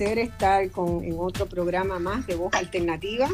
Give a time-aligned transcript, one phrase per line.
[0.00, 3.28] Placer estar con, en otro programa más de Voz Alternativa.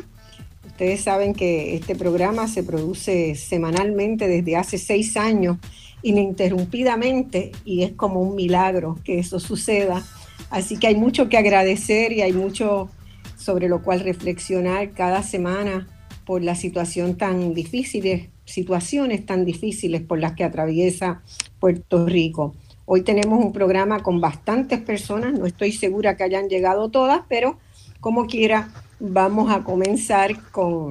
[0.66, 5.58] Ustedes saben que este programa se produce semanalmente desde hace seis años,
[6.02, 10.04] ininterrumpidamente, y es como un milagro que eso suceda.
[10.50, 12.90] Así que hay mucho que agradecer y hay mucho
[13.38, 15.86] sobre lo cual reflexionar cada semana
[16.24, 21.22] por la situación tan difícil, situaciones tan difíciles por las que atraviesa
[21.60, 22.56] Puerto Rico.
[22.88, 27.58] Hoy tenemos un programa con bastantes personas, no estoy segura que hayan llegado todas, pero
[27.98, 28.70] como quiera,
[29.00, 30.90] vamos a comenzar con,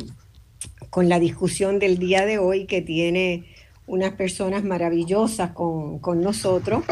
[0.89, 3.45] con la discusión del día de hoy que tiene
[3.87, 6.83] unas personas maravillosas con, nosotros,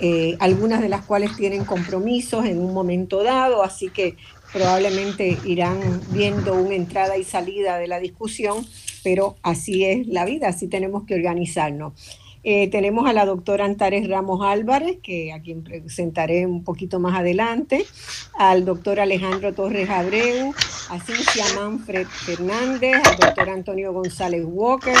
[0.00, 4.16] eh, algunas de las cuales tienen compromisos en un momento dado, así que
[4.52, 8.64] probablemente irán viendo una entrada y salida de la discusión,
[9.02, 11.94] pero así es la vida, así tenemos que organizarnos.
[12.44, 17.16] Eh, tenemos a la doctora Antares Ramos Álvarez, que a quien presentaré un poquito más
[17.16, 17.86] adelante,
[18.34, 20.52] al doctor Alejandro Torres Abreu,
[20.90, 24.96] a Cincia Manfred Fernández, al doctor Antonio González Walker,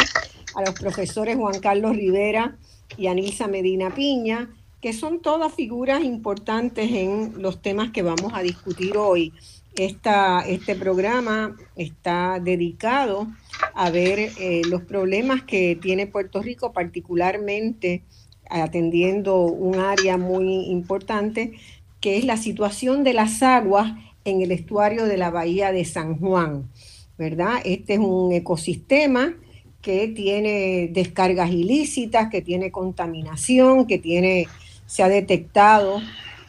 [0.54, 2.56] a los profesores Juan Carlos Rivera
[2.96, 4.48] y Anilsa Medina Piña,
[4.80, 9.32] que son todas figuras importantes en los temas que vamos a discutir hoy.
[9.76, 13.26] Este programa está dedicado
[13.74, 18.02] a ver eh, los problemas que tiene Puerto Rico, particularmente
[18.50, 21.52] atendiendo un área muy importante,
[22.00, 23.92] que es la situación de las aguas
[24.24, 26.68] en el estuario de la bahía de San Juan,
[27.16, 27.60] ¿verdad?
[27.64, 29.34] Este es un ecosistema
[29.80, 34.46] que tiene descargas ilícitas, que tiene contaminación, que tiene,
[34.86, 36.00] se ha detectado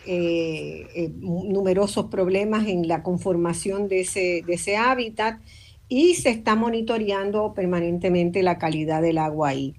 [0.06, 5.40] eh, eh, numerosos problemas en la conformación de ese, hábitat
[5.88, 9.76] y se está monitoreando permanentemente la calidad del agua ahí.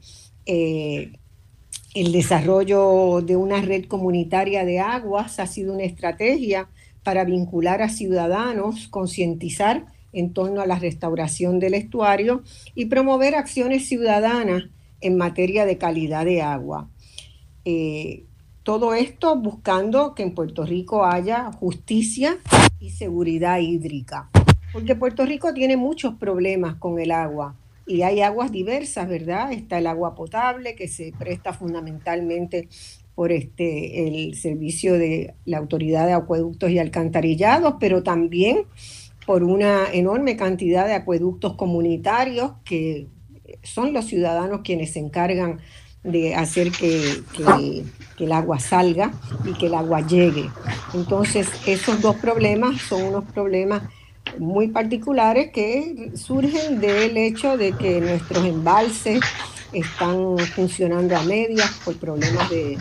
[0.46, 1.12] Eh,
[1.94, 6.68] el desarrollo de una red comunitaria de aguas ha sido una estrategia
[7.02, 12.42] para vincular a ciudadanos, concientizar en torno a la restauración del estuario
[12.74, 14.64] y promover acciones ciudadanas
[15.00, 16.88] en materia de calidad de agua.
[17.64, 18.24] Eh,
[18.64, 22.38] todo esto buscando que en Puerto Rico haya justicia
[22.80, 24.30] y seguridad hídrica
[24.74, 27.54] porque Puerto Rico tiene muchos problemas con el agua
[27.86, 29.52] y hay aguas diversas, ¿verdad?
[29.52, 32.68] Está el agua potable que se presta fundamentalmente
[33.14, 38.64] por este el servicio de la Autoridad de Acueductos y Alcantarillados, pero también
[39.24, 43.06] por una enorme cantidad de acueductos comunitarios que
[43.62, 45.60] son los ciudadanos quienes se encargan
[46.04, 47.22] de hacer que,
[48.18, 49.10] el agua salga
[49.44, 50.48] y que el agua llegue.
[50.94, 53.82] Entonces, esos dos problemas son unos problemas
[54.38, 59.20] muy particulares que surgen del hecho de que nuestros embalses
[59.72, 62.78] están funcionando a medias por problemas de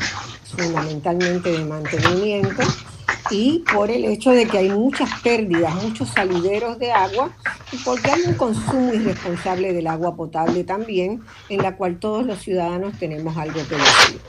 [0.56, 2.64] fundamentalmente de mantenimiento
[3.30, 7.32] y por el hecho de que hay muchas pérdidas, muchos salideros de agua
[7.72, 12.40] y porque hay un consumo irresponsable del agua potable también, en la cual todos los
[12.40, 14.22] ciudadanos tenemos algo que decir.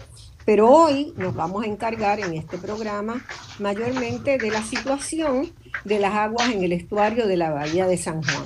[0.44, 3.24] Pero hoy nos vamos a encargar en este programa
[3.58, 5.52] mayormente de la situación
[5.84, 8.44] de las aguas en el estuario de la Bahía de San Juan.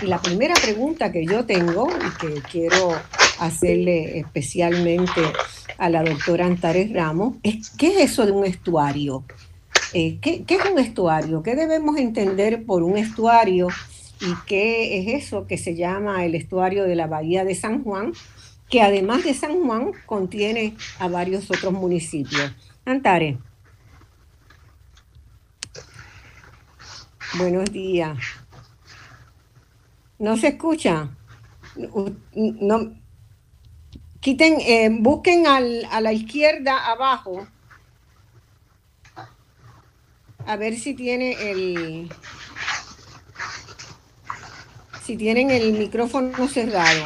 [0.00, 2.92] Y la primera pregunta que yo tengo y que quiero
[3.40, 5.20] hacerle especialmente
[5.78, 9.24] a la doctora Antares Ramos es ¿qué es eso de un estuario?
[9.94, 11.42] Eh, ¿qué, ¿Qué es un estuario?
[11.42, 13.68] ¿Qué debemos entender por un estuario?
[14.20, 18.12] ¿Y qué es eso que se llama el estuario de la Bahía de San Juan?
[18.72, 22.54] que además de San Juan contiene a varios otros municipios.
[22.86, 23.36] Antare.
[27.36, 28.16] Buenos días.
[30.18, 31.10] ¿No se escucha?
[32.34, 32.94] No,
[34.20, 37.46] quiten, eh, busquen a la izquierda abajo.
[40.46, 42.10] A ver si tiene el
[45.04, 47.04] si tienen el micrófono cerrado.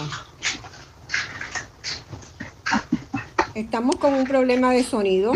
[3.54, 5.32] Estamos con un problema de sonido.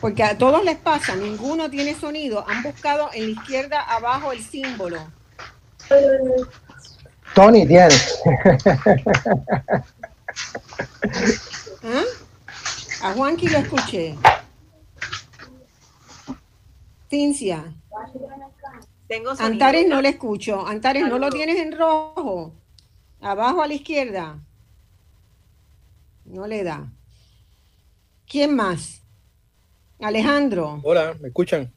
[0.00, 2.44] Porque a todos les pasa, ninguno tiene sonido.
[2.48, 4.98] Han buscado en la izquierda abajo el símbolo.
[7.34, 7.94] Tony tiene.
[11.82, 12.04] ¿Ah?
[13.02, 14.16] A Juanqui lo escuché.
[17.08, 17.74] Cincia.
[19.06, 20.66] Tengo Antares no le escucho.
[20.66, 22.52] Antares, ¿no lo tienes en rojo?
[23.20, 24.40] Abajo a la izquierda.
[26.24, 26.92] No le da.
[28.28, 29.02] ¿Quién más?
[30.00, 30.80] Alejandro.
[30.82, 31.72] Hola, ¿me escuchan?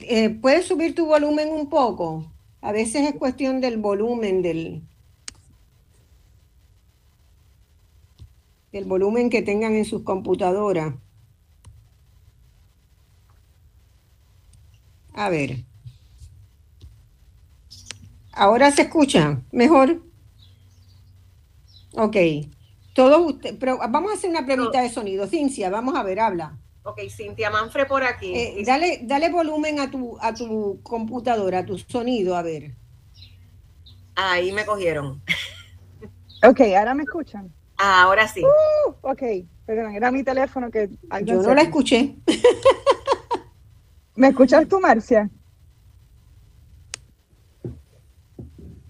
[0.00, 2.32] Eh, ¿Puedes subir tu volumen un poco?
[2.62, 4.82] A veces es cuestión del volumen del,
[8.72, 10.94] del volumen que tengan en sus computadoras.
[15.20, 15.64] A ver.
[18.32, 20.00] Ahora se escucha mejor.
[21.92, 22.16] Ok.
[22.94, 25.26] Todos usted, pero vamos a hacer una pregunta de sonido.
[25.26, 26.56] Cincia, vamos a ver, habla.
[26.84, 28.34] Ok, Cintia Manfre por aquí.
[28.34, 32.74] Eh, dale, dale volumen a tu, a tu computadora, a tu sonido, a ver.
[34.14, 35.22] Ahí me cogieron.
[36.42, 37.52] Ok, ahora me escuchan.
[37.76, 38.42] ahora sí.
[38.42, 39.22] Uh, ok,
[39.66, 40.88] perdón, era mi teléfono que...
[41.22, 42.16] Yo no la escuché.
[44.20, 45.30] ¿Me escuchas tú, Marcia?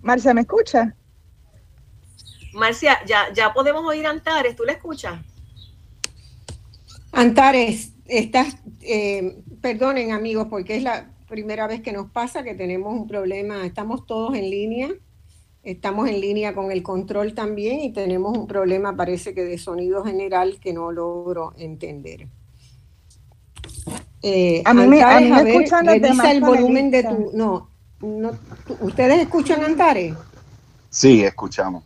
[0.03, 0.97] Marcia, ¿me escucha?
[2.53, 5.21] Marcia, ya, ya podemos oír Antares, ¿tú la escuchas?
[7.12, 12.93] Antares, estás, eh, perdonen amigos, porque es la primera vez que nos pasa que tenemos
[12.93, 14.88] un problema, estamos todos en línea,
[15.62, 20.05] estamos en línea con el control también y tenemos un problema, parece que de sonido
[20.05, 22.27] general que no logro entender.
[24.22, 27.70] Eh, a mí me, a mí me escuchan el volumen de tu, no,
[28.00, 28.32] no
[28.81, 30.14] ¿ustedes escuchan Antares?
[30.90, 31.84] Sí, escuchamos.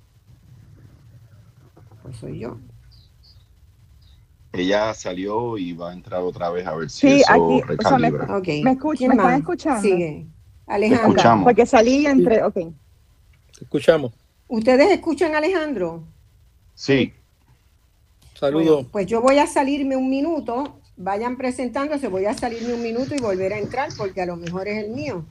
[2.02, 2.58] Pues soy yo
[4.54, 8.24] ella salió y va a entrar otra vez a ver si sí, eso aquí, recalibra.
[8.24, 9.82] O sea, me, me, escuch, ¿Me están escuchando?
[9.82, 10.26] Sigue.
[10.66, 11.08] Alejandro.
[11.08, 11.44] Escuchamos.
[11.44, 12.56] Porque salí entre, ok.
[13.60, 14.12] Escuchamos.
[14.46, 16.04] ¿Ustedes escuchan a Alejandro?
[16.74, 17.12] Sí.
[18.34, 18.86] Saludos.
[18.90, 23.20] pues yo voy a salirme un minuto, vayan presentándose, voy a salirme un minuto y
[23.20, 25.24] volver a entrar porque a lo mejor es el mío.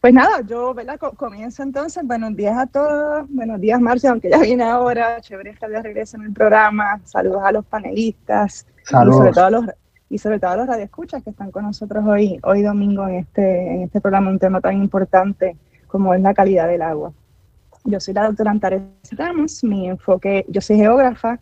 [0.00, 0.98] Pues nada, yo ¿verdad?
[1.16, 2.04] comienzo entonces.
[2.04, 3.24] Buenos días a todos.
[3.28, 5.20] Buenos días, Marcia, aunque ya viene ahora.
[5.20, 7.00] Chévere estar de regreso en el programa.
[7.04, 8.66] Saludos a los panelistas.
[8.82, 9.14] Saludos.
[9.14, 9.66] Y sobre todo a los,
[10.10, 13.74] y sobre todo a los radioescuchas que están con nosotros hoy, hoy domingo en este,
[13.74, 15.56] en este programa, un tema tan importante
[15.86, 17.12] como es la calidad del agua.
[17.84, 18.82] Yo soy la doctora Antares
[19.12, 19.64] Ramos.
[19.64, 21.40] Mi enfoque, yo soy geógrafa,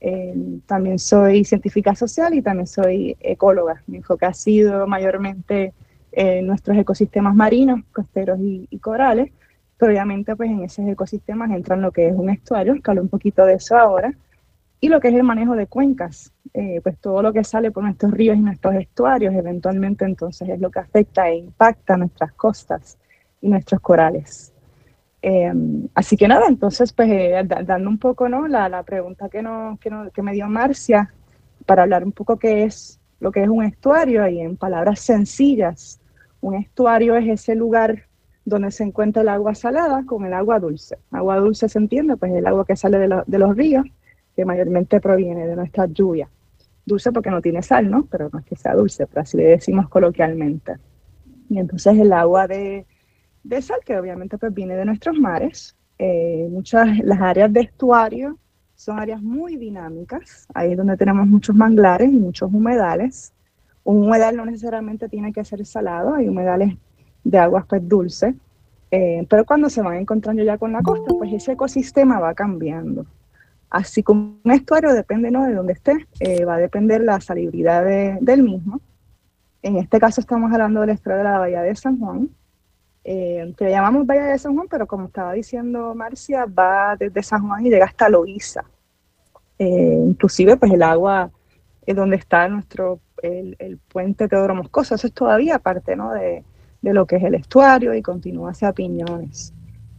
[0.00, 0.34] eh,
[0.66, 3.82] también soy científica social y también soy ecóloga.
[3.86, 5.74] Mi enfoque ha sido mayormente
[6.12, 9.30] en nuestros ecosistemas marinos, costeros y, corales,
[9.78, 13.44] pero obviamente pues en esos ecosistemas entran lo que es un estuario, que un poquito
[13.46, 14.12] de eso ahora,
[14.80, 17.84] y lo que es el manejo de cuencas, eh, pues todo lo que sale por
[17.84, 22.98] nuestros ríos y nuestros estuarios eventualmente entonces es lo que afecta e impacta nuestras costas
[23.40, 24.51] y nuestros corales.
[25.24, 28.48] Em, así que nada, entonces pues eh, dando un poco ¿no?
[28.48, 31.14] la, la pregunta que, no, que, no, que me dio Marcia,
[31.64, 36.00] para hablar un poco qué es lo que es un estuario y en palabras sencillas,
[36.40, 38.02] un estuario es ese lugar
[38.44, 40.98] donde se encuentra el agua salada con el agua dulce.
[41.12, 43.86] Agua dulce se entiende, pues el agua que sale de, los ríos,
[44.34, 46.28] que mayormente proviene de nuestra lluvia.
[46.84, 48.06] Dulce porque no tiene sal, ¿no?
[48.10, 50.78] Pero no es que sea dulce, pero así le decimos coloquialmente.
[51.48, 52.86] Y entonces el agua de,
[53.60, 58.38] sal, que obviamente pues viene de nuestros mares, eh, muchas, las áreas de estuario
[58.74, 63.32] son áreas muy dinámicas, ahí es donde tenemos muchos manglares y muchos humedales,
[63.84, 66.76] un humedal no necesariamente tiene que ser salado, hay humedales
[67.24, 68.34] de aguas pues dulces,
[68.90, 73.06] eh, pero cuando se van encontrando ya con la costa, pues ese ecosistema va cambiando.
[73.70, 75.46] Así como un estuario depende ¿no?
[75.46, 77.84] de dónde esté, eh, va a depender la salubridad
[78.20, 78.80] del mismo.
[79.62, 82.28] En este caso estamos hablando del estuario de la Bahía de San Juan,
[83.04, 87.46] eh, que llamamos Bahía de San Juan, pero como estaba diciendo Marcia, va desde San
[87.46, 88.64] Juan y llega hasta Loíza.
[89.58, 91.30] inclusive pues el agua
[91.86, 96.12] es donde está nuestro el, puente Teodoro Moscoso, eso es todavía parte ¿no?
[96.12, 96.44] de,
[96.80, 99.52] de, lo que es el estuario y continúa hacia Piñones.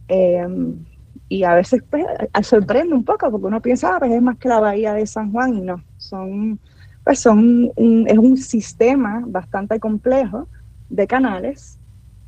[0.08, 0.84] Em,
[1.28, 2.04] y a veces pues,
[2.42, 5.32] sorprende un poco porque uno piensa, ah, pues es más que la bahía de San
[5.32, 6.60] Juan y no, son,
[7.02, 7.70] pues son
[8.06, 10.48] es un sistema bastante complejo
[10.90, 11.78] de canales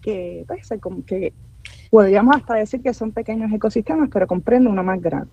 [0.07, 0.69] que, pues,
[1.05, 1.33] que
[1.91, 5.33] podríamos hasta decir que son pequeños ecosistemas, pero comprende uno más grande.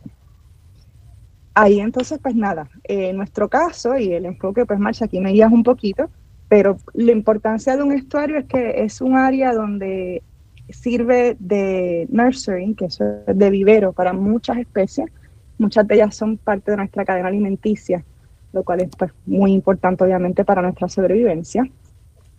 [1.53, 5.51] ahí entonces, pues nada, en nuestro caso y el enfoque, pues Marcha, aquí me guías
[5.51, 6.09] un poquito,
[6.49, 10.23] pero la importancia de un estuario es que es un área donde
[10.69, 15.07] sirve de nursery, que es de vivero para muchas especies.
[15.59, 18.03] Muchas de ellas son parte de nuestra cadena alimenticia,
[18.51, 21.63] lo cual es pues, muy importante obviamente para nuestra sobrevivencia.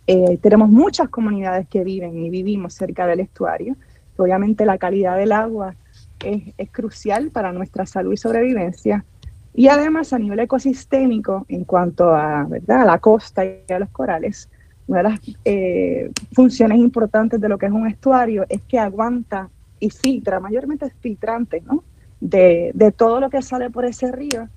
[0.07, 3.75] Eh, tenemos muchas comunidades que viven y vivimos cerca del estuario.
[4.17, 5.75] Obviamente la calidad del agua
[6.23, 9.05] es, crucial para nuestra salud y sobrevivencia.
[9.53, 12.81] Y además a nivel ecosistémico, en cuanto a, ¿verdad?
[12.81, 14.49] a la costa y a los corales,
[14.87, 19.49] una de las eh, funciones importantes de lo que es un estuario es que aguanta
[19.79, 21.83] y filtra, mayormente es filtrante, ¿no?
[22.19, 24.47] De, todo lo que sale por ese río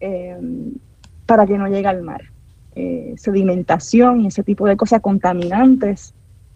[0.00, 0.36] eh,
[1.24, 2.22] para que no llegue al mar.
[2.78, 6.12] Eh, sedimentación y ese tipo de cosas contaminantes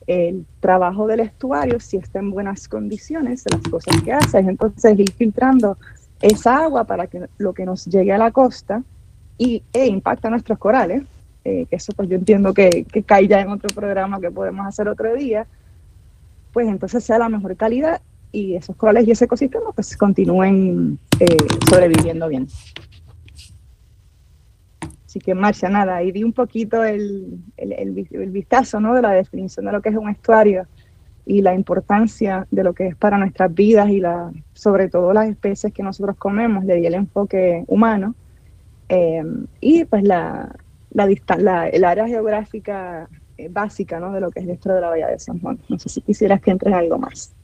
[0.06, 4.98] el trabajo del estuario, si está en buenas condiciones, las cosas que hace es entonces
[4.98, 5.78] ir filtrando
[6.20, 8.82] esa agua para que lo que nos llegue a la costa
[9.38, 11.04] y, e impacta nuestros corales,
[11.44, 14.88] eh, eso pues yo entiendo que, que cae ya en otro programa que podemos hacer
[14.88, 15.46] otro día,
[16.52, 21.36] pues entonces sea la mejor calidad y esos corales y ese ecosistema pues continúen eh,
[21.68, 22.46] sobreviviendo bien.
[25.10, 28.94] Así que, Marcia, nada, ahí di un poquito el, el, vistazo ¿no?
[28.94, 30.68] de la definición de lo que es un estuario
[31.26, 35.28] y la importancia de lo que es para nuestras vidas y la, sobre todo las
[35.28, 38.14] especies que nosotros comemos, le di el enfoque humano.
[38.88, 39.24] Eh,
[39.60, 40.54] y pues la,
[40.92, 44.12] la, el área geográfica eh, básica ¿no?
[44.12, 45.58] de lo que es dentro de la Bahía de San Juan.
[45.68, 47.34] No sé si quisieras que entres algo más.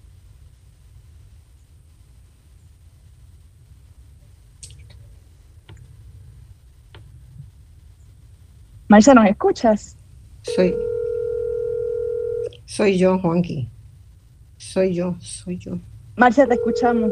[8.88, 9.96] Marcia, ¿nos escuchas?
[10.42, 10.74] Soy,
[12.66, 13.68] soy yo, Juanqui.
[14.58, 15.78] Soy yo, soy yo.
[16.16, 17.10] Marcia, te escuchamos.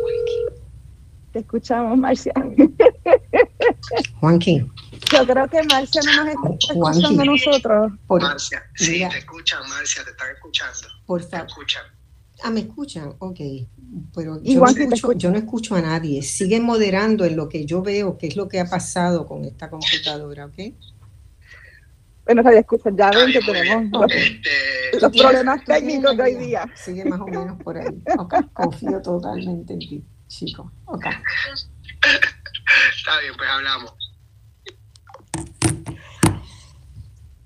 [0.00, 0.62] Juanqui.
[1.32, 2.32] Te escuchamos, Marcia.
[4.20, 4.66] Juanqui.
[5.12, 7.92] Yo creo que Marcia no nos está escuchando a nosotros.
[8.08, 10.88] Marcia, sí, te escuchan, Marcia, te están escuchando.
[11.06, 11.46] Por favor.
[11.46, 11.82] Te escuchan.
[12.42, 13.40] Ah, me escuchan, ok.
[14.14, 14.72] Pero yo no,
[15.14, 16.22] yo no, escucho, a nadie.
[16.22, 19.68] Sigue moderando en lo que yo veo, qué es lo que ha pasado con esta
[19.70, 20.74] computadora, ¿ok?
[22.24, 26.70] Bueno, nadie escucha, ya ven que tenemos los, este, problemas técnicos de hoy día.
[26.74, 28.02] Sigue más o menos por ahí.
[28.18, 28.40] Okay.
[28.52, 30.70] Confío totalmente en ti, chico.
[30.84, 31.12] Okay.
[32.96, 33.94] Está bien, pues hablamos.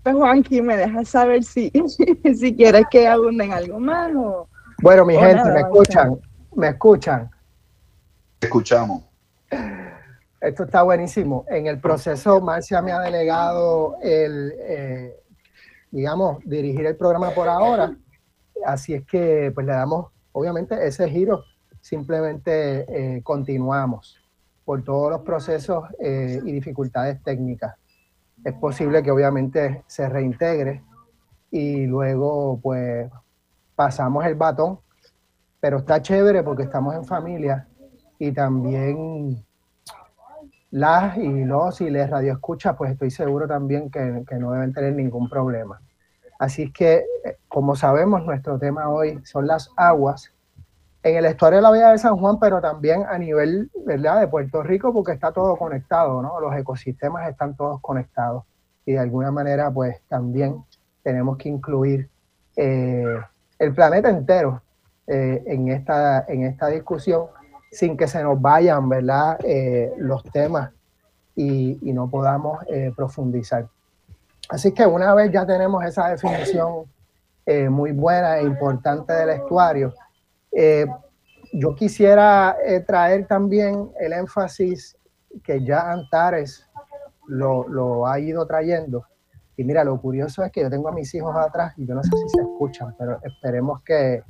[0.03, 1.71] Pues Juanqui, me dejas saber si,
[2.35, 4.49] si quieres que abunden algo más o
[4.83, 6.21] bueno, mi gente, ¿me escuchan?
[6.55, 7.31] ¿Me escuchan?
[8.41, 9.03] Escuchamos.
[10.41, 11.45] Esto está buenísimo.
[11.49, 15.17] En el proceso, Marcia me ha delegado el, eh,
[15.93, 17.95] digamos, dirigir el programa por ahora.
[18.67, 21.45] Así es que, pues le damos, obviamente, ese giro.
[21.81, 24.19] Simplemente eh, continuamos
[24.65, 27.77] por todos los procesos eh, y dificultades técnicas.
[28.45, 30.83] Es posible que, obviamente, se reintegre
[31.53, 33.09] y luego, pues,
[33.75, 34.81] pasamos el batón,
[35.61, 37.69] pero está chévere porque estamos en familia
[38.19, 39.45] y también
[40.71, 44.95] las y los y les radioescuchas, pues estoy seguro también que, que, no deben tener
[44.95, 45.81] ningún problema.
[46.39, 50.33] Así que, eh, como sabemos, nuestro tema hoy son las aguas
[51.03, 54.21] en el estuario de la Bahía de San Juan, pero también a nivel ¿verdad?
[54.21, 56.41] de Puerto Rico, porque está todo conectado, ¿no?
[56.41, 58.45] Los ecosistemas están todos conectados
[58.87, 60.65] y de alguna manera, pues también
[61.03, 62.09] tenemos que incluir
[62.57, 63.17] eh,
[63.63, 64.61] el planeta entero
[65.07, 67.27] eh, en, esta, en esta discusión
[67.71, 69.39] sin que se nos vayan ¿verdad?
[69.45, 70.73] Eh, los temas
[71.37, 73.69] y, no podamos eh, profundizar.
[74.49, 76.85] Así que una vez ya tenemos esa definición
[77.71, 79.93] muy buena e importante del estuario,
[81.53, 84.97] yo quisiera traer también el énfasis
[85.43, 86.71] que ya Antares
[87.27, 89.05] lo ha ido trayendo
[89.57, 92.03] y mira, lo curioso es que yo tengo a mis hijos atrás y yo no
[92.03, 94.23] sé si se escuchan, pero esperemos que...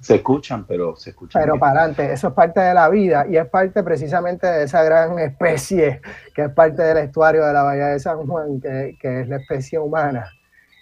[0.00, 1.42] Se escuchan, pero se escuchan.
[1.42, 4.82] Pero para adelante, eso es parte de la vida y es parte precisamente de esa
[4.82, 6.00] gran especie
[6.34, 9.36] que es parte del estuario de la Bahía de San Juan, que, que es la
[9.36, 10.30] especie humana.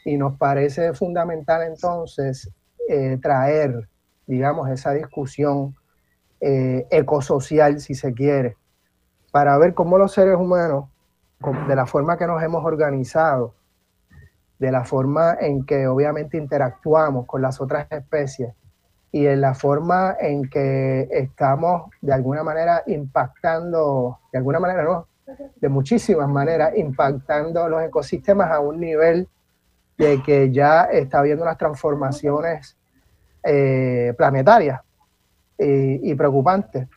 [0.05, 2.50] Y nos parece fundamental entonces
[2.88, 3.88] eh, traer,
[4.26, 5.75] digamos, esa discusión
[6.41, 8.57] eh, ecosocial, si se quiere,
[9.33, 10.91] para ver cómo los seres humanos
[11.53, 13.55] de la forma que nos hemos organizado,
[14.59, 18.55] de la forma en que obviamente interactuamos con las otras especies
[19.11, 25.09] y en la forma en que estamos de alguna manera impactando, de alguna manera no,
[25.61, 29.29] de muchísimas maneras, impactando los ecosistemas a un nivel
[29.97, 32.77] de que ya está habiendo unas transformaciones
[33.43, 34.81] eh, planetarias
[35.59, 36.89] y, y preocupantes.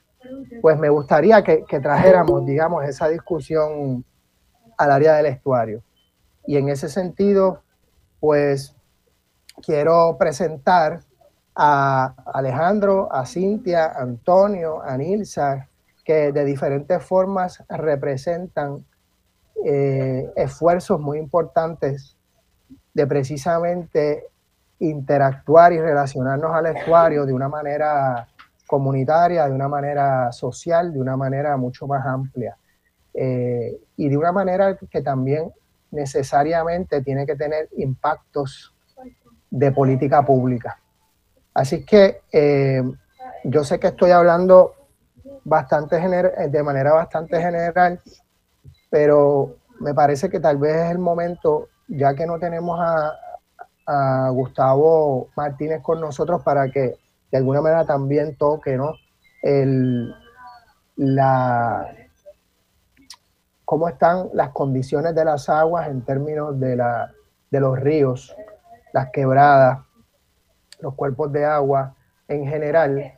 [0.62, 4.04] Pues me gustaría que, que trajéramos, digamos, esa discusión
[4.78, 5.82] al área del estuario.
[6.46, 7.62] Y en ese sentido,
[8.20, 8.76] pues
[9.62, 11.02] quiero presentar
[11.56, 15.68] a Alejandro, a Cintia, a Antonio, a Nilsa,
[16.06, 18.86] que de diferentes formas representan
[19.66, 22.16] eh, esfuerzos muy importantes
[22.94, 24.28] de precisamente
[24.80, 28.28] interactuar y relacionarnos al estuario de una manera
[28.68, 32.56] comunitaria, de una manera social, de una manera mucho más amplia.
[33.20, 35.52] Eh, y de una manera que también
[35.90, 38.76] necesariamente tiene que tener impactos
[39.50, 40.80] de política pública.
[41.52, 42.84] Así que eh,
[43.44, 44.76] yo sé que estoy hablando
[45.44, 48.00] bastante de manera bastante general,
[48.92, 53.14] pero me parece que tal vez es el momento, ya que no tenemos a,
[54.32, 56.98] Gustavo Martínez con nosotros, para que
[57.32, 58.96] de alguna manera también toque ¿no?
[59.42, 60.14] El,
[60.98, 61.90] la,
[63.68, 67.12] cómo están las condiciones de las aguas en términos de, la,
[67.52, 68.34] de los ríos,
[68.94, 69.80] las quebradas,
[70.80, 71.94] los cuerpos de agua
[72.30, 73.16] en general,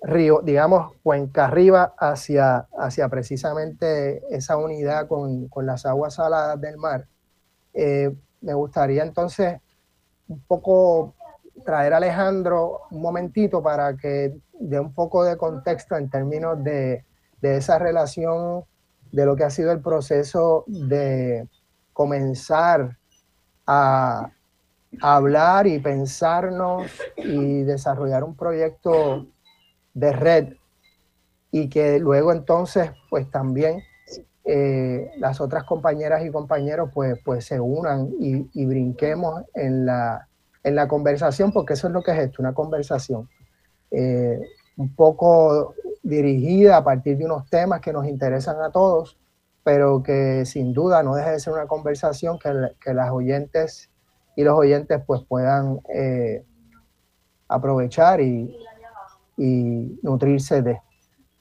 [0.00, 7.08] río, digamos, cuenca arriba hacia, hacia precisamente esa unidad con, las aguas saladas del mar.
[7.74, 9.60] Eh, me gustaría entonces
[10.28, 11.16] un poco
[11.64, 17.04] traer a Alejandro un momentito para que dé un poco de contexto en términos de,
[17.40, 18.64] de esa relación
[19.12, 21.46] de lo que ha sido el proceso de
[21.92, 22.98] comenzar
[23.66, 24.30] a,
[25.00, 29.26] hablar y pensarnos y desarrollar un proyecto
[29.94, 30.48] de red.
[31.50, 33.82] Y que luego entonces pues también
[34.44, 40.28] eh, las otras compañeras y compañeros pues, pues se unan y, brinquemos en la,
[40.62, 43.30] en la conversación porque eso es lo que es esto, una conversación.
[43.90, 44.40] Eh,
[44.76, 49.18] un poco dirigida a partir de unos temas que nos interesan a todos
[49.64, 53.90] pero que sin duda no deje de ser una conversación que, que las oyentes
[54.36, 56.44] y los oyentes pues puedan eh,
[57.48, 58.56] aprovechar y,
[59.36, 60.80] y, nutrirse de.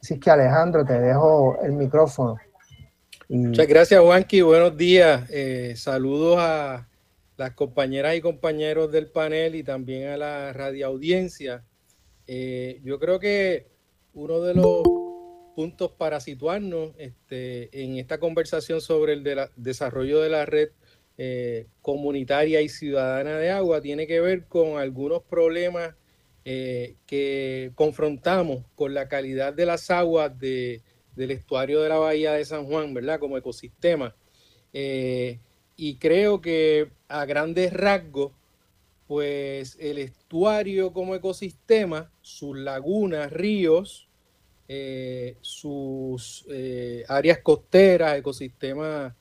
[0.01, 2.37] Así que Alejandro, te dejo el micrófono.
[3.29, 5.23] Muchas gracias Juanqui, buenos días.
[5.29, 6.87] Eh, saludos a
[7.37, 11.63] las compañeras y compañeros del panel y también a la radioaudiencia.
[12.27, 13.70] Eh, yo creo que
[14.13, 14.83] uno de los
[15.55, 20.69] puntos para situarnos este, en esta conversación sobre el desarrollo de la red
[21.17, 25.93] eh, comunitaria y ciudadana de agua tiene que ver con algunos problemas
[26.45, 30.81] eh, que confrontamos con la calidad de las aguas del
[31.15, 33.19] estuario de la bahía de San Juan, ¿verdad?
[33.19, 34.15] Como ecosistema.
[34.73, 35.39] Eh,
[35.75, 38.31] y creo que a grandes rasgos,
[39.11, 44.07] pues el estuario como ecosistema, sus lagunas, ríos,
[45.41, 46.45] sus
[47.09, 49.13] áreas costeras, ecosistemas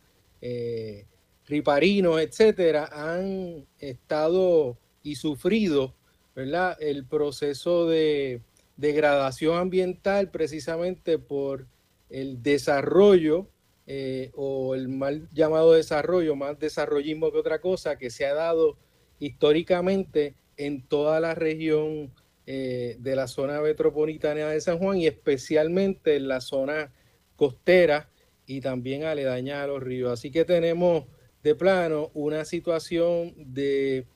[1.48, 5.92] riparinos, etcétera, han estado y sufrido
[6.36, 8.42] el proceso de
[8.76, 11.66] degradación ambiental precisamente por
[12.10, 13.48] el desarrollo
[13.88, 18.76] eh, o el mal llamado desarrollo, más desarrollismo que otra cosa, que se ha dado
[19.20, 22.12] históricamente en toda la región
[22.46, 26.92] eh, de la zona metropolitana de San Juan y especialmente en la zona
[27.36, 28.10] costera
[28.46, 30.12] y también aledaña a los ríos.
[30.12, 31.04] Así que tenemos
[31.42, 34.06] de plano una situación de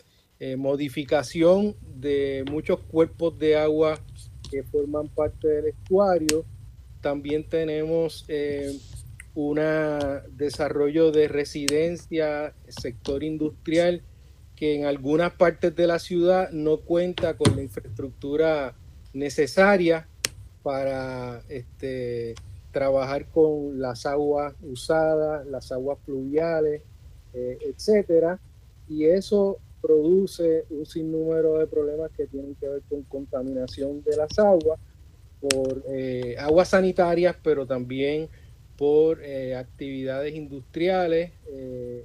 [0.41, 4.01] eh, modificación de muchos cuerpos de agua
[4.51, 6.45] que forman parte del estuario.
[7.01, 8.77] También tenemos eh,
[9.35, 9.61] un
[10.33, 14.03] desarrollo de residencia, sector industrial,
[14.57, 18.75] que en algunas partes de la ciudad no cuenta con la infraestructura
[19.13, 20.07] necesaria
[20.63, 22.35] para este,
[22.73, 26.83] trabajar con las aguas usadas, las aguas pluviales,
[27.33, 28.39] eh, etcétera,
[28.89, 34.39] y eso produce un sinnúmero de problemas que tienen que ver con contaminación de las
[34.39, 34.79] aguas,
[35.41, 38.31] por eh, aguas sanitarias, pero también
[38.77, 41.33] por eh, actividades industriales,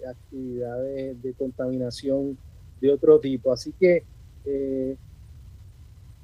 [0.07, 2.37] actividades de contaminación
[2.79, 3.51] de otro tipo.
[3.51, 4.03] Así que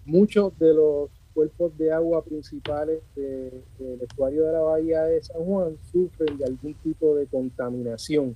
[0.06, 5.78] muchos de los cuerpos de agua principales del estuario de la bahía de San Juan
[5.92, 8.36] sufren de algún tipo de contaminación.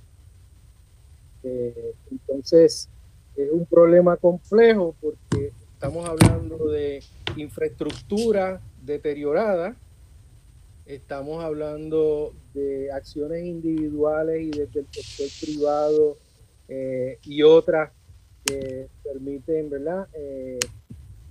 [1.42, 2.88] Eh, entonces,
[3.36, 7.02] es un problema complejo porque estamos hablando de
[7.36, 9.74] infraestructura deteriorada,
[10.86, 16.18] estamos hablando de acciones individuales y desde el sector privado
[16.68, 17.90] eh, y otras
[18.44, 20.08] que permiten, ¿verdad?
[20.14, 20.58] Eh,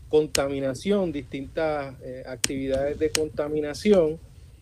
[0.08, 4.20] contaminación, distintas eh, actividades de contaminación,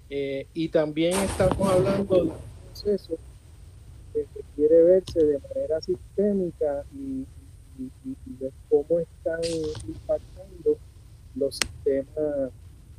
[0.09, 2.33] y también estamos hablando de un
[2.71, 3.17] proceso
[4.13, 7.25] que quiere verse de manera sistémica y,
[8.39, 9.41] de cómo están
[9.85, 10.77] impactando
[11.35, 12.51] los sistemas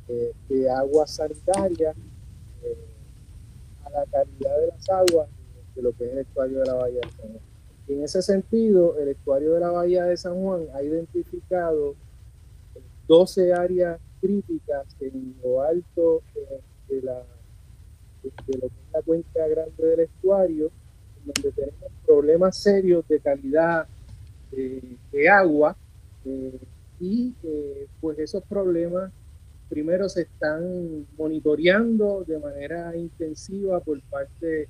[0.09, 1.93] eh, de agua sanitaria
[3.85, 5.29] a la calidad de las aguas
[5.75, 7.49] de lo que es el estuario de la Bahía de San Juan.
[7.87, 11.95] En ese sentido, el estuario de la Bahía de San Juan ha identificado
[13.07, 16.21] 12 áreas críticas en lo alto
[16.87, 17.23] de, la,
[18.23, 20.69] lo que es la cuenca grande del estuario,
[21.25, 23.87] donde tenemos problemas serios de calidad
[24.51, 25.75] de, agua
[26.25, 26.59] eh,
[26.99, 29.11] y eh, pues esos problemas
[29.69, 34.67] primero se están monitoreando de manera intensiva por parte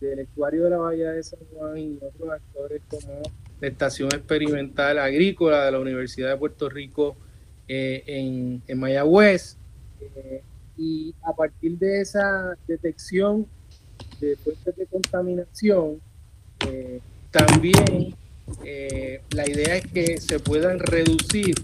[0.00, 3.22] del estuario de la Bahía de San Juan y otros actores como
[3.60, 7.16] la Estación Experimental Agrícola de la Universidad de Puerto Rico
[7.66, 9.56] eh, en, Mayagüez.
[10.00, 10.42] Eh,
[10.76, 13.46] y a partir de esa detección
[14.20, 16.00] de fuentes de contaminación,
[16.68, 18.14] eh, también
[19.30, 21.54] la idea es que se puedan reducir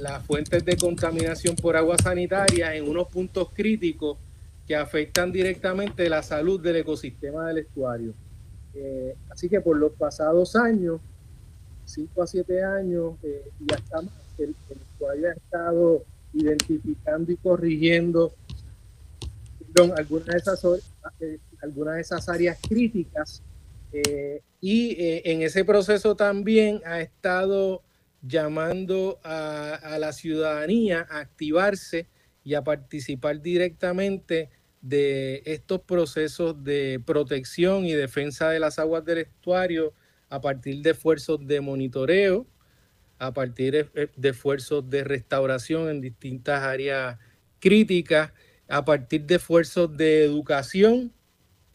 [0.00, 4.18] las fuentes de contaminación por agua sanitaria en unos puntos críticos
[4.66, 8.12] que afectan directamente la salud del ecosistema del estuario.
[9.30, 11.00] así que por los pasados años,
[11.86, 14.54] 5 a 7 años y hasta más, el,
[15.10, 18.32] haya estado identificando y corrigiendo
[19.96, 20.64] algunas, de esas,
[21.20, 23.42] eh, algunas de esas áreas críticas
[23.92, 27.82] eh, y eh, en ese proceso también ha estado
[28.22, 32.08] llamando a, la ciudadanía a activarse
[32.44, 34.50] y a participar directamente
[34.80, 39.92] de estos procesos de protección y defensa de las aguas del estuario
[40.30, 42.46] a partir de esfuerzos de monitoreo,
[43.18, 47.18] a partir de esfuerzos de restauración en distintas áreas
[47.58, 48.32] críticas,
[48.68, 51.12] a partir de esfuerzos de educación,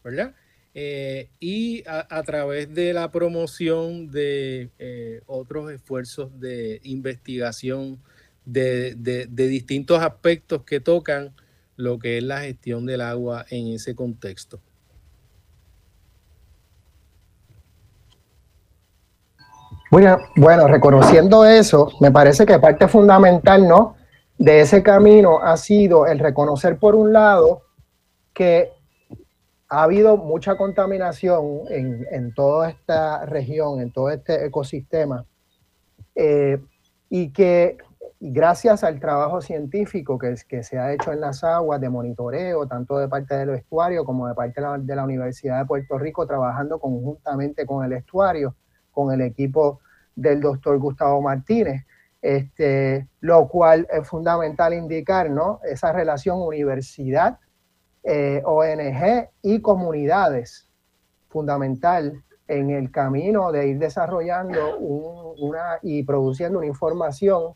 [0.02, 0.34] ¿verdad?
[0.74, 8.02] Eh, y a, través de la promoción de eh, otros esfuerzos de investigación
[8.44, 11.32] de, de distintos aspectos que tocan
[11.76, 14.60] lo que es la gestión del agua en ese contexto.
[20.34, 23.94] Bueno, reconociendo eso, me parece que parte fundamental, ¿no?
[24.36, 27.62] De ese camino ha sido el reconocer, por un lado,
[28.32, 28.72] que
[29.68, 35.24] ha habido mucha contaminación en, toda esta región, en todo este ecosistema,
[36.14, 36.62] eh,
[37.08, 37.78] y que
[38.20, 43.08] gracias al trabajo científico que, se ha hecho en las aguas de monitoreo, tanto de
[43.08, 46.78] parte del estuario como de parte de la, de la Universidad de Puerto Rico, trabajando
[46.78, 48.54] conjuntamente con el estuario,
[48.92, 49.80] con el equipo
[50.14, 51.84] del doctor Gustavo Martínez,
[52.22, 55.60] este, lo cual es fundamental indicar ¿no?
[55.64, 57.38] esa relación universidad,
[58.04, 60.68] eh, ONG y comunidades,
[61.28, 67.54] fundamental en el camino de ir desarrollando una, y produciendo una información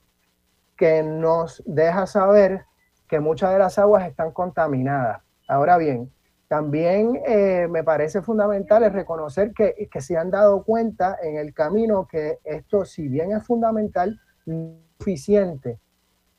[0.76, 2.64] que nos deja saber
[3.08, 5.22] que muchas de las aguas están contaminadas.
[5.46, 6.10] Ahora bien,
[6.46, 11.52] también eh, me parece fundamental es reconocer que, que, se han dado cuenta en el
[11.52, 15.78] camino que esto, si bien es fundamental, no es suficiente,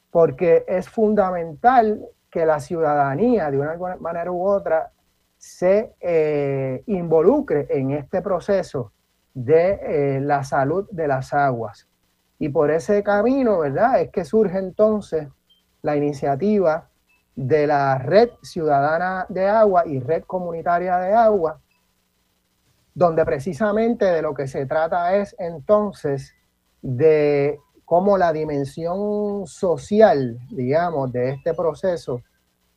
[0.09, 4.91] porque es fundamental que la ciudadanía, de una manera u otra,
[5.37, 8.91] se eh, involucre en este proceso
[9.33, 11.87] de eh, la salud de las aguas.
[12.39, 14.01] Y por ese camino, ¿verdad?
[14.01, 15.27] Es que surge entonces
[15.81, 16.89] la iniciativa
[17.35, 21.59] de la Red Ciudadana de Agua y Red Comunitaria de Agua,
[22.93, 26.35] donde precisamente de lo que se trata es entonces
[26.81, 32.21] de cómo la dimensión social, digamos, de este proceso,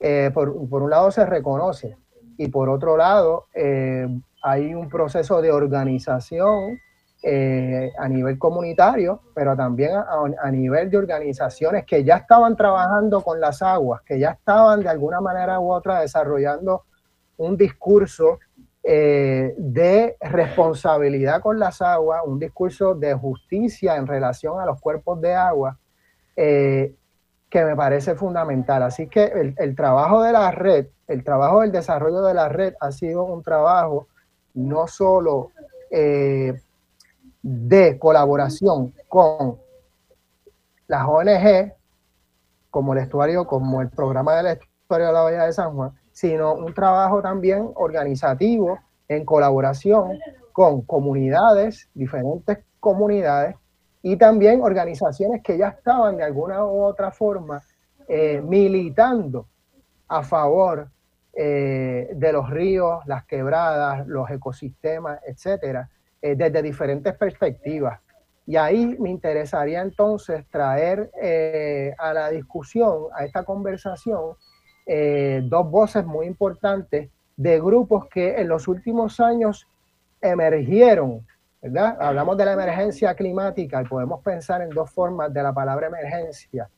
[0.00, 1.98] eh, por, un lado se reconoce
[2.38, 4.08] y por otro lado eh,
[4.42, 6.78] hay un proceso de organización
[7.22, 13.38] eh, a nivel comunitario, pero también a, nivel de organizaciones que ya estaban trabajando con
[13.38, 16.84] las aguas, que ya estaban de alguna manera u otra desarrollando
[17.36, 18.38] un discurso
[18.82, 25.20] eh, de responsabilidad con las aguas, un discurso de justicia en relación a los cuerpos
[25.20, 25.78] de agua,
[26.36, 26.94] eh,
[27.48, 28.82] que me parece fundamental.
[28.82, 32.74] Así que el, el, trabajo de la red, el trabajo del desarrollo de la red
[32.80, 34.08] ha sido un trabajo
[34.54, 35.50] no solo
[37.42, 39.58] de colaboración con
[40.86, 41.74] las ONG,
[42.70, 46.54] como el estuario, como el programa del estuario de la Bahía de San Juan, sino
[46.54, 50.18] un trabajo también organizativo en colaboración
[50.52, 53.56] con comunidades, diferentes comunidades,
[54.02, 57.62] y también organizaciones que ya estaban de alguna u otra forma
[58.08, 59.46] eh, militando
[60.08, 60.88] a favor
[61.32, 65.88] eh, de los ríos, las quebradas, los ecosistemas, etcétera,
[66.20, 68.00] eh, desde diferentes perspectivas.
[68.44, 71.12] Y ahí me interesaría entonces traer
[71.96, 74.34] a la discusión, a esta conversación,
[74.86, 79.66] dos voces muy importantes de grupos que en los últimos años
[80.20, 81.24] emergieron
[81.62, 81.96] ¿verdad?
[82.00, 86.68] Hablamos de la emergencia climática y podemos pensar en dos formas de la palabra emergencia.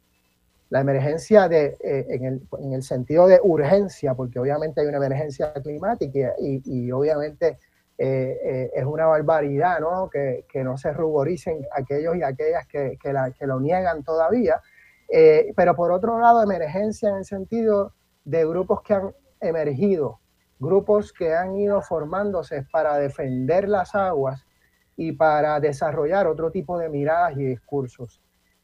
[0.68, 4.98] La emergencia de, eh, en, el, en, el, sentido de urgencia, porque obviamente hay una
[4.98, 7.58] emergencia climática y, obviamente
[7.96, 10.10] eh, eh, es una barbaridad, ¿no?
[10.10, 14.60] Que, que, no se ruboricen aquellos y aquellas que, que lo niegan todavía.
[15.54, 17.92] Pero por otro lado, emergencia en el sentido
[18.24, 20.18] de grupos que han emergido,
[20.58, 24.44] grupos que han ido formándose para defender las aguas
[24.96, 28.20] y para desarrollar otro tipo de miradas y discursos.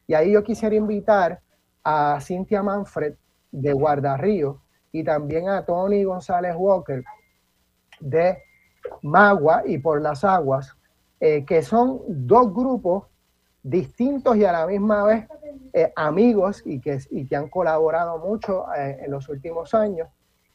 [0.06, 1.40] Y ahí yo quisiera invitar
[1.84, 3.14] a Cintia Manfred
[3.52, 4.60] de Guardarrío
[4.92, 7.04] y también a Tony González Walker
[8.00, 8.38] de
[9.02, 10.74] Magua y Por las Aguas,
[11.20, 13.06] eh, que son dos grupos
[13.62, 15.26] distintos y a la misma vez
[15.72, 20.08] eh, amigos y que, y que han colaborado mucho eh, en los últimos años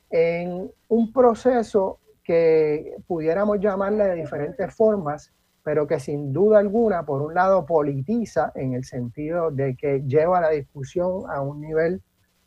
[0.10, 5.32] en un proceso que pudiéramos llamarle de diferentes formas,
[5.64, 10.42] pero que sin duda alguna, por un lado, politiza en el sentido de que lleva
[10.42, 12.02] la discusión a un nivel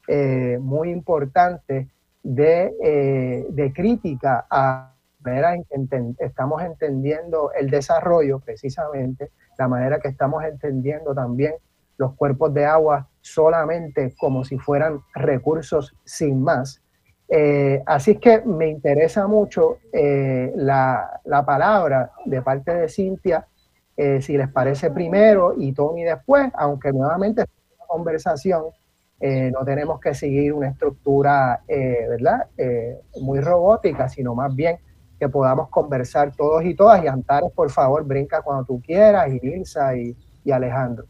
[0.09, 1.89] eh, muy importante
[2.23, 4.95] de, de, crítica a
[5.25, 11.55] la manera en que estamos entendiendo el desarrollo, precisamente, la manera que estamos entendiendo también
[11.99, 16.81] los cuerpos de agua solamente como si fueran recursos sin más
[17.29, 23.47] eh, así es que me interesa mucho eh, la, la, palabra de parte de Cintia,
[23.99, 28.65] eh, si les parece primero y Tony después, aunque nuevamente es una conversación,
[29.21, 32.47] no tenemos que seguir una estructura, ¿verdad?
[33.21, 34.79] muy robótica, sino más bien
[35.19, 37.03] que podamos conversar todos y todas.
[37.05, 41.05] Y Antares, por favor, brinca cuando tú quieras, y y, y Alejandro.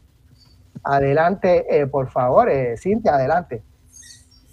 [0.83, 3.61] Adelante, por favor, Cintia, adelante.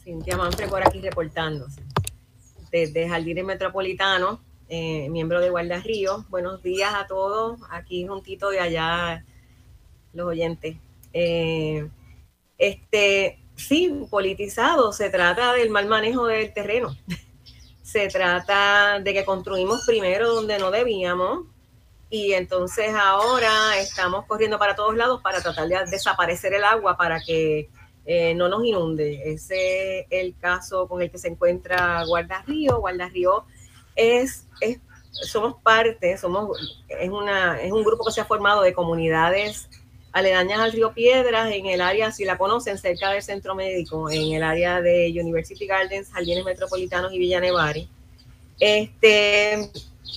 [0.07, 1.83] Cintia Manfred por aquí reportándose.
[2.71, 6.25] Desde Jardines Metropolitano, eh, miembro de Guardia Río.
[6.29, 9.25] Buenos días a todos, aquí juntito de allá,
[10.13, 10.77] los oyentes.
[11.13, 11.89] Eh,
[12.59, 16.97] este, sí, politizado, se trata del mal manejo del terreno.
[17.97, 21.47] Se trata de que construimos primero donde no debíamos,
[22.11, 27.21] y entonces ahora estamos corriendo para todos lados para tratar de desaparecer el agua para
[27.21, 27.71] que
[28.05, 29.23] eh, no nos inunde.
[29.25, 32.81] Ese es el caso con el que se encuentra Guardarrío.
[32.81, 33.47] Guardarrío
[33.95, 34.79] es, es
[35.11, 39.71] somos parte, somos, es, una, es un grupo que se ha formado de comunidades
[40.17, 44.33] aledañas al río Piedras en el área, si la conocen, cerca del centro médico, en
[44.33, 47.87] el área de University Gardens, Jardines Metropolitanos y Villa Nevari.
[48.59, 49.71] Este,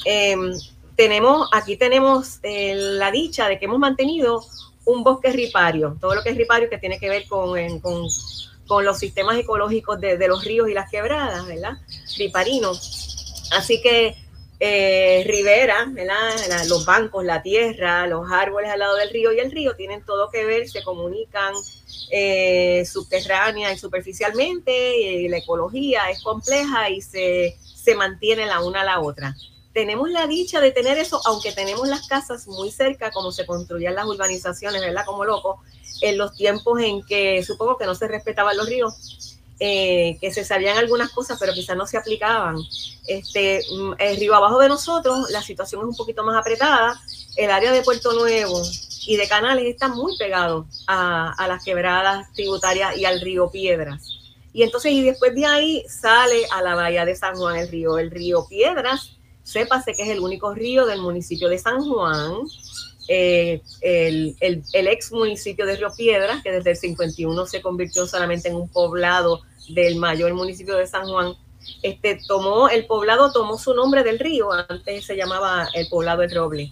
[0.06, 0.52] em,
[0.96, 4.42] tenemos, aquí tenemos eh, la dicha de que hemos mantenido
[4.86, 9.00] un bosque ripario, todo lo que es ripario que tiene que ver con, con, los
[9.00, 11.74] sistemas ecológicos de, de, los ríos y las quebradas, ¿verdad?
[12.18, 12.72] Riparino.
[13.52, 14.16] Así que
[14.60, 16.66] eh, ribera, ¿verdad?
[16.68, 20.30] los bancos, la tierra, los árboles al lado del río y el río tienen todo
[20.30, 21.54] que ver, se comunican
[22.12, 28.82] eh, subterránea y superficialmente, y la ecología es compleja y se, se mantiene la una
[28.82, 29.36] a la otra
[29.74, 33.96] tenemos la dicha de tener eso, aunque tenemos las casas muy cerca, como se construían
[33.96, 35.06] las urbanizaciones, ¿verdad?
[35.06, 35.62] Como loco,
[36.02, 40.44] en los tiempos en que supongo que no se respetaban los ríos, eh, que se
[40.44, 42.58] sabían algunas cosas, pero quizás no se aplicaban.
[43.08, 47.00] Este, mm, el río abajo de nosotros, la situación es un poquito más apretada.
[47.36, 48.62] El área de Puerto Nuevo
[49.06, 54.20] y de Canales está muy pegado a, a las quebradas tributarias y al río Piedras.
[54.52, 57.98] Y entonces, y después de ahí sale a la bahía de San Juan el río,
[57.98, 59.20] el río Piedras,
[59.50, 62.34] Sépase que es el único río del municipio de San Juan,
[63.12, 64.36] eh, el,
[64.72, 69.42] ex municipio de Río Piedras, que desde el 51 se convirtió solamente en un poblado
[69.70, 71.34] del mayor municipio de San Juan.
[71.82, 76.36] Este, tomó, el poblado tomó su nombre del río, antes se llamaba el poblado del
[76.36, 76.72] Roble.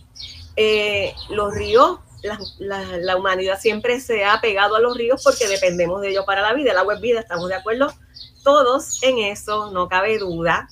[0.56, 2.40] Eh, los ríos, la,
[3.00, 6.54] la, humanidad siempre se ha pegado a los ríos porque dependemos de ellos para la
[6.54, 6.72] vida.
[6.72, 7.92] El agua es vida, estamos de acuerdo
[8.44, 10.70] todos en eso, no cabe duda.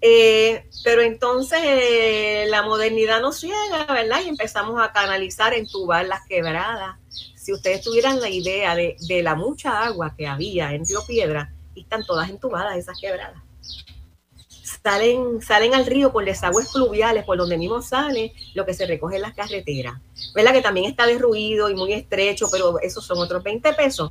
[0.00, 4.20] Eh, pero entonces eh, la modernidad nos ciega, ¿verdad?
[4.24, 6.96] Y empezamos a canalizar, entubar las quebradas.
[7.34, 11.52] Si ustedes tuvieran la idea de, de la mucha agua que había en Río Piedra,
[11.80, 13.40] están todas entubadas esas quebradas.
[14.82, 19.16] salen, salen al río por desagües fluviales, por donde mismo sale lo que se recoge
[19.16, 19.94] en las carreteras.
[20.34, 20.52] ¿Verdad?
[20.52, 24.10] Que también está derruido y muy estrecho, pero esos son otros 20 pesos.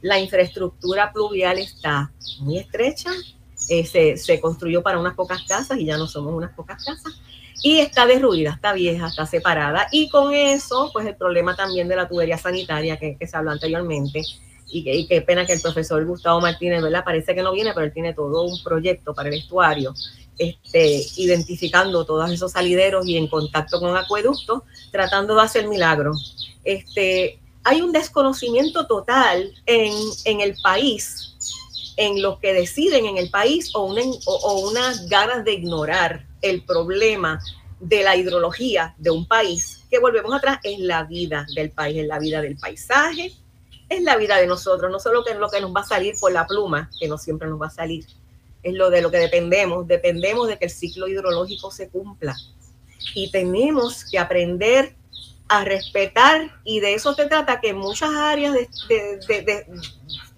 [0.00, 3.10] La infraestructura pluvial está muy estrecha,
[3.68, 7.14] eh, se, construyó para unas pocas casas y ya no somos unas pocas casas.
[7.62, 9.88] Y está derruida, está vieja, está separada.
[9.90, 13.52] Y con eso, pues el problema también de la tubería sanitaria que, que se habló
[13.52, 14.22] anteriormente,
[14.74, 17.04] y, qué pena que el profesor Gustavo Martínez, ¿verdad?
[17.04, 19.94] Parece que no viene, pero él tiene todo un proyecto para el estuario,
[20.36, 26.48] este, identificando todos esos salideros y en contacto con acueductos, tratando de hacer milagros.
[26.64, 29.92] Este, hay un desconocimiento total en,
[30.24, 31.33] en el país,
[31.96, 36.64] en los que deciden en el país, o, una, o unas ganas de ignorar el
[36.64, 37.40] problema
[37.80, 42.06] de la hidrología de un país, que volvemos atrás, es la vida del país, es
[42.06, 43.32] la vida del paisaje,
[43.88, 46.14] es la vida de nosotros, no solo que es lo que nos va a salir
[46.18, 48.06] por la pluma, que no siempre nos va a salir,
[48.62, 52.34] es lo de lo que dependemos, dependemos de que el ciclo hidrológico se cumpla.
[53.14, 54.96] Y tenemos que aprender
[55.48, 58.56] a respetar, y de eso se trata, que en muchas áreas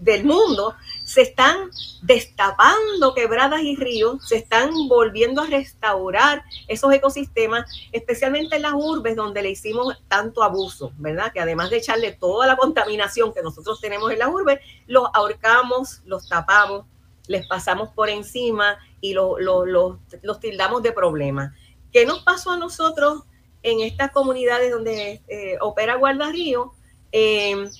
[0.00, 0.74] del mundo
[1.16, 1.70] se están
[2.02, 9.16] destapando quebradas y ríos, se están volviendo a restaurar esos ecosistemas, especialmente en las urbes
[9.16, 11.32] donde le hicimos tanto abuso, ¿verdad?
[11.32, 16.02] Que además de echarle toda la contaminación que nosotros tenemos en las urbes, los ahorcamos,
[16.04, 16.84] los tapamos,
[17.28, 21.54] les pasamos por encima y los tildamos de problemas.
[21.94, 23.22] ¿Qué nos pasó a nosotros
[23.62, 26.74] en estas comunidades donde eh, opera Guarda Río?
[27.10, 27.70] Eh,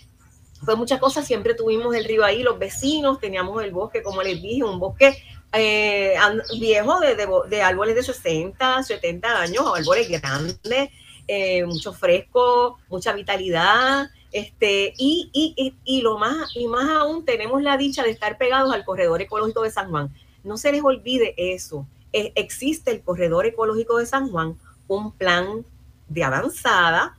[0.65, 4.41] fue muchas cosas, siempre tuvimos el río ahí, los vecinos, teníamos el bosque, como les
[4.41, 5.17] dije, un bosque
[5.53, 6.15] eh,
[6.59, 10.91] viejo de, árboles de 60, 70 años, árboles grandes,
[11.29, 17.63] eh, mucho fresco, mucha vitalidad, este, y, y, y, lo más, y más aún tenemos
[17.63, 20.13] la dicha de estar pegados al corredor ecológico de San Juan.
[20.45, 21.87] No se les olvide eso.
[22.13, 25.65] E, existe el corredor ecológico de San Juan, un plan
[26.09, 27.19] de avanzada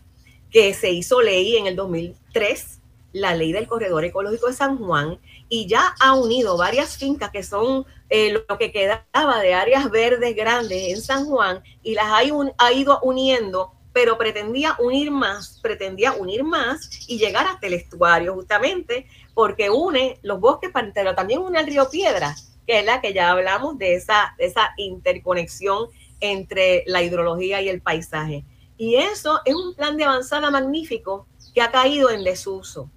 [0.52, 2.77] que se hizo ley en el 2003
[3.14, 7.44] la ley del corredor ecológico de San Juan y ya ha unido varias fincas que
[7.44, 12.22] son eh, lo que quedaba de áreas verdes grandes en San Juan y las ha,
[12.58, 18.34] ha ido uniendo, pero pretendía unir más, pretendía unir más y llegar hasta el estuario
[18.34, 23.14] justamente porque une los bosques, pero también une al río Piedra, que es la que
[23.14, 25.88] ya hablamos de esa, de esa interconexión
[26.20, 28.44] entre la hidrología y el paisaje.
[28.78, 32.92] Y eso es un plan de avanzada magnífico que ha caído en desuso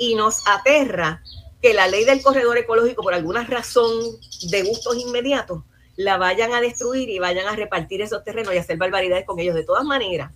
[0.00, 1.22] y nos aterra
[1.60, 4.00] que la ley del corredor ecológico, por alguna razón
[4.48, 5.62] de gustos inmediatos,
[5.94, 9.54] la vayan a destruir y vayan a repartir esos terrenos y hacer barbaridades con ellos.
[9.54, 10.32] De todas maneras,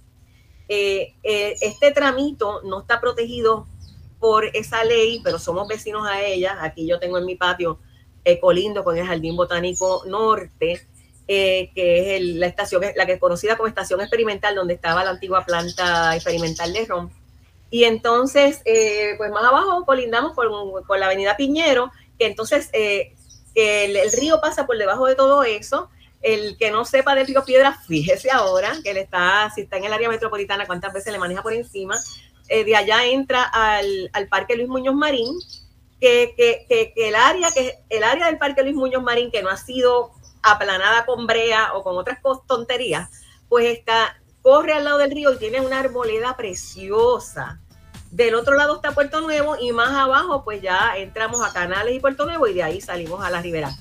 [0.68, 3.66] eh, eh, este tramito no está protegido
[4.20, 6.58] por esa ley, pero somos vecinos a ella.
[6.60, 7.78] Aquí yo tengo en mi patio
[8.22, 10.86] Ecolindo con el Jardín Botánico Norte,
[11.26, 15.10] eh, que es la estación, la que es conocida como estación experimental, donde estaba la
[15.10, 17.23] antigua planta experimental de Ron
[17.74, 23.16] y entonces, eh, pues más abajo colindamos con, la avenida Piñero, que entonces eh,
[23.56, 25.90] el, río pasa por debajo de todo eso.
[26.22, 29.86] El que no sepa del río Piedra, fíjese ahora que él está, si está en
[29.86, 31.98] el área metropolitana, cuántas veces le maneja por encima.
[32.48, 35.36] Eh, de allá entra al, Parque Luis Muñoz Marín,
[36.00, 39.56] que, que, el, área, que el área del Parque Luis Muñoz Marín, que no ha
[39.56, 40.12] sido
[40.44, 43.10] aplanada con brea o con otras tonterías,
[43.48, 47.60] pues está, corre al lado del río y tiene una arboleda preciosa
[48.14, 51.98] del otro lado está Puerto Nuevo y más abajo pues ya entramos a Canales y
[51.98, 53.76] Puerto Nuevo y de ahí salimos a la ribera,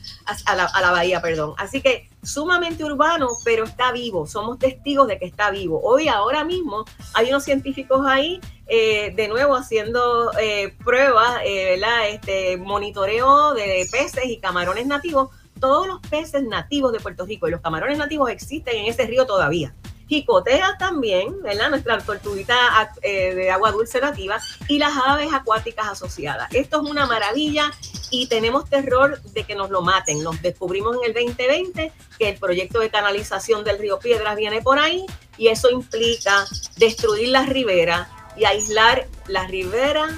[0.48, 1.54] a la, bahía, perdón.
[1.60, 4.26] Así que sumamente urbano, pero está vivo.
[4.26, 5.80] Somos testigos de que está vivo.
[5.84, 12.58] Hoy, ahora mismo, hay unos científicos ahí, eh, de nuevo haciendo eh, pruebas, eh, Este
[12.58, 15.30] monitoreo de peces y camarones nativos.
[15.60, 19.28] Todos los peces nativos de Puerto Rico y los camarones nativos existen en ese río
[19.28, 19.76] todavía
[20.14, 21.70] jicotea también, ¿verdad?
[21.70, 26.50] Nuestra tortuguita eh, de agua dulce nativa y las aves acuáticas asociadas.
[26.52, 27.72] Esto es una maravilla
[28.12, 30.24] y tenemos terror de que nos lo maten.
[30.24, 34.78] Nos descubrimos en el 2020 que el proyecto de canalización del río Piedras viene por
[34.78, 35.06] ahí
[35.38, 36.46] y eso implica
[36.78, 38.08] destruir las riberas
[38.38, 40.12] y aislar las riberas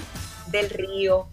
[0.48, 1.28] del río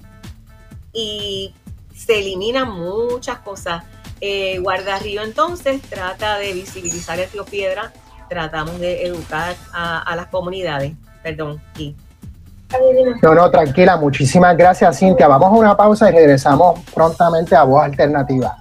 [0.92, 1.52] y
[1.94, 3.84] se eliminan muchas cosas.
[4.20, 7.92] Eh, Guarda Río entonces trata de visibilizar el río Piedra
[8.32, 10.92] tratamos de educar a, las comunidades.
[11.22, 11.94] Perdón, sí.
[13.20, 15.28] No, no, tranquila, muchísimas gracias Cintia.
[15.28, 18.56] Vamos a una pausa y regresamos prontamente a Voz Alternativa.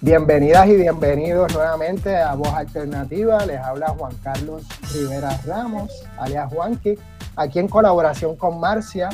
[0.00, 3.44] Bienvenidas y bienvenidos nuevamente a Voz Alternativa.
[3.44, 4.62] Les habla Juan Carlos
[4.94, 6.98] Rivera Ramos, alias Juanqui,
[7.34, 9.10] aquí en colaboración con Marcia,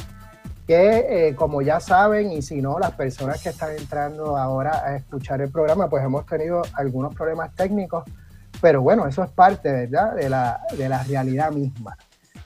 [0.67, 4.97] que eh, como ya saben, y si no, las personas que están entrando ahora a
[4.97, 8.05] escuchar el programa, pues hemos tenido algunos problemas técnicos,
[8.61, 11.97] pero bueno, eso es parte, ¿verdad?, de la, de la realidad misma.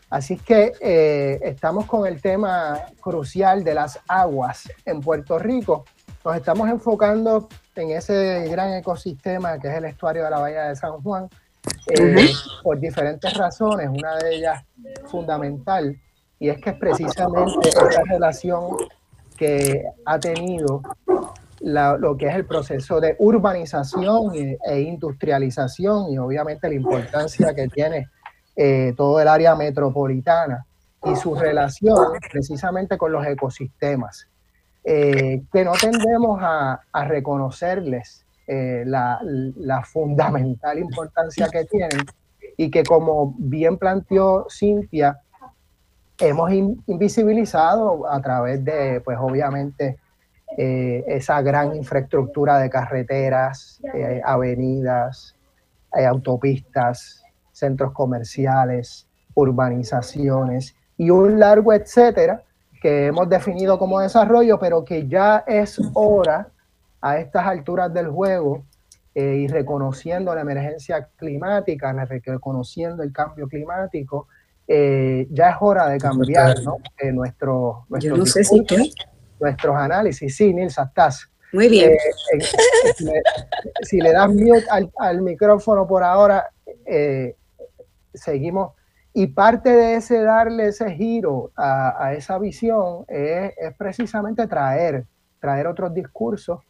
[0.08, 5.84] Así que eh, estamos con el tema crucial de las aguas en Puerto Rico.
[6.24, 10.76] Nos estamos enfocando en ese gran ecosistema que es el estuario de la Bahía de
[10.76, 11.28] San Juan,
[11.88, 12.30] eh,
[12.62, 14.64] por diferentes razones, una de ellas
[15.06, 15.96] fundamental,
[16.38, 18.76] y es que es precisamente esa relación
[19.36, 20.82] que ha tenido
[21.60, 28.08] lo que es el proceso de urbanización e, industrialización y obviamente la importancia que tiene
[28.54, 30.64] eh, todo el área metropolitana
[31.04, 34.28] y su relación precisamente con los ecosistemas.
[34.88, 42.06] Eh, que no tendemos a, reconocerles eh, la, fundamental importancia que tienen
[42.56, 45.20] y que como bien planteó Cintia,
[46.18, 49.98] hemos invisibilizado a través de, pues obviamente,
[50.56, 53.80] eh, esa gran infraestructura de carreteras,
[54.24, 55.34] avenidas,
[55.92, 62.42] autopistas, centros comerciales, urbanizaciones y un largo etcétera
[62.80, 66.48] que hemos definido como desarrollo, pero que ya es hora
[67.00, 68.64] a estas alturas del juego
[69.14, 74.28] eh, y reconociendo la emergencia climática, reconociendo el cambio climático,
[74.68, 76.76] eh, ya es hora de cambiar ¿no?
[76.98, 78.64] Eh, nuestro, Yo no sé si
[79.40, 80.34] nuestros análisis.
[80.34, 81.30] Sí, Nilsa, estás.
[81.52, 81.92] Muy bien.
[83.82, 86.50] si, le, das mute al, al micrófono por ahora,
[88.12, 88.72] seguimos
[89.18, 95.06] y parte de ese darle ese giro a, esa visión es, precisamente traer,
[95.40, 96.60] traer otros discursos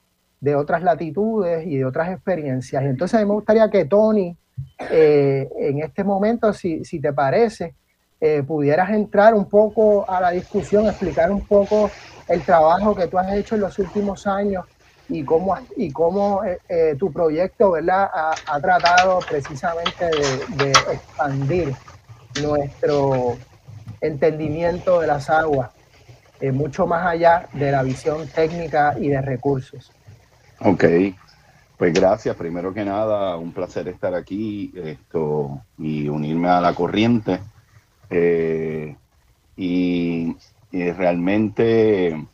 [0.40, 2.84] de otras latitudes y de otras experiencias.
[2.84, 4.36] Y entonces a mí me gustaría que Tony,
[4.92, 7.74] eh, en este momento, si, te parece,
[8.20, 11.90] eh, pudieras entrar un poco a la discusión, explicar un poco
[12.28, 14.64] el trabajo que tú has hecho en los últimos años
[15.08, 18.10] y cómo, y cómo eh, tu proyecto ¿verdad?
[18.12, 21.74] Ha, tratado precisamente de, de expandir
[22.40, 23.38] nuestro
[24.00, 25.70] entendimiento de las aguas,
[26.40, 29.92] eh, mucho más allá de la visión técnica y de recursos.
[30.60, 30.84] Ok,
[31.76, 32.36] pues gracias.
[32.36, 37.40] Primero que nada, un placer estar aquí esto, y unirme a la corriente.
[38.10, 38.96] Eh,
[39.56, 40.36] y,
[40.72, 42.26] realmente,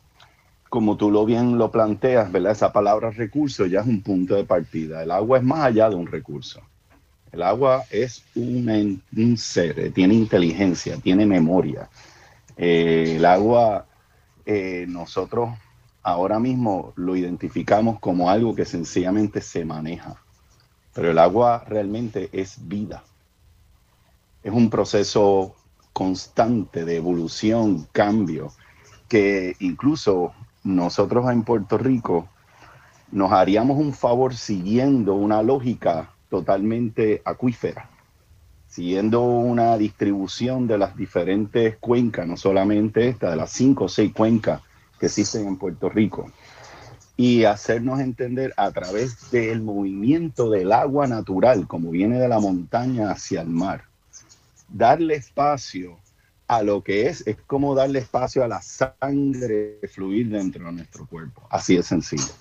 [0.69, 2.53] como tú lo bien lo planteas, ¿verdad?
[2.53, 5.03] Esa palabra recurso ya es un punto de partida.
[5.03, 6.61] El agua es más allá de un recurso.
[7.31, 11.89] El agua es un, ser, tiene inteligencia, tiene memoria.
[12.57, 13.87] Eh, el agua,
[14.45, 15.51] eh, nosotros
[16.03, 20.17] ahora mismo lo identificamos como algo que sencillamente se maneja,
[20.93, 23.03] pero el agua realmente es vida.
[24.43, 25.55] Es un proceso
[25.93, 28.53] constante de evolución, cambio,
[29.09, 30.33] que incluso
[30.65, 32.29] nosotros en Puerto Rico
[33.11, 37.91] nos haríamos un favor siguiendo una lógica totalmente acuífera,
[38.67, 44.15] siguiendo una distribución de las diferentes cuencas, no solamente esta, de las cinco o seis
[44.15, 44.63] cuencas
[44.99, 46.33] que existen en Puerto Rico,
[47.19, 53.11] y hacernos entender a través del movimiento del agua natural, como viene de la montaña
[53.11, 53.85] hacia el mar,
[54.73, 55.99] darle espacio
[56.49, 61.07] a lo que es, es como darle espacio a la sangre fluir dentro de nuestro
[61.07, 61.47] cuerpo.
[61.51, 62.33] Así de sencillo.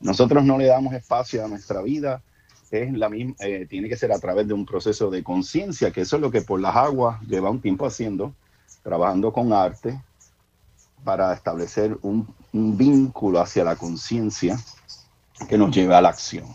[0.00, 2.22] Nosotros no le damos espacio a nuestra vida
[2.70, 6.02] es la misma, eh, tiene que ser a través de un proceso de conciencia, que
[6.02, 8.34] eso es lo que por las aguas lleva un tiempo haciendo,
[8.82, 10.00] trabajando con arte
[11.04, 14.58] para establecer un, vínculo hacia la conciencia
[15.48, 16.46] que nos lleva a la acción.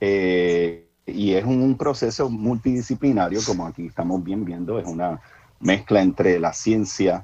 [0.00, 5.20] Eh, y es un, proceso multidisciplinario, como aquí estamos bien viendo, es una
[5.60, 7.22] mezcla entre la ciencia,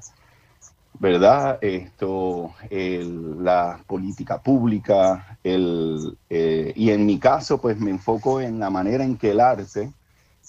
[0.99, 1.59] ¿verdad?
[1.61, 8.69] Esto, la política pública, el, eh, y en mi caso, pues me enfoco en la
[8.69, 9.91] manera en que el arte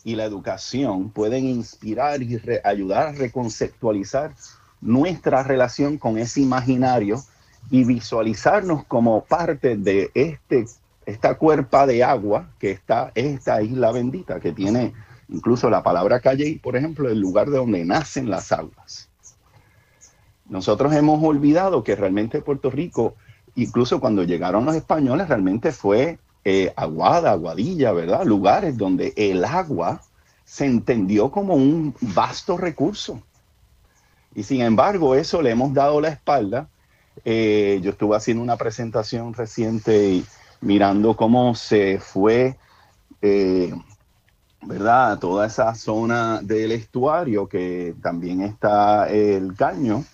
[0.05, 4.35] y la educación pueden inspirar y ayudar a reconceptualizar
[4.81, 7.23] nuestra relación con ese imaginario
[7.71, 10.67] y visualizarnos como parte de este,
[11.07, 14.93] esta cuerpa de agua que está esta isla bendita, que tiene
[15.29, 19.09] incluso la palabra calle, por ejemplo, el lugar de donde nacen las aguas.
[20.47, 23.15] Nosotros hemos olvidado que realmente Puerto Rico,
[23.55, 28.25] incluso cuando llegaron los españoles, realmente fue eh, aguada, aguadilla, ¿verdad?
[28.25, 30.03] Lugares donde el agua
[30.45, 33.23] se entendió como un vasto recurso.
[34.35, 36.69] Y sin embargo, eso le hemos dado la espalda.
[37.25, 40.23] Eh, yo estuve haciendo una presentación reciente
[40.65, 42.57] mirando cómo se fue,
[43.23, 43.73] eh,
[44.63, 45.19] ¿verdad?
[45.19, 50.05] Toda esa zona del estuario, que también está el caño,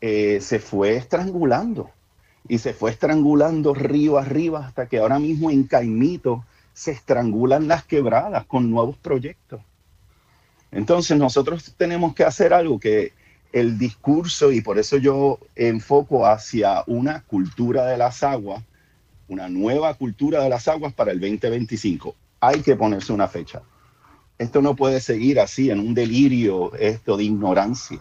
[0.00, 1.90] eh, se fue estrangulando
[2.48, 7.84] y se fue estrangulando río arriba hasta que ahora mismo en Caimito se estrangulan las
[7.84, 9.60] quebradas con nuevos proyectos.
[10.72, 13.12] Entonces nosotros tenemos que hacer algo que
[13.52, 18.64] el discurso, y por eso yo enfoco hacia una cultura de las aguas,
[19.28, 22.14] una nueva cultura de las aguas para el 2025.
[22.40, 23.62] Hay que ponerse una fecha.
[24.38, 28.00] Esto no puede seguir así en un delirio esto de ignorancia.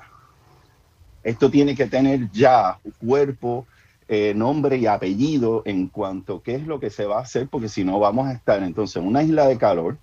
[1.24, 3.68] Esto tiene que tener ya cuerpo,
[4.08, 7.48] eh, nombre y apellido en cuanto a qué es lo que se va a hacer,
[7.48, 9.98] porque si no vamos a estar entonces en una isla de calor,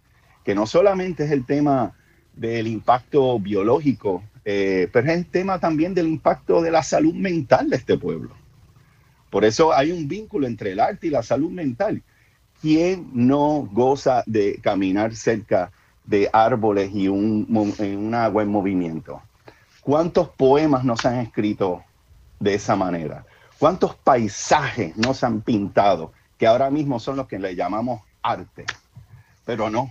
[0.44, 1.92] que no solamente es el tema
[2.34, 7.68] del impacto biológico, eh, pero es el tema también del impacto de la salud mental
[7.68, 8.30] de este pueblo.
[9.30, 12.02] Por eso hay un vínculo entre el arte y la salud mental.
[12.60, 15.70] ¿Quién no goza de caminar cerca
[16.04, 17.46] de árboles y un,
[17.78, 19.22] un agua en movimiento?
[19.80, 21.82] ¿Cuántos poemas nos han escrito
[22.40, 23.24] de esa manera?
[23.58, 28.64] ¿Cuántos paisajes nos han pintado que ahora mismo son los que le llamamos arte?
[29.44, 29.90] Pero no,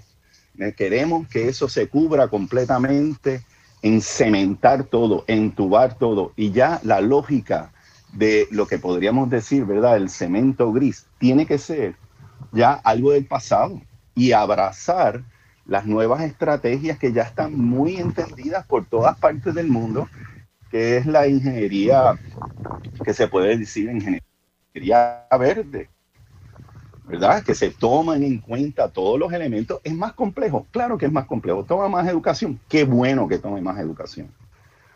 [0.75, 3.43] queremos que eso se cubra completamente,
[3.81, 7.71] en cementar todo, entubar todo y ya la lógica
[8.17, 9.95] de lo que podríamos decir, ¿verdad?
[9.95, 11.95] El cemento gris tiene que ser
[12.51, 13.79] ya algo del pasado
[14.15, 15.23] y abrazar
[15.67, 20.09] las nuevas estrategias que ya están muy entendidas por todas partes del mundo,
[20.71, 22.17] que es la ingeniería,
[23.03, 25.87] que se puede decir ingeniería verde,
[27.05, 27.43] ¿verdad?
[27.43, 29.79] Que se toman en cuenta todos los elementos.
[29.83, 33.61] Es más complejo, claro que es más complejo, toma más educación, qué bueno que tome
[33.61, 34.31] más educación,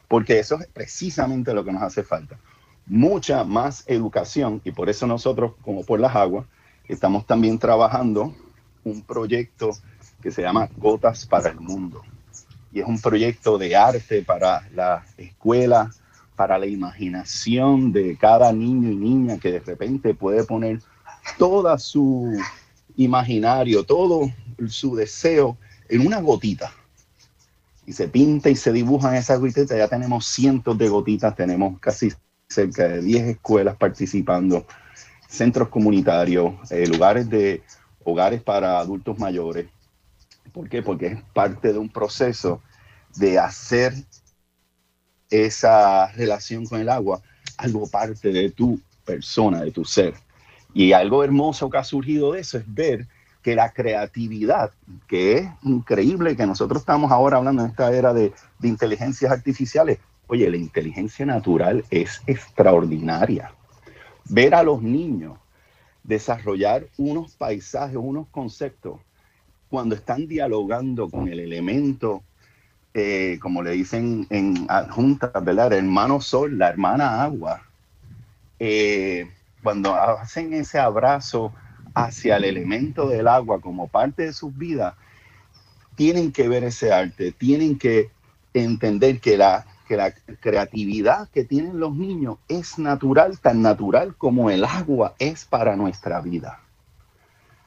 [0.08, 2.40] porque eso es precisamente lo que nos hace falta
[2.86, 6.46] mucha más educación y por eso nosotros, como por las aguas,
[6.88, 8.36] estamos también trabajando
[8.84, 9.72] un proyecto
[10.22, 12.02] que se llama Gotas para el Mundo.
[12.72, 15.92] Y es un proyecto de arte para la escuela,
[16.36, 20.82] para la imaginación de cada niño y niña que de repente puede poner
[21.38, 22.36] toda su
[22.96, 24.32] imaginario, todo
[24.68, 25.58] su deseo
[25.90, 26.72] en una gotita.
[27.86, 29.70] Y se pinta y se dibujan esas gotitas.
[29.70, 32.12] Ya tenemos cientos de gotitas, tenemos casi
[32.52, 34.66] cerca de 10 escuelas participando,
[35.28, 37.64] centros comunitarios, eh, lugares de
[38.04, 39.68] hogares para adultos mayores.
[40.52, 40.82] ¿Por qué?
[40.82, 42.62] Porque es parte de un proceso
[43.16, 43.94] de hacer
[45.30, 47.22] esa relación con el agua
[47.58, 50.16] algo parte de tu persona, de tu ser.
[50.74, 53.08] Y algo hermoso que ha surgido de eso es ver
[53.42, 54.72] que la creatividad,
[55.08, 60.00] que es increíble que nosotros estamos ahora hablando en esta era de, de inteligencias artificiales,
[60.32, 63.54] Oye, la inteligencia natural es extraordinaria.
[64.30, 65.38] Ver a los niños
[66.04, 69.02] desarrollar unos paisajes, unos conceptos,
[69.68, 72.24] cuando están dialogando con el elemento,
[72.94, 75.74] eh, como le dicen en adjuntas, ¿verdad?
[75.74, 77.64] El hermano sol, la hermana agua.
[78.58, 79.30] Eh,
[79.62, 81.52] cuando hacen ese abrazo
[81.94, 84.94] hacia el elemento del agua como parte de sus vidas,
[85.96, 88.12] tienen que ver ese arte, tienen que
[88.54, 89.66] entender que la
[89.98, 95.76] la creatividad que tienen los niños es natural, tan natural como el agua es para
[95.76, 96.60] nuestra vida.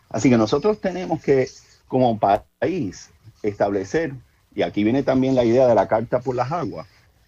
[0.09, 1.49] Así que nosotros tenemos que,
[1.89, 3.11] como país,
[3.43, 4.15] establecer,
[4.55, 6.87] y aquí viene también la idea de la Carta por las Aguas,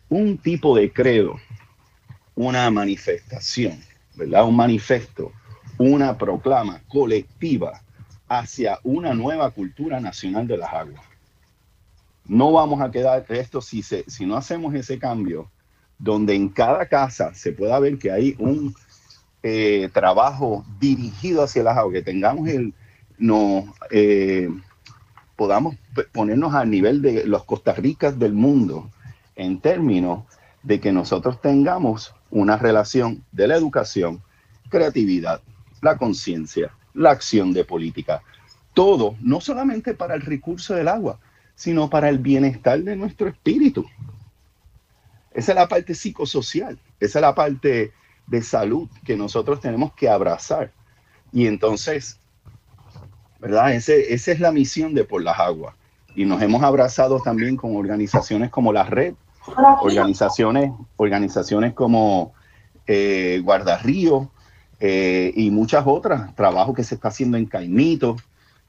[0.09, 1.37] un tipo de credo,
[2.35, 3.81] una manifestación,
[4.15, 4.45] ¿verdad?
[4.45, 5.33] Un manifesto,
[5.79, 7.83] una proclama colectiva
[8.29, 11.16] hacia una nueva cultura nacional de las aguas
[12.29, 15.51] no vamos a quedar esto si, se, si no hacemos ese cambio,
[15.99, 18.75] donde en cada casa se pueda ver que hay un
[19.43, 22.75] eh, trabajo dirigido hacia el agua, que tengamos el,
[23.19, 24.49] no, eh,
[25.37, 25.77] podamos
[26.13, 28.91] ponernos a nivel de los Costa Ricas del mundo
[29.37, 30.25] en términos
[30.63, 34.23] de que nosotros tengamos una relación de la educación,
[34.69, 35.41] creatividad,
[35.81, 38.23] la conciencia, la acción de política,
[38.75, 41.19] todo, no solamente para el recurso del agua,
[41.57, 43.85] sino para el bienestar de nuestro espíritu.
[45.33, 47.93] Esa es la parte psicosocial, esa es la parte
[48.27, 50.71] de salud que nosotros tenemos que abrazar.
[51.33, 52.21] Y entonces,
[53.41, 53.75] ¿verdad?
[53.75, 55.75] Ese, esa es la misión de Por las Aguas.
[56.15, 59.15] Y nos hemos abrazado también con organizaciones como la Red,
[59.81, 62.33] organizaciones, organizaciones como
[62.87, 64.31] eh, Guardarrío
[64.81, 68.17] eh, y muchas otras, trabajo que se está haciendo en Caimito,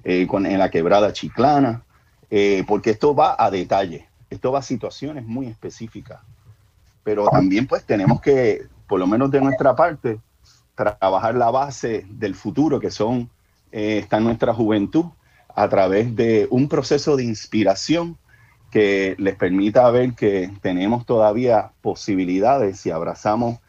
[0.03, 1.83] eh, con, en la quebrada Chiclana,
[2.29, 6.21] eh, porque esto va a detalle, esto va a situaciones muy específicas.
[7.03, 10.19] Pero también pues tenemos que, por lo menos de nuestra parte,
[10.75, 13.29] trabajar la base del futuro, que son,
[13.71, 15.05] eh, está nuestra juventud,
[15.55, 18.17] a través de un proceso de inspiración
[18.69, 23.59] que les permita ver que tenemos todavía posibilidades si abrazamos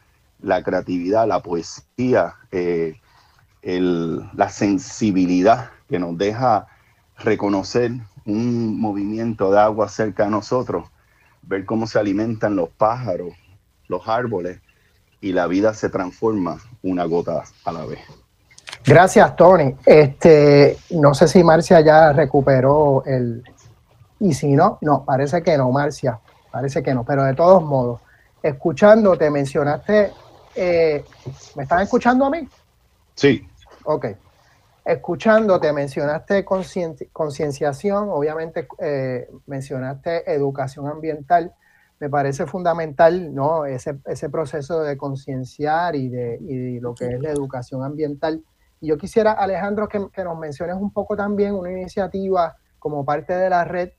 [0.42, 2.96] la creatividad, la poesía, eh,
[3.62, 6.66] la sensibilidad que nos deja
[7.18, 7.92] reconocer
[8.28, 10.86] un movimiento de agua cerca de nosotros,
[11.42, 13.32] ver cómo se alimentan los pájaros,
[13.88, 14.60] los árboles
[15.20, 18.00] y la vida se transforma una gota a la vez.
[18.84, 19.74] Gracias, Tony.
[19.84, 23.42] Este, no sé si Marcia ya recuperó el.
[24.20, 26.20] Y si no, no, parece que no, Marcia,
[26.50, 28.00] parece que no, pero de todos modos,
[28.42, 30.12] escuchándote, mencionaste.
[30.54, 31.04] Eh,
[31.56, 32.46] ¿Me están escuchando a mí?
[33.14, 33.48] Sí.
[33.84, 34.06] Ok.
[34.88, 41.52] Escuchándote, mencionaste concienciación, obviamente eh, mencionaste educación ambiental.
[42.00, 43.66] Me parece fundamental ¿no?
[43.66, 43.92] ese,
[44.30, 48.42] proceso de concienciar y de, lo que es la educación ambiental.
[48.80, 53.34] Y yo quisiera, Alejandro, que, que, nos menciones un poco también una iniciativa como parte
[53.34, 53.90] de la red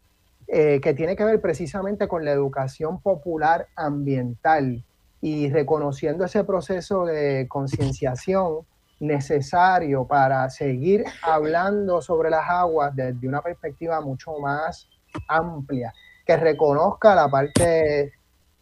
[0.47, 4.83] eh, que tiene que ver precisamente con la educación popular ambiental
[5.21, 8.65] y reconociendo ese proceso de concienciación
[9.00, 14.89] necesario para seguir hablando sobre las aguas desde una perspectiva mucho más
[15.28, 15.93] amplia,
[16.26, 18.14] que reconozca la parte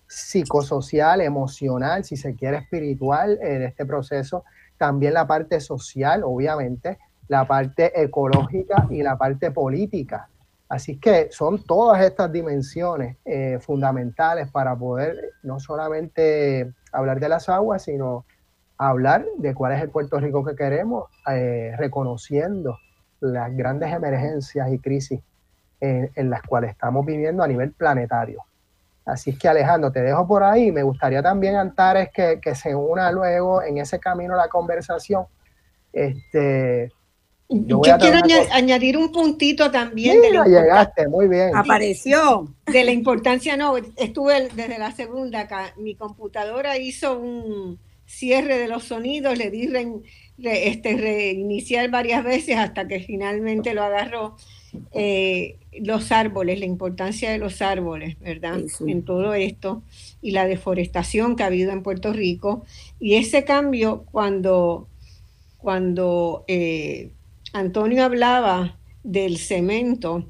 [0.08, 4.46] psicosocial, emocional, si se quiere espiritual eh, de este proceso,
[4.78, 10.30] también la parte social, obviamente, la parte ecológica y la parte política.
[10.70, 17.48] Así que son todas estas dimensiones eh, fundamentales para poder no solamente hablar de las
[17.50, 18.26] aguas, sino
[18.78, 22.78] hablar de cuál es el Puerto Rico que queremos, eh, reconociendo
[23.20, 25.22] las grandes emergencias y crisis
[25.80, 28.44] en, las cuales estamos viviendo a nivel planetario.
[29.06, 30.72] Así es que Alejandro, te dejo por ahí.
[30.72, 35.26] Me gustaría también, Antares, que, que se una luego en ese camino a la conversación.
[35.94, 36.92] Este,
[37.50, 38.20] yo, quiero
[38.52, 40.22] añadir un puntito también.
[40.22, 41.56] de llegaste, muy bien.
[41.56, 42.54] Apareció.
[42.66, 45.74] De la importancia, no, estuve desde la segunda acá.
[45.78, 49.70] Mi computadora hizo un, cierre de los sonidos, le di
[50.44, 54.36] este, reiniciar varias veces hasta que finalmente lo agarró.
[54.94, 58.60] Eh, los árboles, la importancia de los árboles, ¿verdad?
[58.86, 59.84] En todo esto
[60.22, 62.64] y la deforestación que ha habido en Puerto Rico.
[63.00, 64.88] Y ese cambio, cuando,
[65.58, 67.12] cuando eh,
[67.54, 70.26] Antonio hablaba del cemento,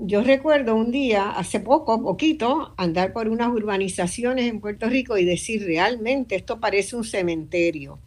[0.00, 5.24] yo recuerdo un día, hace poco, poquito, andar por unas urbanizaciones en Puerto Rico y
[5.24, 7.98] decir, realmente esto parece un cementerio.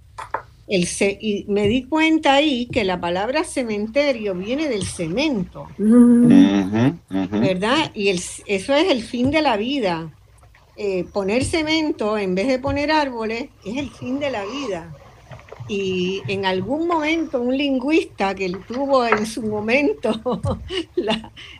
[0.67, 0.87] El
[1.19, 7.91] y me di cuenta ahí que la palabra cementerio viene del cemento, ¿verdad?
[7.93, 10.11] Y eso es el fin de la vida.
[10.77, 14.95] Eh, poner cemento en vez de poner árboles es el fin de la vida
[15.67, 20.41] y en algún momento un lingüista que tuvo en su momento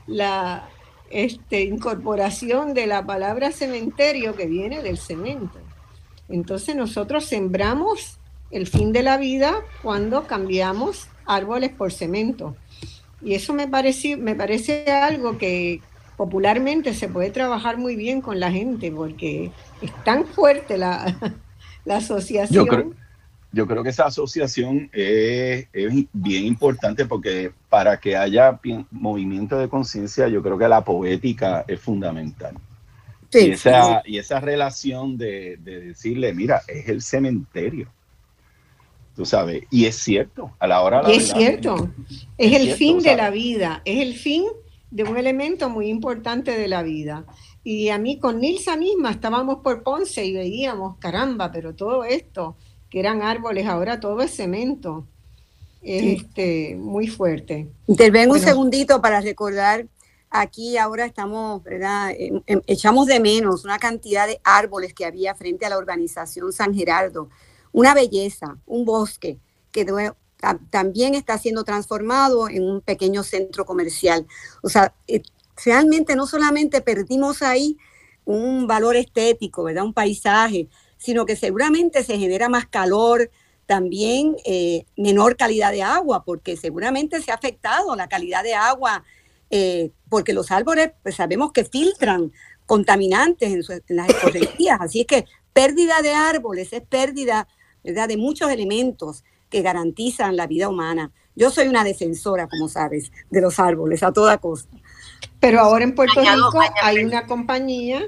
[0.08, 0.70] la,
[1.10, 5.60] este, incorporación de la palabra cementerio que viene del cemento.
[6.30, 8.18] Entonces nosotros sembramos
[8.50, 12.56] el fin de la vida cuando cambiamos árboles por cemento.
[13.22, 15.82] Y eso me parece, me parece algo que
[16.18, 21.18] popularmente se puede trabajar muy bien con la gente porque es tan fuerte la,
[21.86, 23.01] la asociación yo creo
[23.54, 25.68] que esa asociación es,
[26.14, 28.60] bien importante porque para que haya
[28.92, 32.56] movimiento de conciencia, yo creo que la poética es fundamental.
[33.34, 37.88] y, esa, y esa relación de, decirle, mira, es el cementerio.
[39.16, 41.90] Tú sabes, y es cierto, a la hora de Es cierto,
[42.38, 44.46] es, el fin de la vida, es el fin
[44.90, 47.26] de un elemento muy importante de la vida.
[47.64, 52.56] Y a mí con Nilsa misma estábamos por Ponce y veíamos, caramba, pero todo esto,
[52.92, 55.08] que eran árboles, ahora todo es cemento.
[55.82, 57.68] este, muy fuerte.
[57.88, 59.88] Intervengo un segundito para recordar,
[60.30, 62.12] aquí ahora estamos, ¿verdad?
[62.16, 66.54] Em, em, echamos de menos una cantidad de árboles que había frente a la urbanización
[66.54, 67.30] San Gerardo,
[67.72, 69.40] una belleza, un bosque
[69.72, 69.86] que
[70.70, 74.28] también está siendo transformado en un pequeño centro comercial.
[74.62, 75.24] O sea, eh,
[75.64, 77.78] realmente no solamente perdimos ahí
[78.26, 79.84] un valor estético, ¿verdad?
[79.84, 80.68] Un paisaje,
[81.02, 83.32] sino que seguramente se genera más calor,
[83.66, 89.04] también eh, menor calidad de agua, porque seguramente se ha afectado la calidad de agua,
[89.50, 92.32] eh, porque los árboles pues sabemos que filtran
[92.68, 97.48] contaminantes en, las ecologías, así es que pérdida de árboles es pérdida
[97.84, 98.08] ¿verdad?
[98.08, 101.12] de muchos elementos que garantizan la vida humana.
[101.36, 104.78] Yo soy una defensora, como sabes, de los árboles a toda costa.
[105.40, 108.08] Pero ahora en Puerto Rico hay una compañía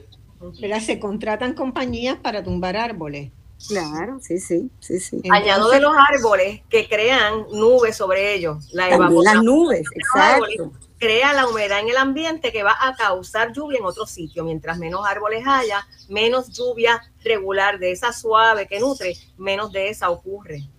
[0.82, 3.32] se contratan compañías para tumbar árboles.
[3.68, 5.22] Claro, sí, sí, sí, sí.
[5.32, 8.70] Añado de los árboles que crean nubes sobre ellos.
[8.74, 10.72] La Las nubes, exacto.
[10.98, 14.44] Crea la humedad en el ambiente que va a causar lluvia en otro sitio.
[14.44, 20.10] Mientras menos árboles haya, menos lluvia regular de esa suave que nutre, menos de esa
[20.10, 20.70] ocurre.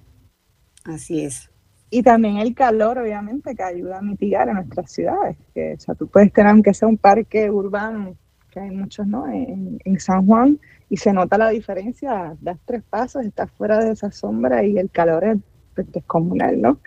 [0.84, 1.50] Así es.
[1.90, 5.36] Y también el calor, obviamente, que ayuda a mitigar en nuestras ciudades.
[5.54, 8.16] Que, o sea, tú puedes tener, aunque sea un parque urbano,
[8.54, 9.26] que hay muchos, ¿no?
[9.26, 13.90] En, en San Juan, y se nota la diferencia, das tres pasos, estás fuera de
[13.90, 15.38] esa sombra y el calor es
[15.74, 16.78] pues, descomunal, ¿no?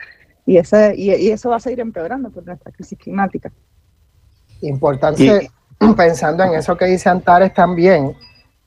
[0.45, 3.51] Y, ese, y, eso va a seguir empeorando por nuestra crisis climática.
[4.61, 5.51] Importante,
[5.97, 8.15] pensando en eso que dice Antares también,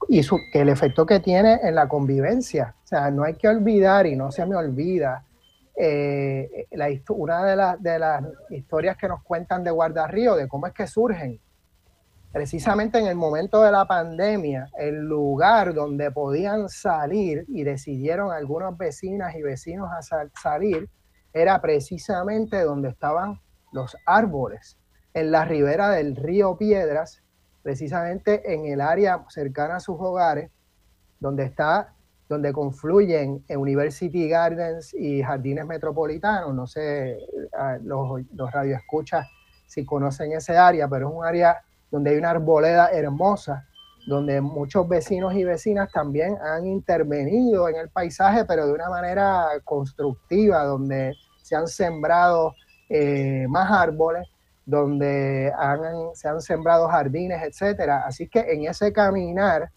[0.08, 2.74] y su, que el efecto que tiene en la convivencia.
[2.84, 5.24] O sea, no hay que olvidar, y no se me olvida,
[5.74, 10.74] eh, la, una de, de las historias que nos cuentan de Guardarrío, de cómo es
[10.74, 11.40] que surgen
[12.32, 18.76] precisamente en el momento de la pandemia, el lugar donde podían salir y decidieron algunas
[18.76, 20.88] vecinas y vecinos a salir
[21.32, 23.40] era precisamente donde estaban
[23.72, 24.78] los árboles,
[25.14, 27.22] en la ribera del río Piedras,
[27.62, 30.50] precisamente en el área cercana a sus hogares,
[31.18, 31.94] donde está,
[32.28, 36.54] donde confluyen University Gardens y Jardines Metropolitanos.
[36.54, 37.18] No sé,
[37.82, 39.26] los, los radioescuchas
[39.66, 43.66] si conocen ese área, pero es un área donde hay una arboleda hermosa,
[44.06, 49.48] donde muchos vecinos y vecinas también han intervenido en el paisaje, pero de una manera
[49.64, 52.54] constructiva, donde se han sembrado
[52.88, 54.26] eh, más árboles,
[54.64, 55.52] donde
[56.14, 58.04] se han sembrado jardines, etcétera.
[58.06, 59.70] Así que en ese caminar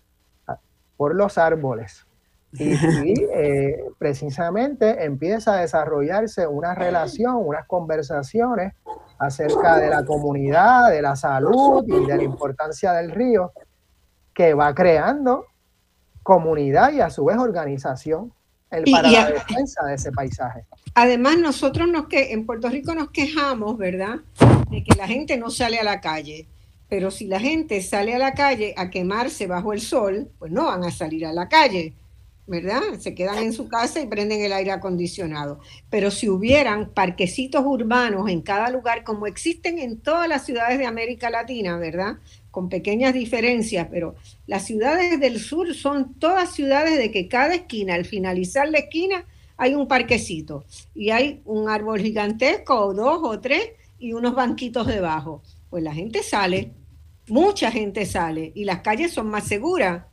[0.95, 2.05] por los árboles,
[2.53, 2.73] y,
[3.33, 8.73] eh, precisamente empieza a desarrollarse una relación, unas conversaciones
[9.25, 13.51] acerca de la comunidad, de la salud y de la importancia del río,
[14.33, 15.45] que va creando
[16.23, 18.31] comunidad y a su vez organización
[18.71, 20.65] el, para la defensa de ese paisaje.
[20.95, 24.15] Además, nosotros nos que en Puerto Rico nos quejamos, ¿verdad?,
[24.69, 26.47] de que la gente no sale a la calle.
[26.89, 30.65] Pero si la gente sale a la calle a quemarse bajo el sol, pues no
[30.65, 31.93] van a salir a la calle
[32.45, 32.81] ¿verdad?
[32.99, 35.59] Se quedan en su casa y prenden el aire acondicionado.
[35.89, 40.85] Pero si hubieran parquecitos urbanos en cada lugar, como existen en todas las ciudades de
[40.85, 42.17] América Latina, ¿verdad?
[42.51, 44.15] Con pequeñas diferencias, pero
[44.45, 49.25] las ciudades del sur son todas ciudades de que cada esquina, al finalizar la esquina,
[49.55, 54.87] hay un parquecito y hay un árbol gigantesco o dos o tres y unos banquitos
[54.87, 55.41] debajo.
[55.69, 56.73] Pues la gente sale,
[57.27, 60.03] mucha gente sale y las calles son más seguras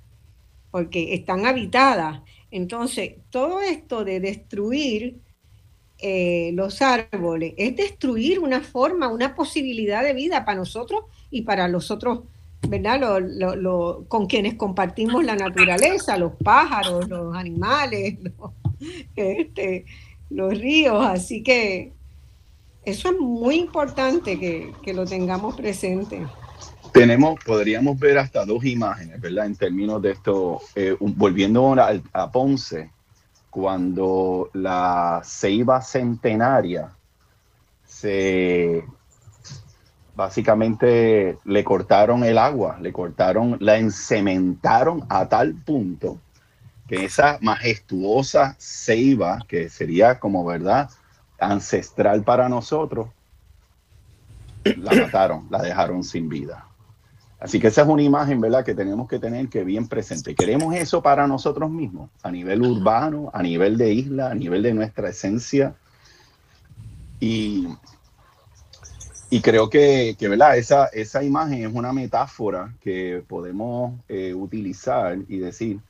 [0.70, 2.20] porque están habitadas.
[2.50, 5.20] Entonces, todo esto de destruir
[6.02, 11.68] eh, los árboles es destruir una forma, una posibilidad de vida para nosotros y para
[11.68, 12.20] los otros,
[12.66, 13.20] ¿verdad?
[13.20, 18.16] Lo, con quienes compartimos la naturaleza, los pájaros, los animales,
[19.16, 19.84] este,
[20.30, 21.04] los ríos.
[21.04, 21.92] Así que
[22.84, 26.26] eso es muy importante que, que lo tengamos presente.
[26.92, 29.46] Tenemos, podríamos ver hasta dos imágenes, ¿verdad?
[29.46, 31.74] En términos de esto, eh, volviendo
[32.12, 32.90] a, Ponce,
[33.48, 36.90] cuando la ceiba centenaria
[37.86, 38.84] se
[40.14, 46.18] básicamente le cortaron el agua, le cortaron, la encementaron a tal punto
[46.86, 50.90] que esa majestuosa ceiba, que sería como verdad
[51.38, 53.08] ancestral para nosotros,
[54.64, 56.66] la mataron, la dejaron sin vida.
[57.40, 60.34] Así que esa es una imagen, ¿verdad?, que tenemos que tener que bien presente.
[60.34, 64.74] Queremos eso para nosotros mismos, a nivel urbano, a nivel de isla, a nivel de
[64.74, 65.74] nuestra esencia.
[67.18, 67.66] Y,
[69.30, 70.58] y creo que, ¿verdad?
[70.58, 75.80] Esa, esa imagen es una metáfora que podemos eh, utilizar y decir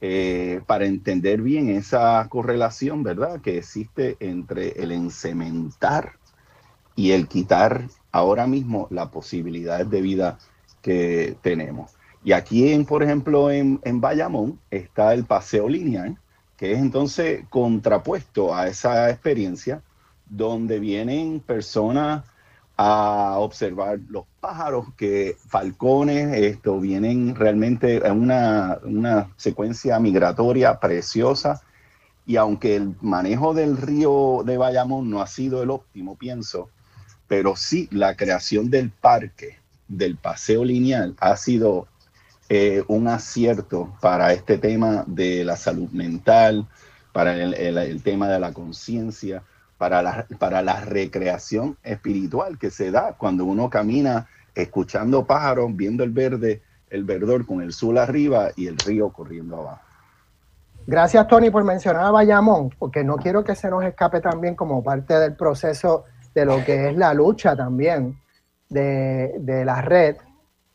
[0.00, 6.12] eh, para entender bien esa correlación, ¿verdad?, que existe entre el encementar
[6.94, 10.38] y el quitar ahora mismo la posibilidad de vida
[10.82, 11.92] que tenemos.
[12.24, 16.18] Y aquí, en, por ejemplo, en, en Bayamón está el paseo lineal,
[16.56, 19.82] que es entonces contrapuesto a esa experiencia,
[20.26, 22.24] donde vienen personas
[22.76, 31.62] a observar los pájaros, que falcones, esto, vienen realmente en una, una secuencia migratoria preciosa.
[32.24, 36.70] Y aunque el manejo del río de Bayamón no ha sido el óptimo, pienso,
[37.26, 39.61] pero sí la creación del parque
[39.92, 41.86] del paseo lineal ha sido
[42.48, 46.66] eh, un acierto para este tema de la salud mental,
[47.12, 49.42] para el, tema de la conciencia,
[49.78, 56.04] para la, para la recreación espiritual que se da cuando uno camina escuchando pájaros, viendo
[56.04, 59.82] el verde, el verdor con el sol arriba y el río corriendo abajo.
[60.86, 64.82] Gracias, Tony, por mencionar a Bayamón, porque no quiero que se nos escape también como
[64.82, 68.21] parte del proceso de lo que es la lucha también
[68.72, 70.16] de, la red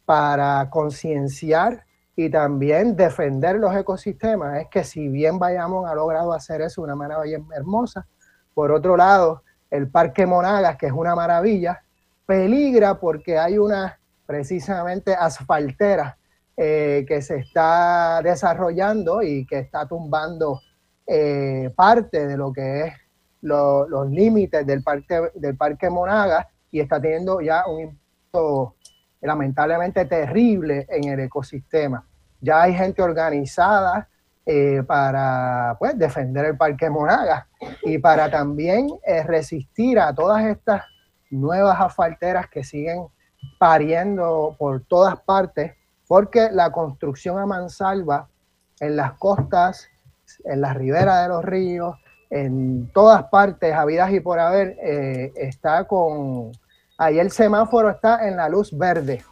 [0.06, 1.86] para concienciar
[2.16, 4.62] y también defender los ecosistemas.
[4.62, 8.08] Es que si bien Bayamón ha logrado hacer eso de una manera bien hermosa,
[8.54, 11.84] por otro lado, el Parque Monagas, que es una maravilla,
[12.26, 16.18] peligra porque hay una precisamente asfaltera
[16.56, 20.62] eh, que se está desarrollando y que está tumbando
[21.06, 22.94] eh, parte de lo que es
[23.42, 28.76] los límites del parque, del parque Monagas y está teniendo ya un impacto
[29.22, 32.06] lamentablemente terrible en el ecosistema.
[32.40, 34.08] Ya hay gente organizada
[34.46, 37.46] eh, para pues, defender el Parque Monagas
[37.84, 38.88] y para también
[39.26, 40.84] resistir a todas estas
[41.30, 43.08] nuevas asfalteras que siguen
[43.60, 45.74] pariendo por todas partes
[46.08, 48.30] porque la construcción a mansalva
[48.80, 49.90] en las costas,
[50.46, 51.96] en las riberas de los ríos,
[52.30, 56.52] en todas partes, habidas y por haber, eh, está con...
[56.98, 59.24] Ahí el semáforo está en la luz verde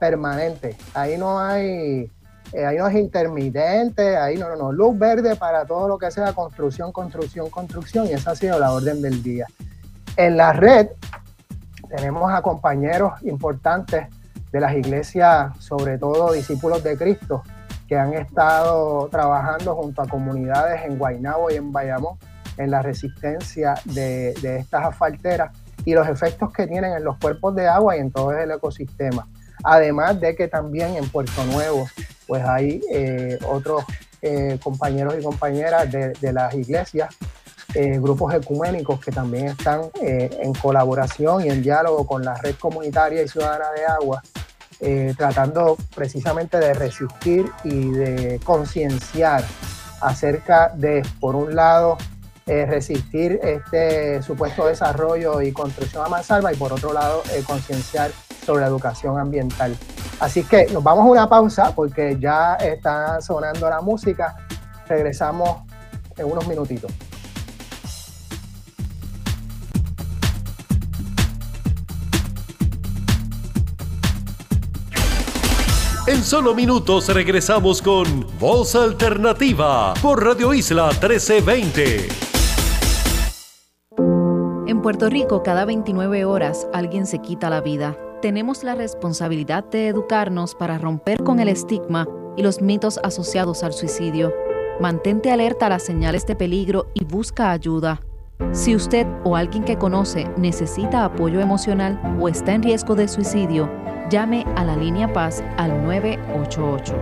[0.00, 0.76] permanente.
[0.94, 2.10] Ahí no hay,
[2.52, 6.10] eh, ahí no es intermitente, ahí no, no, no, luz verde para todo lo que
[6.10, 9.46] sea construcción, construcción, construcción, y esa ha sido la orden del día.
[10.16, 10.88] En la red
[11.88, 14.08] tenemos a compañeros importantes
[14.50, 17.42] de las iglesias, sobre todo discípulos de Cristo,
[17.88, 22.18] que han estado trabajando junto a comunidades en Guaynabo y en Bayamón
[22.56, 25.50] en la resistencia de, estas asfalteras
[25.84, 29.26] y los efectos que tienen en los cuerpos de agua y en todo el ecosistema.
[29.62, 31.88] Además de que también en Puerto Nuevo,
[32.26, 33.84] pues hay eh, otros
[34.22, 37.14] eh, compañeros y compañeras de, las iglesias
[37.74, 43.22] eh, grupos ecuménicos que también están en colaboración y en diálogo con la red comunitaria
[43.22, 44.22] y ciudadana de agua,
[45.16, 49.44] tratando precisamente de resistir y de concienciar
[50.00, 51.96] acerca de, por un lado,
[52.46, 58.10] resistir este supuesto desarrollo y construcción a mansalva y por otro lado, concienciar
[58.44, 59.76] sobre la educación ambiental.
[60.20, 64.36] Así que nos vamos a una pausa porque ya está sonando la música.
[64.86, 65.62] Regresamos
[66.16, 66.92] en unos minutitos.
[76.06, 82.23] En solo minutos regresamos con Voz Alternativa por Radio Isla 1320.
[84.84, 87.96] Puerto Rico, cada 29 horas alguien se quita la vida.
[88.20, 92.06] Tenemos la responsabilidad de educarnos para romper con el estigma
[92.36, 94.30] y los mitos asociados al suicidio.
[94.80, 98.02] Mantente alerta a las señales de peligro y busca ayuda.
[98.52, 103.70] Si usted o alguien que conoce necesita apoyo emocional o está en riesgo de suicidio,
[104.10, 106.94] llame a la línea Paz al 988.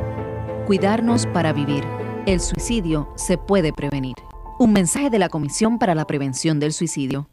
[0.69, 1.83] Cuidarnos para vivir.
[2.27, 4.15] El suicidio se puede prevenir.
[4.61, 7.32] Un mensaje de la Comisión para la Prevención del Suicidio.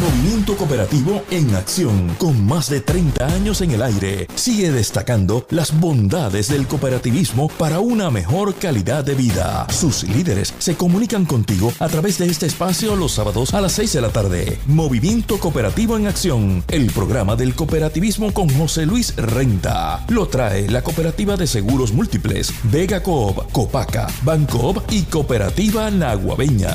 [0.00, 5.78] Movimiento Cooperativo en acción, con más de 30 años en el aire, sigue destacando las
[5.78, 9.66] bondades del cooperativismo para una mejor calidad de vida.
[9.68, 13.92] Sus líderes se comunican contigo a través de este espacio los sábados a las 6
[13.92, 14.58] de la tarde.
[14.66, 20.06] Movimiento Cooperativo en acción, el programa del cooperativismo con José Luis Renta.
[20.08, 26.74] Lo trae la Cooperativa de Seguros Múltiples, Vega Coop, Copaca, Bancoop y Cooperativa Naguabeña.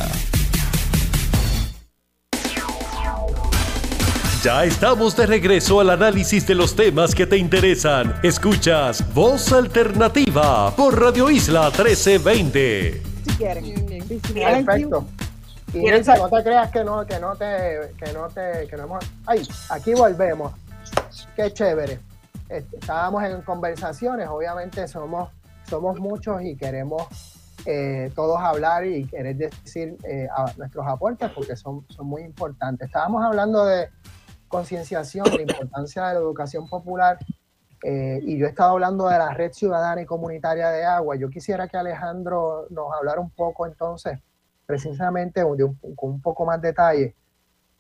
[4.46, 8.14] Ya estamos de regreso al análisis de los temas que te interesan.
[8.22, 13.02] Escuchas Voz Alternativa por Radio Isla 1320.
[13.24, 14.64] Si quieren.
[14.64, 15.08] Perfecto.
[15.74, 19.06] Y no te creas que no, que no te, que no te, que no hemos...
[19.26, 20.54] Ay, aquí volvemos.
[21.36, 21.98] Qué chévere.
[22.48, 25.32] Estábamos en conversaciones, obviamente somos,
[25.68, 27.08] somos muchos y queremos
[27.66, 32.86] eh, todos hablar y querer decir eh, a nuestros aportes porque son, son muy importantes.
[32.86, 33.90] Estábamos hablando de
[34.56, 37.18] concienciación de la importancia de la educación popular
[37.84, 41.18] eh, y yo he estado hablando de la red ciudadana y comunitaria de agua.
[41.18, 44.18] Yo quisiera que Alejandro nos hablara un poco entonces,
[44.66, 47.16] precisamente con un poco más detalle,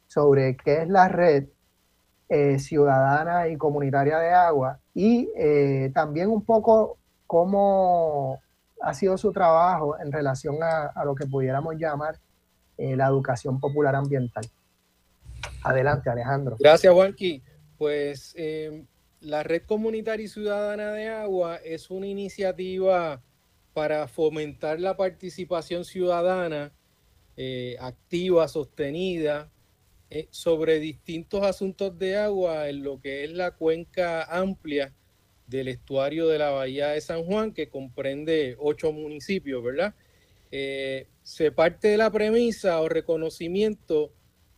[0.06, 1.46] sobre qué es la red
[2.28, 8.40] eh, ciudadana y comunitaria de agua y eh, también un poco cómo
[8.82, 12.20] ha sido su trabajo en relación a, a lo que pudiéramos llamar
[12.78, 14.44] la educación popular ambiental.
[15.66, 16.58] Adelante, Alejandro.
[16.60, 17.42] Gracias, Juanqui.
[17.78, 18.86] Pues em,
[19.20, 23.24] la Red Comunitaria y Ciudadana de Agua es una iniciativa
[23.74, 26.72] para fomentar la participación ciudadana
[27.36, 29.52] eh, activa, sostenida,
[30.12, 34.94] eh, sobre distintos asuntos de agua en lo que es la cuenca amplia
[35.48, 39.96] del estuario de la Bahía de San Juan, que comprende ocho municipios, ¿verdad?
[40.52, 44.14] Eh, se parte de la premisa o reconocimiento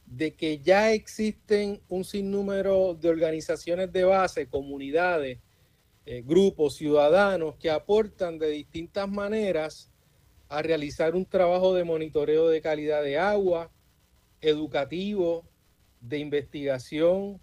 [0.07, 5.39] de que ya existen un sinnúmero de organizaciones de base, comunidades,
[6.05, 9.91] eh, grupos, ciudadanos que aportan de distintas maneras
[10.47, 13.69] a realizar un trabajo de monitoreo de calidad de agua,
[14.39, 15.45] educativo,
[15.99, 17.41] de investigación,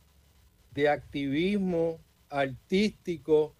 [0.73, 2.01] de activismo
[2.31, 3.55] artístico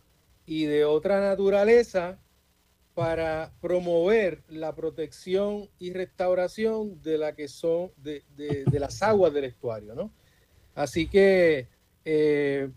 [0.47, 2.19] y de otra naturaleza
[2.95, 8.23] para promover la protección y restauración de la que son de,
[8.73, 10.13] las aguas del estuario, ¿no?
[10.75, 11.69] Así que
[12.05, 12.71] eh,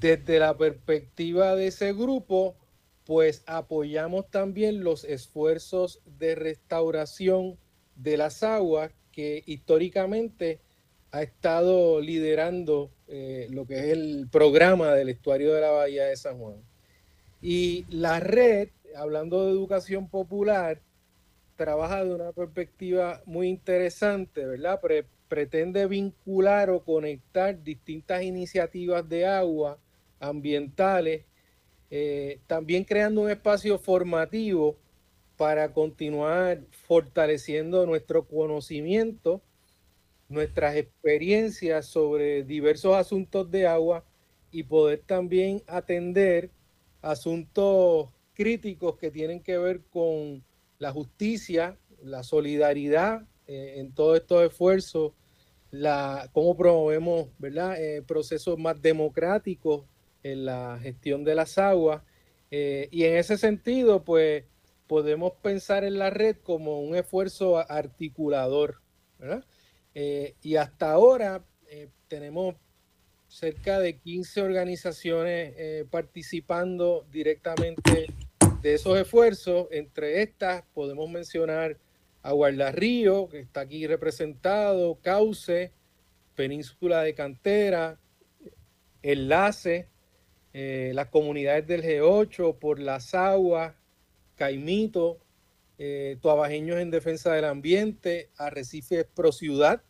[0.00, 2.56] desde la perspectiva de ese grupo,
[3.04, 7.58] pues apoyamos también los esfuerzos de restauración
[7.96, 10.60] de las aguas que históricamente
[11.10, 16.16] ha estado liderando eh, lo que es el programa del estuario de la Bahía de
[16.16, 16.56] San Juan.
[17.42, 20.80] Y la red, hablando de educación popular,
[21.56, 24.80] trabaja de una perspectiva muy interesante, ¿verdad?
[25.28, 29.78] pretende vincular o conectar distintas iniciativas de agua
[30.20, 31.24] ambientales,
[31.90, 34.76] eh, también creando un espacio formativo
[35.36, 39.42] para continuar fortaleciendo nuestro conocimiento
[40.32, 44.04] nuestras experiencias sobre diversos asuntos de agua
[44.50, 46.50] y poder también atender
[47.00, 50.44] asuntos críticos que tienen que ver con
[50.78, 55.12] la justicia, la solidaridad eh, en todos estos esfuerzos,
[55.70, 57.80] la, cómo promovemos ¿verdad?
[57.80, 59.84] Eh, procesos más democráticos
[60.22, 62.02] en la gestión de las aguas.
[62.50, 64.44] Eh, y en ese sentido, pues
[64.86, 68.80] podemos pensar en la red como un esfuerzo articulador.
[69.18, 69.44] ¿verdad?
[69.94, 71.44] Y hasta ahora
[72.08, 72.56] tenemos
[73.32, 78.06] cerca de 15 organizaciones eh, participando directamente
[78.60, 79.68] de esos esfuerzos.
[79.70, 81.78] Entre estas podemos mencionar
[82.22, 85.72] a Río, que está aquí representado, Cauce,
[86.36, 87.98] Península de Cantera,
[89.02, 89.88] Enlace,
[90.52, 93.74] las comunidades del G8, Por las Aguas,
[94.36, 95.18] Caimito,
[95.78, 99.82] eh, Tuabajeños en Defensa del Ambiente, Arrecifes Pro Ciudad,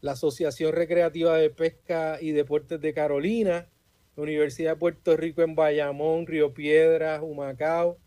[0.00, 3.68] la Asociación Recreativa de Pesca y Deportes de Carolina,
[4.16, 7.98] la Universidad de Puerto Rico en Bayamón, Río Piedras, Humacao,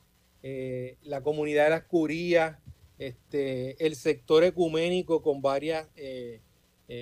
[0.44, 2.58] eh, la comunidad de las Curías,
[2.98, 6.42] este, el sector ecuménico con varias eh,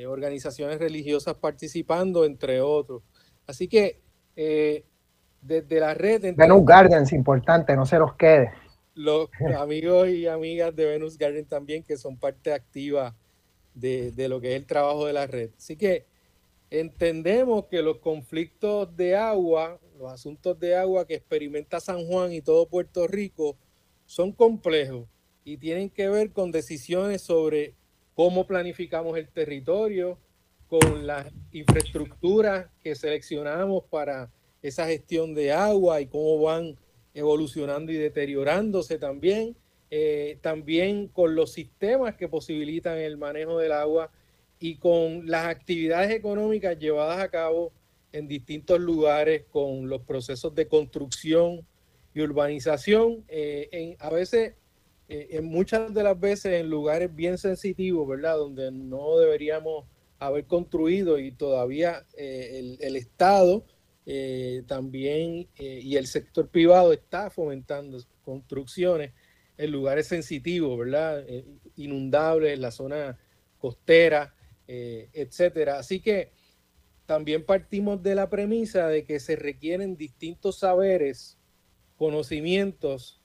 [0.07, 3.01] organizaciones religiosas participando, entre otros.
[3.47, 4.01] Así que
[4.35, 6.35] desde la red...
[6.35, 8.51] Venus Gardens, importante, no se los quede
[8.99, 13.15] los amigos y amigas de Venus Garden también, que son parte activa
[13.79, 15.51] de, lo que es el trabajo de la red.
[15.57, 16.05] Así que
[16.69, 22.41] entendemos que los conflictos de agua, los asuntos de agua que experimenta San Juan y
[22.41, 23.57] todo Puerto Rico
[24.05, 25.07] son complejos
[25.43, 27.73] y tienen que ver con decisiones sobre
[28.13, 30.17] cómo planificamos el territorio,
[30.67, 36.77] con las infraestructuras que seleccionamos para esa gestión de agua y cómo van
[37.13, 39.55] evolucionando y deteriorándose también,
[39.91, 44.11] eh, también con los sistemas que posibilitan el manejo del agua
[44.59, 47.71] y con las actividades económicas llevadas a cabo
[48.11, 51.65] en distintos lugares con los procesos de construcción
[52.13, 54.53] y urbanización, eh, a veces,
[55.07, 58.37] eh, en muchas de las veces en lugares bien sensitivos, ¿verdad?
[58.37, 59.85] Donde no deberíamos
[60.19, 63.63] haber construido y todavía el, el Estado
[64.65, 69.11] también y el sector privado está fomentando construcciones
[69.59, 71.23] en lugares sensitivos, ¿verdad?
[71.27, 71.45] Eh,
[71.75, 73.19] inundables, en la zona
[73.59, 74.33] costera,
[74.67, 75.79] etcétera.
[75.79, 76.31] Así que
[77.05, 81.39] también partimos de la premisa de que se requieren distintos saberes,
[81.97, 83.19] conocimientos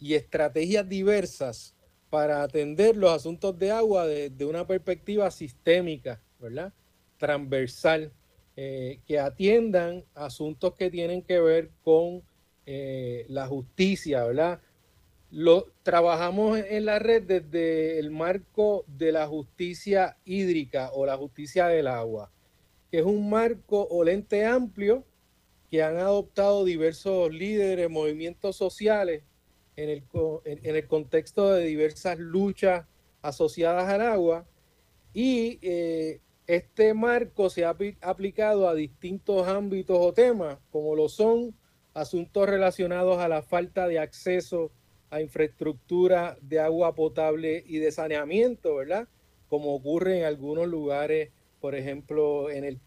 [0.00, 1.76] y estrategias diversas
[2.10, 6.72] para atender los asuntos de agua desde una perspectiva sistémica, ¿verdad?
[7.16, 8.12] Transversal
[8.56, 12.22] eh, que atiendan asuntos que tienen que ver con
[12.66, 14.60] eh, la justicia, ¿verdad?
[15.30, 21.66] Lo, trabajamos en la red desde el marco de la justicia hídrica o la justicia
[21.66, 22.32] del agua,
[22.90, 25.04] que es un marco o lente amplio
[25.70, 29.22] que han adoptado diversos líderes, movimientos sociales
[29.76, 30.04] en el,
[30.44, 32.86] en el contexto de diversas luchas
[33.20, 34.46] asociadas al agua.
[35.12, 41.54] Y eh, este marco se ha aplicado a distintos ámbitos o temas, como lo son
[41.92, 44.72] asuntos relacionados a la falta de acceso
[45.10, 49.08] a infraestructura de agua potable y de saneamiento, ¿verdad?
[49.48, 51.30] Como ocurre en algunos lugares,
[51.60, 52.78] por ejemplo, en,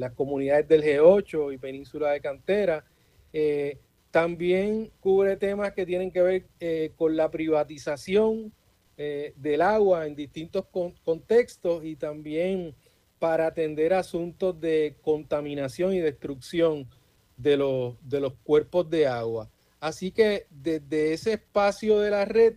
[0.00, 2.84] las comunidades del G8 y Península de Cantera,
[3.32, 3.78] Eh,
[4.10, 8.52] también cubre temas que tienen que ver eh, con la privatización
[8.96, 10.66] eh, del agua en distintos
[11.04, 12.74] contextos y también
[13.18, 16.88] para atender asuntos de contaminación y destrucción
[17.36, 19.48] de los cuerpos de agua.
[19.80, 22.56] Así que desde ese espacio de la red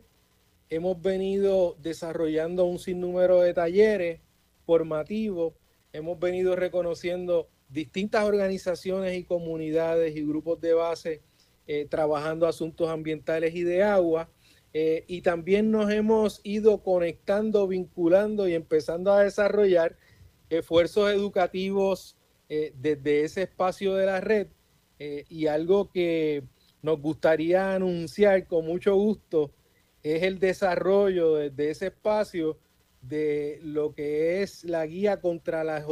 [0.69, 4.19] hemos venido desarrollando un sinnúmero de talleres
[4.65, 5.53] formativos,
[5.93, 11.21] hemos venido reconociendo distintas organizaciones y comunidades y grupos de base
[11.65, 14.29] eh, trabajando asuntos ambientales y de agua.
[14.73, 19.97] Eh, y también nos hemos ido conectando, vinculando y empezando a desarrollar
[20.49, 22.17] esfuerzos educativos
[22.49, 24.47] eh, desde ese espacio de la red.
[24.99, 26.43] y algo que
[26.83, 29.51] nos gustaría anunciar con mucho gusto
[30.03, 32.59] es el desarrollo de, ese espacio
[33.01, 35.85] de lo que es la guía contra la,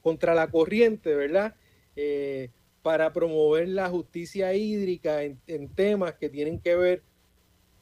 [0.00, 1.54] contra la corriente, ¿verdad?
[1.94, 2.50] Eh,
[2.82, 7.02] para promover la justicia hídrica en, temas que tienen que ver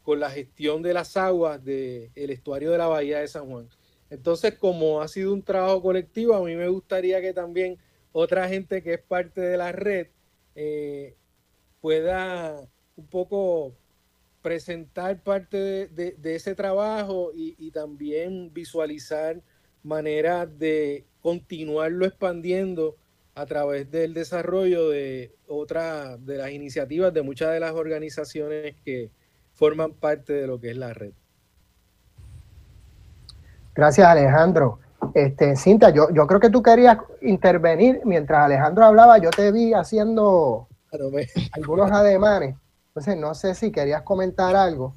[0.02, 3.68] con la gestión de las aguas del estuario de la Bahía de San Juan.
[4.10, 7.78] Entonces, como ha sido un trabajo colectivo, a mí me gustaría que también
[8.12, 10.08] otra gente que es parte de la red
[10.54, 11.16] eh,
[11.80, 12.60] pueda
[12.96, 13.72] un poco
[14.42, 19.40] presentar parte de, ese trabajo y, también visualizar
[19.82, 22.96] maneras de continuarlo expandiendo
[23.34, 29.10] a través del desarrollo de otras de las iniciativas de muchas de las organizaciones que
[29.54, 31.12] forman parte de lo que es la red.
[33.74, 34.80] Gracias Alejandro.
[35.14, 39.72] Este, Cinta, yo, yo creo que tú querías intervenir mientras Alejandro hablaba, yo te vi
[39.72, 40.68] haciendo
[41.52, 42.56] algunos ademanes.
[42.88, 44.94] Entonces, no sé si querías comentar algo.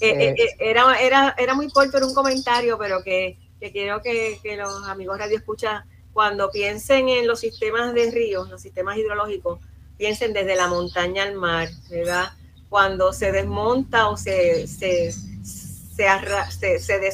[0.00, 3.38] Eh, eh, eh, era, era, era muy corto, era un comentario, pero que,
[3.72, 8.98] quiero que, los amigos radio escucha cuando piensen en los sistemas de ríos, los sistemas
[8.98, 9.60] hidrológicos,
[9.96, 12.32] piensen desde la montaña al mar, ¿verdad?
[12.68, 17.10] Cuando se desmonta o se, se, se, se,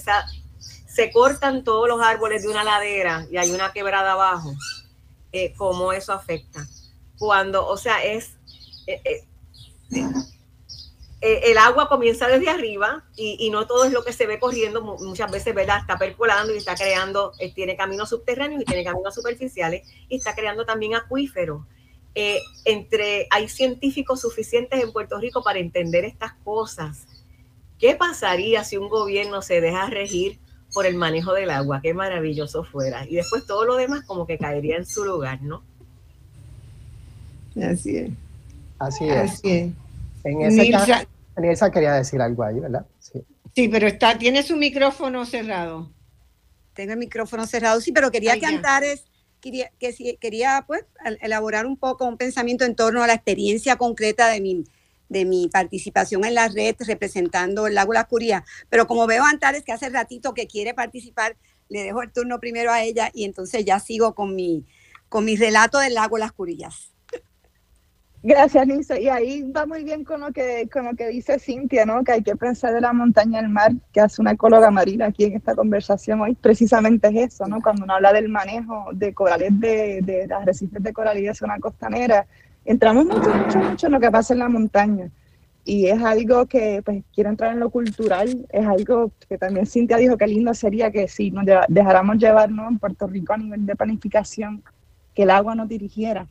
[0.86, 4.52] se cortan todos los árboles de una ladera y hay una quebrada abajo,
[5.56, 6.66] ¿cómo eso afecta?
[7.24, 8.36] Cuando, o sea, es...
[8.86, 9.24] Eh,
[11.22, 15.32] el agua comienza desde arriba y, no todo es lo que se ve corriendo, muchas
[15.32, 15.78] veces ¿verdad?
[15.80, 20.34] está percolando y está creando, eh, tiene caminos subterráneos y tiene caminos superficiales y está
[20.34, 21.62] creando también acuíferos.
[22.14, 27.06] Eh, entre, hay científicos suficientes en Puerto Rico para entender estas cosas.
[27.78, 30.38] ¿Qué pasaría si un gobierno se deja regir
[30.74, 31.80] por el manejo del agua?
[31.82, 33.06] Qué maravilloso fuera.
[33.08, 35.64] Y después todo lo demás como que caería en su lugar, ¿no?
[37.62, 38.10] Así es.
[38.78, 39.32] Así es.
[39.32, 39.72] Así es.
[40.24, 42.86] En ese caso, quería decir algo ahí, ¿verdad?
[42.98, 43.22] Sí.
[43.54, 45.90] sí, pero está, tiene su micrófono cerrado.
[46.74, 49.04] Tengo el micrófono cerrado, sí, pero quería que Antares
[49.44, 50.84] quería, que, quería pues
[51.20, 54.64] elaborar un poco un pensamiento en torno a la experiencia concreta de mi,
[55.10, 58.42] de mi participación en la red representando el lago Las Curías.
[58.70, 61.36] Pero como veo a Antares que hace ratito que quiere participar,
[61.68, 64.64] le dejo el turno primero a ella y entonces ya sigo con mi,
[65.10, 66.93] con mi relato del lago Las Curillas.
[68.26, 68.98] Gracias, Lisa.
[68.98, 72.02] Y ahí va muy bien con lo que, con lo que dice Cintia, ¿no?
[72.02, 75.24] Que hay que pensar de la montaña al mar, que hace una ecóloga marina aquí
[75.24, 76.34] en esta conversación hoy.
[76.34, 77.60] Precisamente es eso, ¿no?
[77.60, 81.34] Cuando uno habla del manejo de corales, de, de las arrecifes de coral y de
[81.34, 82.26] zona costanera,
[82.64, 85.10] entramos mucho, mucho, mucho en lo que pasa en la montaña.
[85.66, 89.98] Y es algo que, pues, quiero entrar en lo cultural, es algo que también Cintia
[89.98, 93.76] dijo que lindo sería que si nos dejáramos llevarnos en Puerto Rico a nivel de
[93.76, 94.64] planificación,
[95.14, 96.26] que el agua nos dirigiera.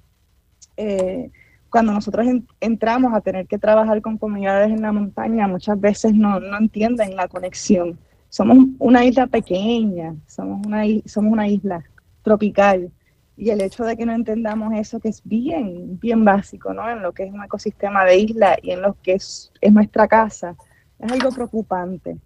[0.76, 1.30] Eh,
[1.74, 2.28] cuando nosotros
[2.60, 7.16] entramos a tener que trabajar con comunidades en la montaña, muchas veces no, no entienden
[7.16, 7.98] la conexión.
[8.30, 11.84] Somos una isla pequeña, somos una, somos una isla
[12.22, 12.92] tropical,
[13.36, 16.88] y el hecho de que no entendamos eso, que es bien, bien básico, ¿no?
[16.88, 20.08] En lo que es un ecosistema de isla y en lo que es, es nuestra
[20.08, 20.56] casa,
[21.00, 22.18] es algo preocupante.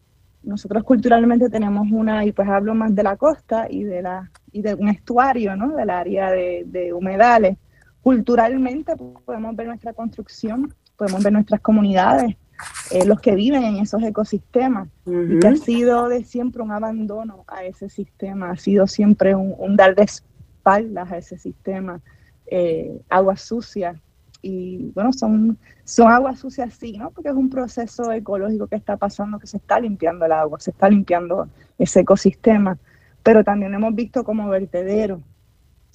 [0.44, 4.62] Nosotros culturalmente tenemos una, y pues hablo más de la costa y de, la, y
[4.62, 5.74] de un estuario, ¿no?
[5.74, 7.58] Del área de, de humedales,
[8.02, 8.96] culturalmente
[9.26, 12.36] podemos ver nuestra construcción, podemos ver nuestras comunidades,
[12.92, 17.44] eh, los que viven en esos ecosistemas, y que ha sido de siempre un abandono
[17.48, 22.00] a ese sistema, ha sido siempre un, dar de espaldas a ese sistema,
[22.48, 24.02] eh, agua sucia,
[24.42, 27.12] y bueno, son, son aguas sucias sí, ¿no?
[27.12, 30.72] Porque es un proceso ecológico que está pasando, que se está limpiando el agua, se
[30.72, 32.78] está limpiando ese ecosistema,
[33.24, 35.22] pero también hemos visto como vertedero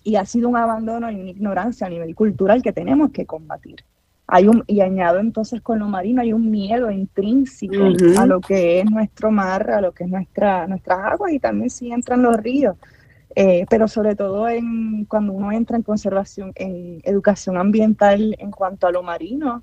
[0.04, 3.84] y ha sido un abandono y una ignorancia a nivel cultural que tenemos que combatir.
[4.26, 7.84] Hay un, y añado entonces con lo marino, hay un miedo intrínseco
[8.18, 11.70] a lo que es nuestro mar, a lo que es nuestra, nuestras aguas y también
[11.70, 12.76] si entran los ríos.
[13.34, 18.86] Eh, pero sobre todo en, cuando uno entra en conservación, en educación ambiental en cuanto
[18.86, 19.62] a lo marino,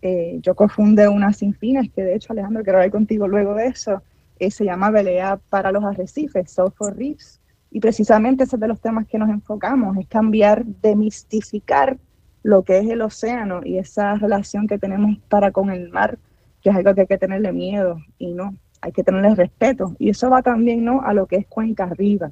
[0.00, 3.66] eh, yo cofunde una sin fines, que de hecho Alejandro quiero hablar contigo luego de
[3.66, 4.02] eso,
[4.38, 7.40] eh, se llama Belea para los Arrecifes, South for Reefs,
[7.70, 11.98] y precisamente ese es de los temas que nos enfocamos, es cambiar, demistificar
[12.42, 16.18] lo que es el océano y esa relación que tenemos para con el mar,
[16.62, 19.94] que es algo que hay que tenerle miedo y no, hay que tenerle respeto.
[19.98, 21.02] Y eso va también ¿no?
[21.02, 22.30] a lo que es Cuenca Arriba.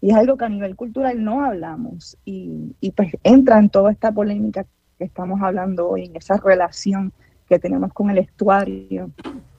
[0.00, 3.90] Y es algo que a nivel cultural no hablamos y, y pues entra en toda
[3.90, 4.66] esta polémica
[4.98, 7.12] que estamos hablando hoy, en esa relación
[7.48, 9.10] que tenemos con el estuario,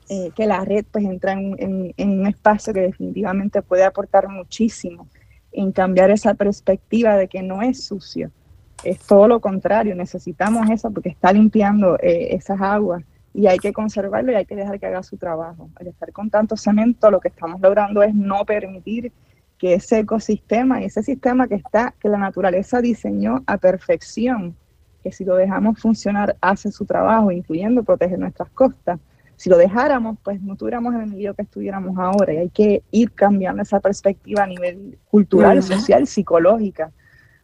[0.10, 5.08] eh, que la red pues entra en, en, un espacio que definitivamente puede aportar muchísimo
[5.58, 8.32] en cambiar esa perspectiva de que no es sucio,
[8.84, 13.04] es todo lo contrario, necesitamos eso porque está limpiando eh, esas aguas
[13.34, 15.70] y hay que conservarlo y hay que dejar que haga su trabajo.
[15.76, 19.12] Al estar con tanto cemento, lo que estamos logrando es no permitir
[19.58, 24.56] que ese ecosistema ese sistema que está, que la naturaleza diseñó a perfección,
[25.04, 29.00] que si lo dejamos funcionar hace su trabajo, incluyendo proteger nuestras costas.
[29.38, 33.12] Si lo dejáramos, pues no tuviéramos el envío que estuviéramos ahora y hay que ir
[33.12, 36.92] cambiando esa perspectiva a nivel cultural, social, psicológica,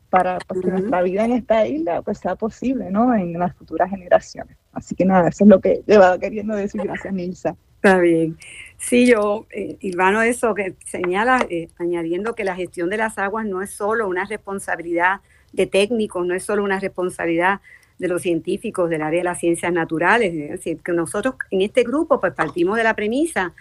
[0.09, 3.15] para pues, que nuestra vida en esta isla pues sea posible, ¿no?
[3.15, 4.57] En las futuras generaciones.
[4.71, 6.81] Así que nada, eso es lo que llevaba queriendo decir.
[6.83, 7.55] Gracias, Nilsa.
[7.75, 8.37] Está bien.
[8.77, 9.77] Sí, yo, eh,
[10.25, 14.25] eso que señala, eh, añadiendo que la gestión de las aguas no es solo una
[14.25, 15.21] responsabilidad
[15.51, 17.61] de técnicos, no es solo una responsabilidad
[18.03, 21.83] de los científicos del área de las ciencias naturales, es decir, que nosotros en este
[21.83, 23.53] grupo pues partimos de la premisa,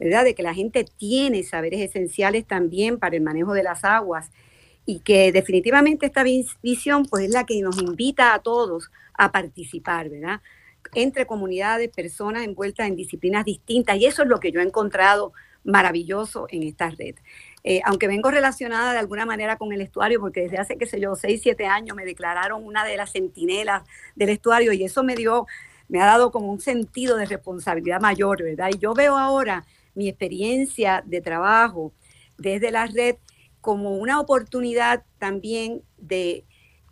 [0.00, 4.32] ¿verdad?, de que la gente tiene saberes esenciales también para el manejo de las aguas
[4.84, 10.10] y que definitivamente esta visión pues es la que nos invita a todos a participar,
[10.10, 10.40] ¿verdad?
[10.92, 15.32] Entre comunidades, personas envueltas en disciplinas distintas y eso es lo que yo he encontrado
[15.62, 17.14] maravilloso en esta red.
[17.66, 21.00] Eh, aunque vengo relacionada de alguna manera con el estuario, porque desde hace, qué sé
[21.00, 23.82] yo, seis, siete años me declararon una de las centinelas
[24.14, 25.46] del estuario y eso me dio,
[25.88, 28.68] me ha dado como un sentido de responsabilidad mayor, ¿verdad?
[28.70, 29.64] Y yo veo ahora
[29.94, 31.94] mi experiencia de trabajo
[32.36, 33.16] desde la red
[33.62, 36.44] como una oportunidad también de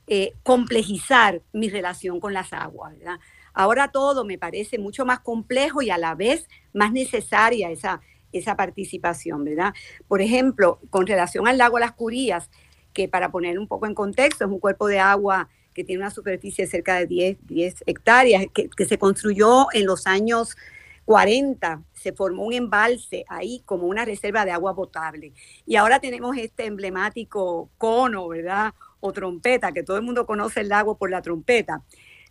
[0.06, 3.18] eh, complejizar mi relación con las aguas, ¿verdad?
[3.52, 8.00] Ahora todo me parece mucho más complejo y a la vez más necesaria esa,
[8.32, 9.74] esa participación, ¿verdad?
[10.08, 12.50] Por ejemplo, con relación al lago Las Curías,
[12.92, 16.10] que para poner un poco en contexto, es un cuerpo de agua que tiene una
[16.10, 20.56] superficie de cerca de 10, 10 hectáreas, que, se construyó en los años
[21.04, 25.32] 40, se formó un embalse ahí como una reserva de agua potable.
[25.66, 28.74] Y ahora tenemos este emblemático cono, ¿verdad?
[29.00, 31.82] O trompeta, que todo el mundo conoce el lago por la trompeta.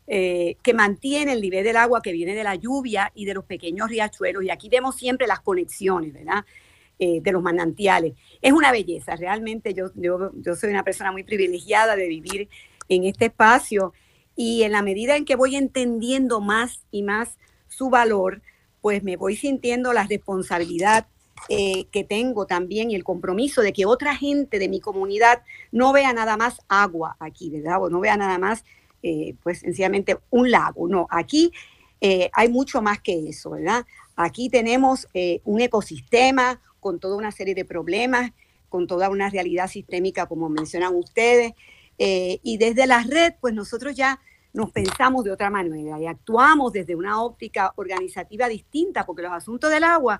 [0.07, 3.45] Eh, que mantiene el nivel del agua que viene de la lluvia y de los
[3.45, 4.44] pequeños riachuelos.
[4.44, 6.44] Y aquí vemos siempre las conexiones, ¿verdad?
[6.99, 8.14] Eh, de los manantiales.
[8.41, 12.49] Es una belleza, realmente yo, yo, yo soy una persona muy privilegiada de vivir
[12.90, 13.94] en este espacio
[14.36, 17.38] y en la medida en que voy entendiendo más y más
[17.69, 18.41] su valor,
[18.82, 21.07] pues me voy sintiendo la responsabilidad
[21.49, 25.41] eh, que tengo también y el compromiso de que otra gente de mi comunidad
[25.72, 27.80] no vea nada más agua aquí, ¿verdad?
[27.90, 28.64] No vea nada más
[29.03, 30.88] eh, pues sencillamente un lago.
[30.88, 31.52] No, aquí
[31.99, 33.86] eh, hay mucho más que eso, ¿verdad?
[34.15, 38.32] Aquí tenemos eh, un ecosistema con toda una serie de problemas,
[38.69, 41.53] con toda una realidad sistémica, como mencionan ustedes.
[41.98, 44.19] y desde la red, pues nosotros ya
[44.53, 49.69] nos pensamos de otra manera y actuamos desde una óptica organizativa distinta, porque los asuntos
[49.69, 50.19] del agua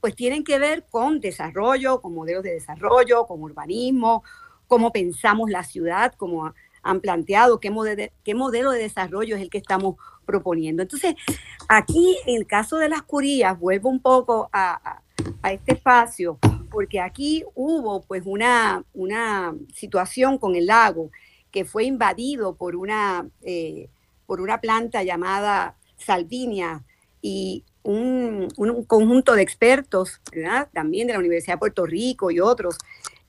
[0.00, 4.24] pues tienen que ver con desarrollo, con modelos de desarrollo, con urbanismo,
[4.66, 9.96] cómo pensamos la ciudad, cómo han planteado, qué, modelo de desarrollo es el que estamos
[10.24, 10.82] proponiendo.
[10.82, 11.14] Entonces,
[11.68, 15.02] aquí en el caso de las curías, vuelvo un poco a,
[15.44, 16.38] este espacio,
[16.70, 21.10] porque aquí hubo pues una, una situación con el lago
[21.50, 23.88] que fue invadido por una, eh,
[24.26, 26.84] por una planta llamada Salvinia
[27.20, 28.48] y un,
[28.86, 30.20] conjunto de expertos,
[30.72, 32.78] también de la Universidad de Puerto Rico y otros,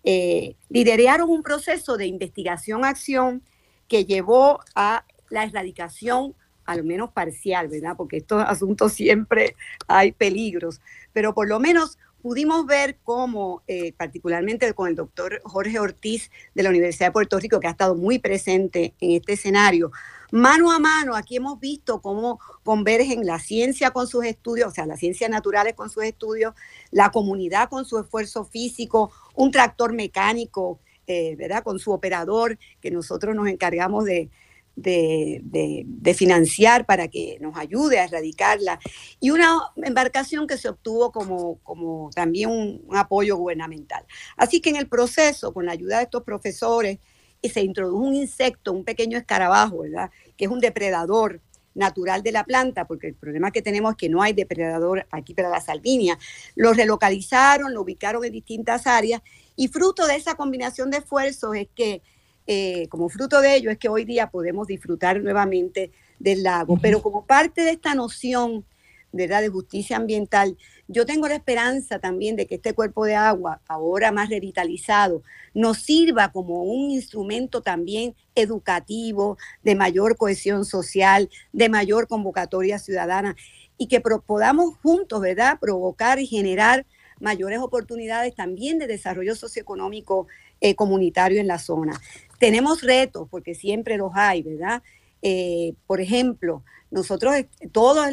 [0.03, 3.43] eh, lideraron un proceso de investigación-acción
[3.87, 7.95] que llevó a la erradicación, al menos parcial, ¿verdad?
[7.97, 9.55] Porque estos asuntos siempre
[9.87, 10.81] hay peligros,
[11.13, 16.63] pero por lo menos pudimos ver cómo, eh, particularmente con el doctor Jorge Ortiz de
[16.63, 19.91] la Universidad de Puerto Rico, que ha estado muy presente en este escenario,
[20.31, 24.85] mano a mano, aquí hemos visto cómo convergen la ciencia con sus estudios, o sea,
[24.85, 26.53] las ciencias naturales con sus estudios,
[26.91, 31.63] la comunidad con su esfuerzo físico, un tractor mecánico, eh, ¿verdad?
[31.63, 34.29] Con su operador, que nosotros nos encargamos de,
[34.75, 38.79] de, financiar para que nos ayude a erradicarla
[39.19, 44.05] y una embarcación que se obtuvo como, como también un, apoyo gubernamental.
[44.37, 46.99] Así que en el proceso, con la ayuda de estos profesores,
[47.41, 50.11] se introdujo un insecto, un pequeño escarabajo, ¿verdad?
[50.37, 51.41] Que es un depredador
[51.73, 55.33] natural de la planta, porque el problema que tenemos es que no hay depredador aquí
[55.33, 56.19] para la salvinia.
[56.55, 59.21] Lo relocalizaron, lo ubicaron en distintas áreas
[59.55, 62.01] y fruto de esa combinación de esfuerzos es que
[62.47, 66.77] eh, como fruto de ello es que hoy día podemos disfrutar nuevamente del lago.
[66.81, 68.65] Pero como parte de esta noción
[69.11, 69.41] ¿verdad?
[69.41, 70.57] de justicia ambiental,
[70.87, 75.23] yo tengo la esperanza también de que este cuerpo de agua, ahora más revitalizado,
[75.53, 83.35] nos sirva como un instrumento también educativo, de mayor cohesión social, de mayor convocatoria ciudadana
[83.77, 86.85] y que podamos juntos, ¿verdad?, provocar y generar
[87.19, 90.27] mayores oportunidades también de desarrollo socioeconómico
[90.61, 91.99] eh, comunitario en la zona.
[92.39, 94.81] Tenemos retos, porque siempre los hay, ¿verdad?
[95.21, 98.07] Eh, por ejemplo, nosotros, eh, todos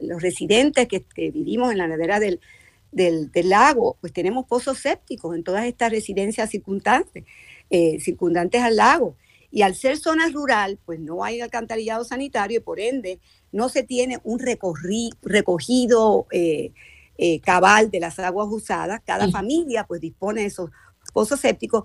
[0.00, 2.40] los residentes que, vivimos en la ladera del,
[2.90, 7.24] del, lago, pues tenemos pozos sépticos en todas estas residencias circundantes,
[7.70, 9.16] eh, circundantes al lago.
[9.50, 13.20] Y al ser zona rural, pues no hay alcantarillado sanitario y por ende
[13.52, 16.26] no se tiene un recogido
[17.44, 19.02] cabal de las aguas usadas.
[19.04, 20.70] Cada familia pues dispone de esos
[21.12, 21.84] pozos sépticos.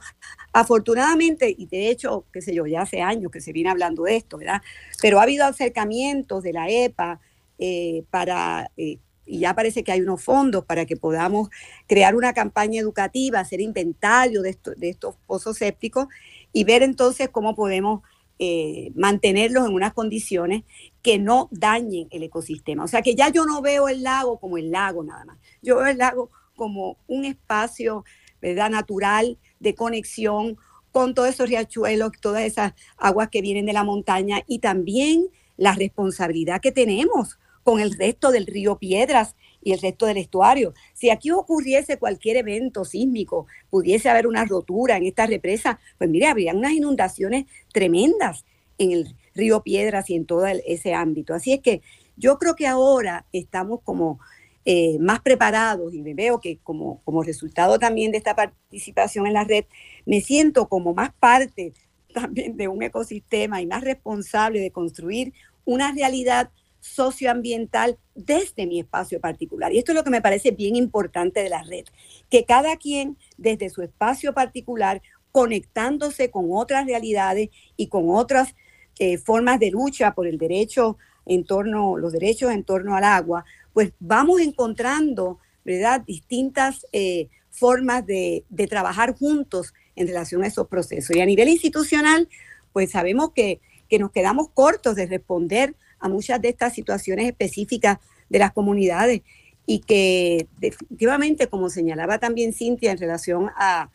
[0.54, 4.16] Afortunadamente, y de hecho, qué sé yo, ya hace años que se viene hablando de
[4.16, 4.62] esto, ¿verdad?
[5.02, 7.20] Pero ha habido acercamientos de la EPA
[7.60, 11.50] eh, para, eh, y ya parece que hay unos fondos para que podamos
[11.88, 16.08] crear una campaña educativa, hacer inventario de, de estos pozos sépticos
[16.54, 18.02] y ver entonces cómo podemos
[18.40, 20.64] eh, mantenerlos en unas condiciones
[21.02, 22.84] que no dañen el ecosistema.
[22.84, 25.40] O sea que ya yo no veo el lago como el lago nada más.
[25.64, 28.06] Yo veo el lago como un espacio
[28.42, 28.70] ¿verdad?
[28.70, 30.58] natural de conexión
[30.92, 35.28] con todos esos riachuelos, todas esas aguas que vienen de la montaña y también
[35.58, 40.74] la responsabilidad que tenemos con el resto del río Piedras y el resto del estuario.
[40.94, 46.28] Si aquí ocurriese cualquier evento sísmico, pudiese haber una rotura en esta represa, pues mire,
[46.28, 48.46] habría unas inundaciones tremendas
[48.78, 51.34] en el río Piedras y en todo ese ámbito.
[51.34, 51.82] Así es que
[52.16, 54.20] yo creo que ahora estamos como
[54.70, 59.32] eh, más preparados y me veo que como, como resultado también de esta participación en
[59.32, 59.64] la red,
[60.06, 61.72] me siento como más parte
[62.14, 65.32] también de un ecosistema y más responsable de construir
[65.64, 66.50] una realidad
[66.82, 69.72] socioambiental desde mi espacio particular.
[69.72, 71.86] Y esto es lo que me parece bien importante de la red,
[72.30, 78.54] que cada quien desde su espacio particular, conectándose con otras realidades y con otras
[79.00, 83.46] eh, formas de lucha por el derecho en torno, los derechos en torno al agua,
[83.78, 91.16] pues vamos encontrando, ¿verdad?, distintas eh, formas de, trabajar juntos en relación a esos procesos.
[91.16, 92.28] Y a nivel institucional,
[92.74, 93.62] pues sabemos que,
[94.00, 98.00] nos quedamos cortos de responder a muchas de estas situaciones específicas
[98.30, 99.22] de las comunidades
[99.68, 103.92] y que definitivamente, como señalaba también Cintia en relación a,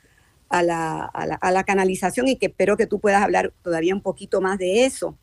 [0.49, 5.19] la, canalización y que espero que tú puedas hablar todavía un poquito más de eso.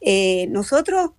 [0.00, 1.10] Eh, nosotros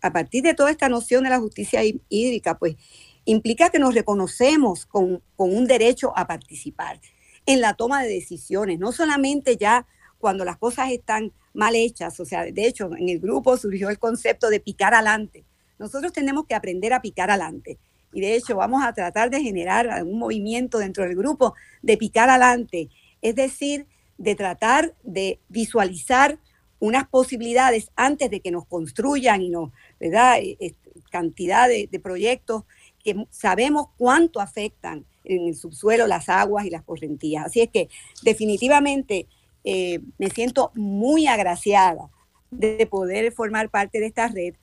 [0.00, 2.76] a partir de toda esta noción de la justicia hídrica, pues
[3.24, 7.00] implica que nos reconocemos con, un derecho a participar
[7.46, 9.86] en la toma de decisiones, no solamente ya
[10.18, 13.98] cuando las cosas están mal hechas, o sea, de hecho, en el grupo surgió el
[13.98, 15.44] concepto de picar adelante.
[15.78, 17.78] Nosotros tenemos que aprender a picar adelante.
[18.12, 22.28] Y de hecho, vamos a tratar de generar un movimiento dentro del grupo de picar
[22.28, 22.88] adelante,
[23.20, 26.38] es decir, de tratar de visualizar
[26.82, 30.38] unas posibilidades antes de que nos construyan y nos, ¿verdad?
[30.40, 30.74] E,
[31.12, 32.64] cantidad de, proyectos
[33.04, 37.46] que sabemos cuánto afectan en el subsuelo las aguas y las correntías.
[37.46, 37.88] Así es que
[38.24, 39.28] definitivamente
[39.62, 42.10] eh, me siento muy agraciada
[42.50, 44.54] de poder formar parte de esta red.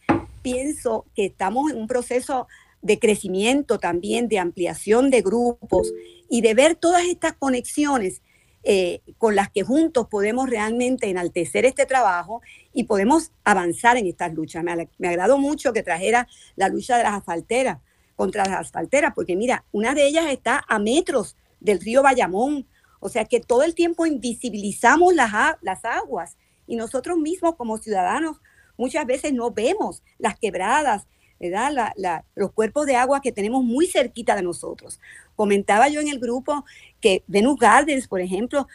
[0.42, 2.50] Pienso que estamos en un proceso
[2.82, 5.94] de crecimiento también, de ampliación de grupos
[6.30, 8.22] y de ver todas estas conexiones
[8.64, 12.42] eh, con las que juntos podemos realmente enaltecer este trabajo
[12.74, 14.64] y podemos avanzar en estas luchas.
[14.64, 17.80] Me, me agradó mucho que trajera la lucha de las asfalteras
[18.16, 22.68] contra las asfalteras, porque mira, una de ellas está a metros del río Bayamón,
[23.00, 25.32] o sea que todo el tiempo invisibilizamos las,
[25.62, 26.36] las aguas
[26.68, 28.42] y nosotros mismos como ciudadanos
[28.78, 31.08] muchas veces no vemos las quebradas,
[32.36, 35.00] los cuerpos de agua que tenemos muy cerquita de nosotros.
[35.36, 36.66] Comentaba yo en el grupo
[37.00, 38.68] que Venus Gardens, por ejemplo,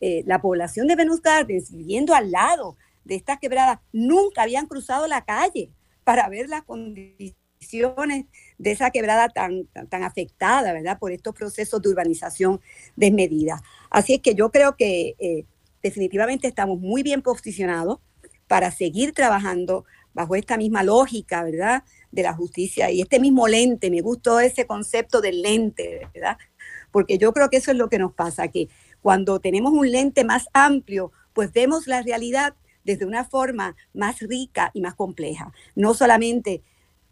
[0.00, 5.06] eh, la población de Venus Gardens viviendo al lado de estas quebradas nunca habían cruzado
[5.06, 5.70] la calle
[6.04, 8.26] para ver las condiciones
[8.58, 10.98] de esa quebrada tan, tan, afectada, ¿verdad?
[10.98, 12.60] Por estos procesos de urbanización
[12.94, 13.62] desmedida.
[13.90, 15.44] Así es que yo creo que eh,
[15.82, 17.98] definitivamente estamos muy bien posicionados
[18.46, 19.84] para seguir trabajando
[20.16, 21.84] bajo esta misma lógica, ¿verdad?
[22.10, 26.38] De la justicia y este mismo lente, me gustó ese concepto del lente, ¿verdad?
[26.90, 28.68] Porque yo creo que eso es lo que nos pasa, que
[29.02, 34.70] cuando tenemos un lente más amplio, pues vemos la realidad desde una forma más rica
[34.72, 35.52] y más compleja.
[35.74, 36.62] No solamente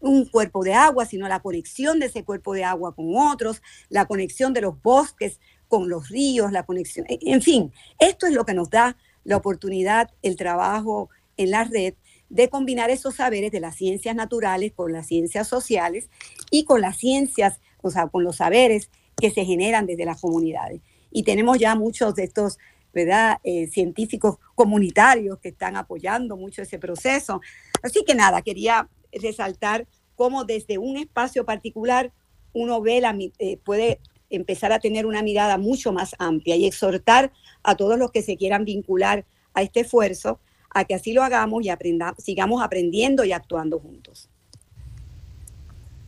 [0.01, 3.61] un cuerpo de agua, sino la conexión de ese cuerpo de agua con otros,
[3.91, 8.47] la conexión de los bosques con los ríos, la conexión, en fin, esto es lo
[8.47, 11.95] que nos da la oportunidad, el trabajo en la red
[12.29, 16.09] de combinar esos saberes de las ciencias naturales con las ciencias sociales
[16.51, 20.81] y con las ciencias, o sea, con los saberes que se generan desde las comunidades.
[21.11, 22.59] Y tenemos ya muchos de estos
[22.95, 23.39] ¿verdad?
[23.43, 27.41] Eh, científicos comunitarios que están apoyando mucho ese proceso.
[27.83, 32.13] Así que nada, quería resaltar cómo desde un espacio particular
[32.53, 37.33] uno ve la, eh, puede empezar a tener una mirada mucho más amplia y exhortar
[37.65, 40.41] a todos los que se quieran vincular a este esfuerzo
[40.75, 44.29] a que así lo hagamos y aprendamos, sigamos aprendiendo y actuando juntos.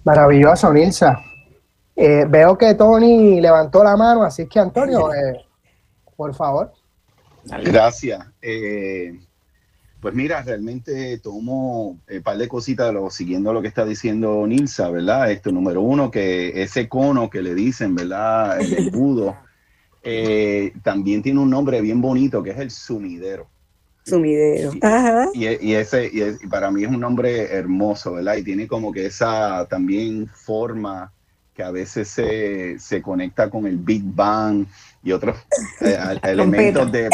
[0.04, 1.20] Maravilloso, Nilsa.
[1.94, 5.44] Eh, veo que Tony levantó la mano, así que Antonio, eh,
[6.16, 6.72] por favor.
[7.44, 8.26] Gracias.
[8.42, 9.18] Eh,
[10.00, 14.90] pues mira, realmente tomo un par de cositas lo, siguiendo lo que está diciendo Nilsa,
[14.90, 15.30] ¿verdad?
[15.30, 18.60] Esto, número uno, que ese cono que le dicen, ¿verdad?
[18.60, 19.36] El embudo,
[20.82, 23.48] también tiene un nombre bien bonito que es el sumidero.
[24.06, 24.72] Sumidero.
[25.34, 28.36] Y, y, ese, y, para mí es un nombre hermoso, ¿verdad?
[28.36, 31.12] Y tiene como que esa también forma
[31.54, 34.66] que a veces se, se conecta con el Big Bang
[35.02, 35.36] y otros
[35.80, 37.08] eh, elementos de,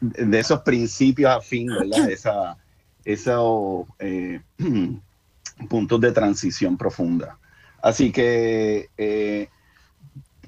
[0.00, 2.10] de, esos principios afín, ¿verdad?
[2.10, 2.56] Esa,
[3.04, 4.40] esos eh,
[5.68, 7.36] puntos de transición profunda.
[7.82, 9.48] Así que eh,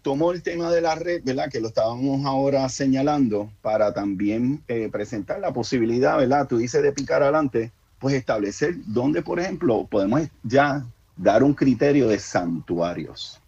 [0.03, 1.51] tomo el tema de la red, ¿verdad?
[1.51, 6.47] Que lo estábamos ahora señalando para también eh, presentar la posibilidad, ¿verdad?
[6.49, 10.87] Tú dices de picar adelante, pues establecer dónde, por ejemplo, podemos ya
[11.17, 13.41] dar un criterio de santuarios.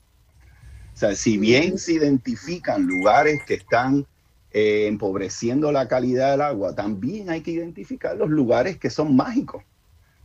[0.95, 4.07] O sea, si bien se identifican lugares que están
[4.53, 9.65] eh, empobreciendo la calidad del agua, también hay que identificar los lugares que son mágicos,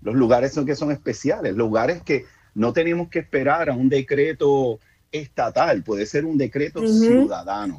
[0.02, 4.80] los lugares que son especiales, lugares que no tenemos que esperar a un decreto
[5.12, 7.78] estatal, puede ser un decreto ciudadano.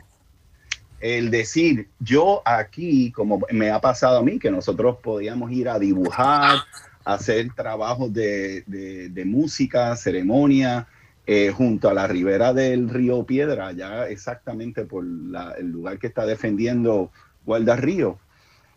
[1.01, 5.79] El decir, yo aquí, como me ha pasado a mí, que nosotros podíamos ir a
[5.79, 6.59] dibujar,
[7.05, 10.89] hacer trabajos de, música, ceremonia,
[11.27, 16.27] eh, junto a la ribera del río Piedra, ya exactamente por el lugar que está
[16.27, 17.11] defendiendo
[17.45, 18.19] Guarda Río.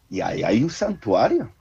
[0.10, 1.52] Y ahí hay un santuario.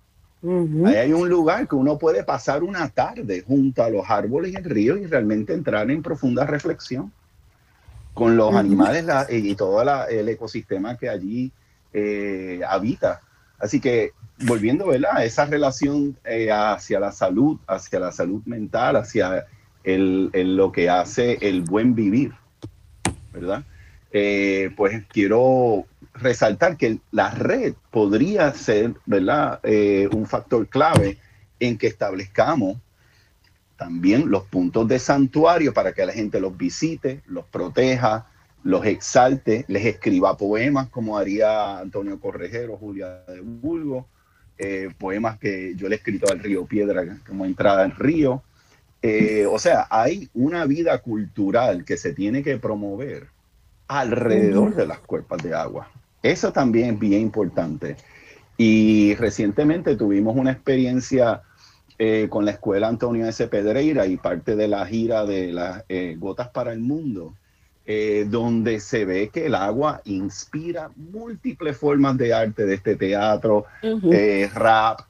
[0.43, 4.57] Ahí hay un lugar que uno puede pasar una tarde junto a los árboles y
[4.57, 7.13] el río y realmente entrar en profunda reflexión
[8.15, 11.53] con los animales y todo el ecosistema que allí
[11.93, 13.21] eh, habita.
[13.59, 14.13] Así que
[14.47, 19.47] volviendo a esa relación eh, hacia la salud, hacia la salud mental, hacia
[19.85, 22.33] el, lo que hace el buen vivir,
[23.33, 23.65] ¿verdad?
[24.13, 25.85] Eh, pues quiero
[26.21, 29.61] resaltar que la red podría ser, ¿verdad?
[29.63, 31.19] Eh, un factor clave
[31.59, 32.79] en que establezcamos
[33.77, 38.27] también los puntos de santuario para que la gente los visite, los proteja,
[38.63, 44.07] los exalte, les escriba poemas como haría Antonio Correjero, Julia de Bulgo,
[44.59, 48.43] eh, poemas que yo le he escrito al río Piedra como entrada al río.
[49.01, 53.29] Eh, o sea, hay una vida cultural que se tiene que promover
[53.89, 55.91] alrededor de las cuerpas de agua.
[56.23, 57.97] Eso también es bien importante.
[58.57, 61.43] Y recientemente tuvimos una experiencia
[61.99, 63.47] eh, con la escuela Antonio S.
[63.49, 67.35] Pedreira y parte de la gira de las eh, Gotas para el Mundo,
[67.85, 73.67] eh, donde se ve que el agua inspira múltiples formas de arte, de este teatro,
[74.55, 75.01] rap,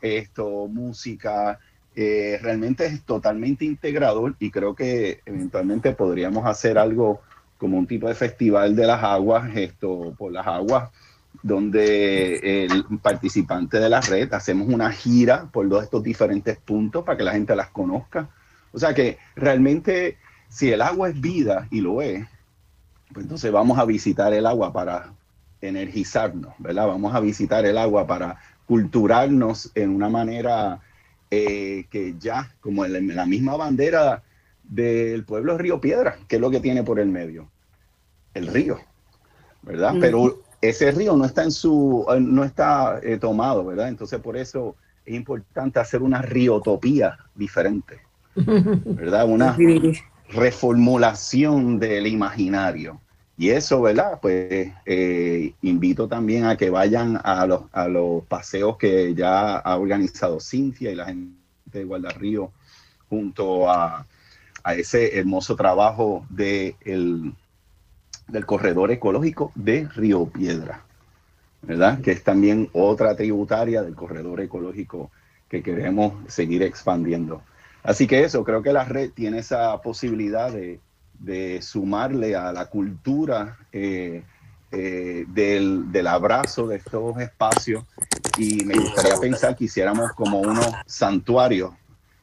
[0.00, 1.58] esto, música.
[1.94, 7.20] realmente es totalmente integrador y creo que eventualmente podríamos hacer algo
[7.60, 10.90] como un tipo de festival de las aguas, esto por las aguas,
[11.42, 17.18] donde el participante de la red hacemos una gira por todos estos diferentes puntos para
[17.18, 18.30] que la gente las conozca.
[18.72, 20.16] O sea que realmente
[20.48, 22.26] si el agua es vida y lo es,
[23.12, 25.12] pues entonces vamos a visitar el agua para
[25.60, 26.86] energizarnos, ¿verdad?
[26.86, 30.80] Vamos a visitar el agua para culturarnos en una manera
[31.30, 34.22] eh, que ya, como en la misma bandera
[34.70, 37.50] del pueblo Río Piedra, que es lo que tiene por el medio,
[38.34, 38.78] el río,
[39.62, 39.94] ¿verdad?
[40.00, 43.88] Pero ese río no está en su, eh, no está eh, tomado, ¿verdad?
[43.88, 48.00] Entonces por eso es importante hacer una riotopía diferente,
[48.36, 49.28] ¿verdad?
[49.28, 49.56] Una
[50.28, 53.00] reformulación del imaginario.
[53.36, 54.20] y eso, ¿verdad?
[54.22, 59.76] Pues eh, invito también a que vayan a los, a los paseos que ya ha
[59.76, 61.34] organizado Cintia y la gente
[61.64, 62.52] de Guardarrío
[63.08, 64.06] junto a,
[64.64, 67.32] a ese hermoso trabajo de el,
[68.28, 70.82] del corredor ecológico de Río Piedra,
[71.62, 72.00] ¿verdad?
[72.00, 75.10] Que es también otra tributaria del corredor ecológico
[75.48, 77.42] que queremos seguir expandiendo.
[77.82, 80.80] Así que eso, creo que la red tiene esa posibilidad de,
[81.18, 84.22] de sumarle a la cultura eh,
[84.72, 87.84] eh, del, del, abrazo de estos espacios
[88.38, 91.72] y me gustaría pensar que hiciéramos como unos santuarios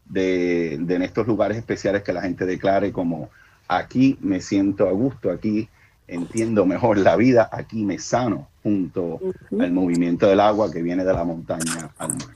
[0.09, 3.29] de, de estos lugares especiales que la gente declare como
[3.67, 5.69] aquí me siento a gusto, aquí
[6.07, 9.19] entiendo mejor la vida, aquí me sano junto
[9.59, 12.35] al movimiento del agua que viene de la montaña al mar.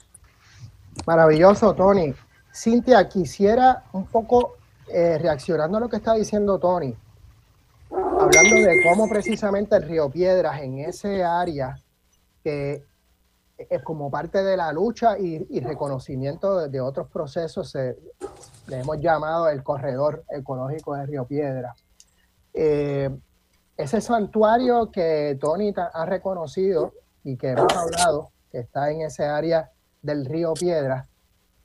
[1.06, 2.14] Maravilloso, Tony.
[2.54, 4.58] Cintia, quisiera un poco
[4.88, 6.94] eh, reaccionando a lo que está diciendo Tony,
[7.90, 11.78] hablando de cómo precisamente el Río Piedras en ese área
[12.44, 12.84] que
[13.70, 19.64] es como parte de la lucha y, reconocimiento de, otros procesos, le hemos llamado el
[19.64, 21.76] corredor ecológico de Río Piedras.
[22.54, 23.10] Eh,
[23.78, 26.94] ese santuario que Tony ha reconocido
[27.24, 29.72] y que hemos hablado, que está en ese área
[30.02, 31.08] del río Piedras,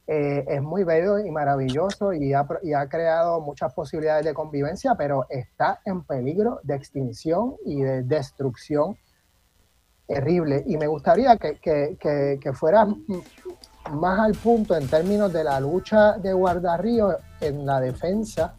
[0.06, 4.94] eh, es muy bello y maravilloso y ha, y ha, creado muchas posibilidades de convivencia,
[4.94, 8.96] pero está en peligro de extinción y de destrucción
[10.06, 10.62] terrible.
[10.66, 12.86] Y me gustaría que, que, que, que fuera
[13.90, 18.54] más al punto en términos de la lucha de Guardarrío en la defensa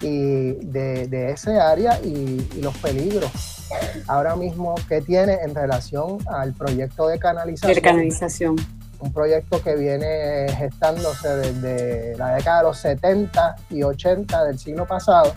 [0.00, 3.66] y de, de ese área y, y, los peligros
[4.06, 7.74] ahora mismo que tiene en relación al proyecto de canalización.
[7.74, 8.56] De canalización
[9.04, 14.86] un proyecto que viene gestándose desde la década de los 70 y 80 del siglo
[14.86, 15.34] pasado,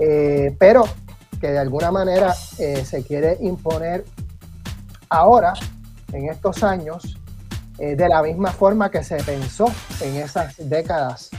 [0.00, 0.84] eh, pero
[1.40, 4.04] que de alguna manera eh, se quiere imponer
[5.14, 5.54] ahora,
[6.12, 7.16] en estos años,
[7.78, 9.66] eh, de la misma forma que se pensó
[10.00, 11.30] en esas décadas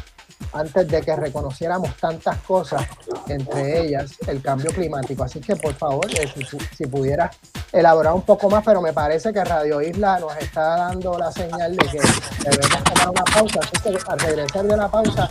[0.53, 2.85] antes de que reconociéramos tantas cosas,
[3.27, 5.23] entre ellas el cambio climático.
[5.23, 7.29] Así que por favor, eh, si, si, pudiera
[7.71, 11.75] elaborar un poco más, pero me parece que Radio Isla nos está dando la señal
[11.75, 11.99] de que
[12.43, 13.59] debemos tomar una pausa.
[13.61, 15.29] Así que al regresar de la pausa,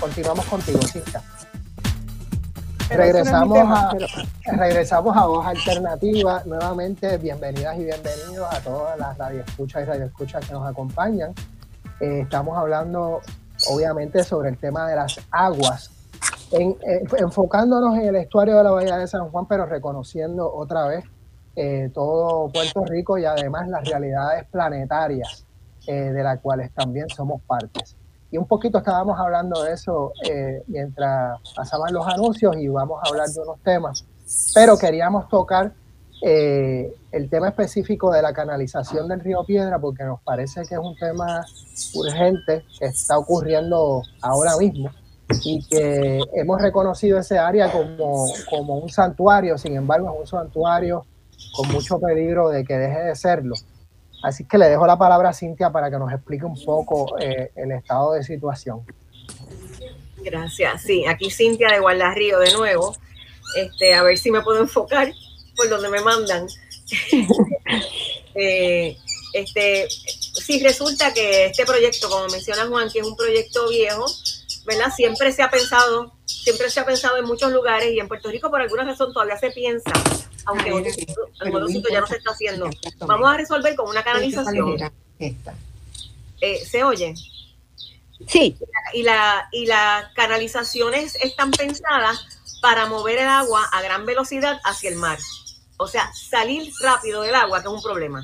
[0.00, 1.22] continuamos contigo, Cinta.
[2.96, 3.90] Regresamos a,
[4.56, 6.42] regresamos a Voz Alternativa.
[6.46, 11.34] Nuevamente, bienvenidas y bienvenidos a todas las radioescuchas y radioescuchas que nos acompañan.
[12.00, 13.20] Eh, estamos hablando
[13.68, 15.90] obviamente sobre el tema de las aguas,
[16.52, 20.86] en, eh, enfocándonos en el estuario de la Bahía de San Juan, pero reconociendo otra
[20.86, 21.04] vez
[21.56, 25.46] eh, todo Puerto Rico y además las realidades planetarias
[25.86, 27.94] de las cuales también somos partes.
[28.34, 30.12] Y un poquito estábamos hablando de eso
[30.66, 34.04] mientras pasaban los anuncios y vamos a hablar de unos temas,
[34.52, 35.72] pero queríamos tocar
[36.20, 40.80] eh, el tema específico de la canalización del río Piedra, porque nos parece que es
[40.80, 41.46] un tema
[41.94, 44.90] urgente que está ocurriendo ahora mismo
[45.44, 51.06] y que hemos reconocido ese área como, como un santuario, sin embargo es un santuario
[51.54, 53.54] con mucho peligro de que deje de serlo.
[54.24, 57.52] Así que le dejo la palabra a Cintia para que nos explique un poco eh,
[57.56, 58.80] el estado de situación.
[60.16, 60.82] Gracias.
[60.82, 62.96] Sí, aquí Cintia de Guardarrío de nuevo.
[63.56, 65.12] Este, a ver si me puedo enfocar
[65.54, 66.46] por donde me mandan.
[68.34, 68.96] eh,
[69.34, 74.06] este, sí, resulta que este proyecto, como menciona Juan, que es un proyecto viejo,
[74.64, 74.90] ¿verdad?
[74.94, 78.50] Siempre se ha pensado, siempre se ha pensado en muchos lugares y en Puerto Rico
[78.50, 79.92] por alguna razón todavía se piensa,
[80.46, 80.94] aunque en otros
[81.70, 82.70] sitios ya no se está haciendo.
[82.98, 84.76] Vamos a resolver con una canalización.
[86.40, 87.14] Eh, ¿Se oye?
[88.26, 88.56] Sí.
[88.92, 92.26] Y, la, y las canalizaciones están pensadas
[92.60, 95.18] para mover el agua a gran velocidad hacia el mar
[95.76, 98.22] o sea, salir rápido del agua, que es un problema.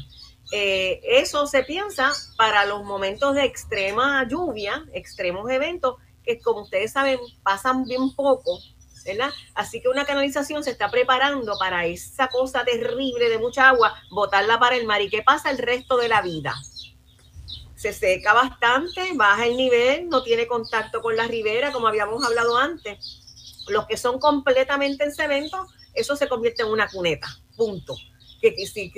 [0.53, 6.93] Eh, eso se piensa para los momentos de extrema lluvia, extremos eventos, que como ustedes
[6.93, 8.59] saben pasan bien poco,
[9.05, 9.31] ¿verdad?
[9.55, 14.59] Así que una canalización se está preparando para esa cosa terrible de mucha agua, botarla
[14.59, 15.01] para el mar.
[15.03, 16.55] ¿Y qué pasa el resto de la vida?
[17.77, 22.57] Se seca bastante, baja el nivel, no tiene contacto con la ribera, como habíamos hablado
[22.57, 23.65] antes.
[23.69, 27.97] Los que son completamente en cemento eso se convierte en una cuneta, punto.
[28.41, 28.55] Que,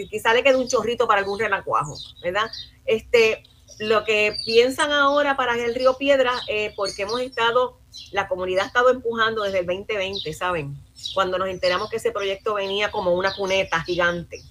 [0.08, 2.48] quizá le quede un chorrito para algún renacuajo, ¿verdad?
[2.84, 3.42] Este,
[3.80, 7.80] lo que piensan ahora para el río Piedra, eh, porque hemos estado,
[8.12, 10.76] la comunidad ha estado empujando desde el 2020, ¿saben?
[11.14, 14.42] Cuando nos enteramos que ese proyecto venía como una cuneta gigante.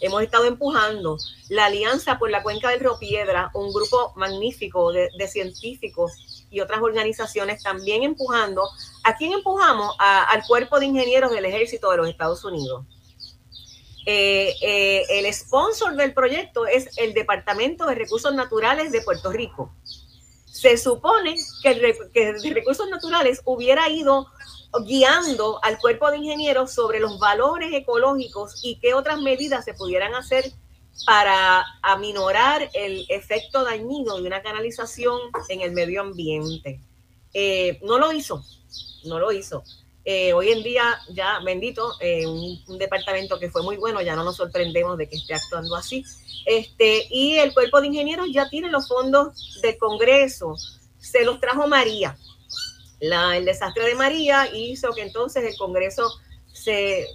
[0.00, 1.18] hemos estado empujando
[1.50, 6.80] la Alianza por la Cuenca del Río Piedra, un grupo magnífico de, científicos y otras
[6.80, 8.62] organizaciones también empujando.
[9.04, 9.94] ¿A quién empujamos?
[9.98, 12.84] al Cuerpo de Ingenieros del Ejército de los Estados Unidos.
[14.06, 19.72] Eh, eh, el sponsor del proyecto es el Departamento de Recursos Naturales de Puerto Rico.
[20.60, 24.26] Se supone que de Recursos Naturales hubiera ido
[24.84, 30.14] guiando al cuerpo de ingenieros sobre los valores ecológicos y qué otras medidas se pudieran
[30.14, 30.52] hacer
[31.06, 35.18] para aminorar el efecto dañino de una canalización
[35.48, 36.78] en el medio ambiente.
[37.32, 38.44] Eh, no lo hizo,
[39.04, 39.64] no lo hizo.
[40.04, 44.24] Eh, hoy en día, ya bendito, eh, un, departamento que fue muy bueno, ya no
[44.24, 46.04] nos sorprendemos de que esté actuando así.
[46.46, 50.56] Este, y el cuerpo de ingenieros ya tiene los fondos del Congreso,
[50.98, 52.16] se los trajo María.
[53.00, 56.10] La, el desastre de María hizo que entonces el Congreso
[56.52, 57.06] se,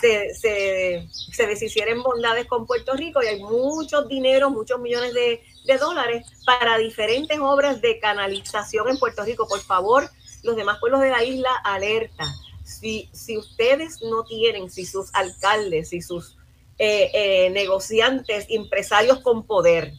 [0.00, 5.42] se, se, deshiciera en bondades con Puerto Rico y hay muchos dinero, muchos millones de,
[5.64, 9.48] de dólares para diferentes obras de canalización en Puerto Rico.
[9.48, 10.08] Por favor,
[10.42, 12.26] los demás pueblos de la isla alerta.
[12.64, 16.37] Si, si ustedes no tienen, si sus alcaldes, si sus
[16.78, 19.92] eh, eh, negociantes, empresarios con poder,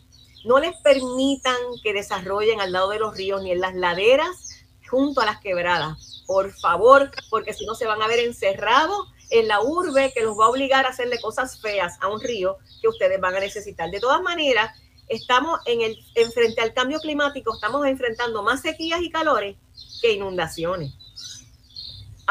[0.45, 5.21] no les permitan que desarrollen al lado de los ríos ni en las laderas junto
[5.21, 6.23] a las quebradas.
[6.25, 10.37] Por favor, porque si no se van a ver encerrados en la urbe que los
[10.39, 13.91] va a obligar a hacerle cosas feas a un río que ustedes van a necesitar.
[13.91, 14.71] De todas maneras,
[15.07, 19.57] estamos en el en frente al cambio climático, estamos enfrentando más sequías y calores
[20.01, 20.93] que inundaciones.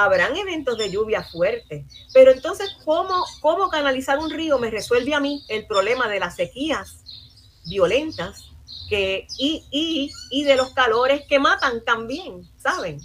[0.00, 1.84] Habrán eventos de lluvia fuerte,
[2.14, 6.36] pero entonces, ¿cómo, ¿cómo canalizar un río me resuelve a mí el problema de las
[6.36, 7.02] sequías
[7.66, 8.52] violentas
[8.88, 13.00] que, y, y, y de los calores que matan también, ¿saben?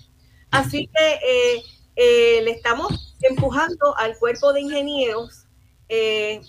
[0.51, 1.63] Así que eh,
[1.95, 5.45] eh, le estamos empujando al cuerpo de ingenieros,
[5.89, 6.41] eh,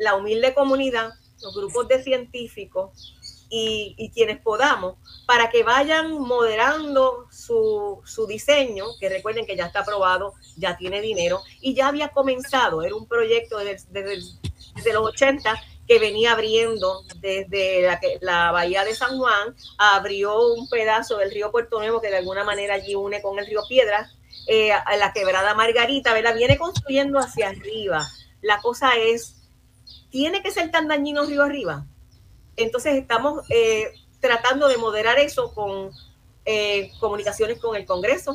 [0.00, 3.17] la humilde comunidad, los grupos de científicos,
[3.48, 4.96] y, quienes podamos
[5.26, 11.00] para que vayan moderando su, su, diseño, que recuerden que ya está aprobado, ya tiene
[11.00, 14.16] dinero y ya había comenzado, era un proyecto desde,
[14.92, 15.54] los 80
[15.86, 21.50] que venía abriendo desde la, la, bahía de San Juan, abrió un pedazo del río
[21.50, 25.12] Puerto Nuevo que de alguna manera allí une con el río Piedras, eh, a la
[25.12, 26.34] quebrada Margarita, ¿verdad?
[26.34, 28.08] Viene construyendo hacia arriba.
[28.40, 29.36] La cosa es,
[30.10, 31.84] ¿tiene que ser tan dañino río arriba?
[32.58, 35.90] Entonces estamos eh, tratando de moderar eso con
[36.44, 38.34] eh, comunicaciones con el Congreso,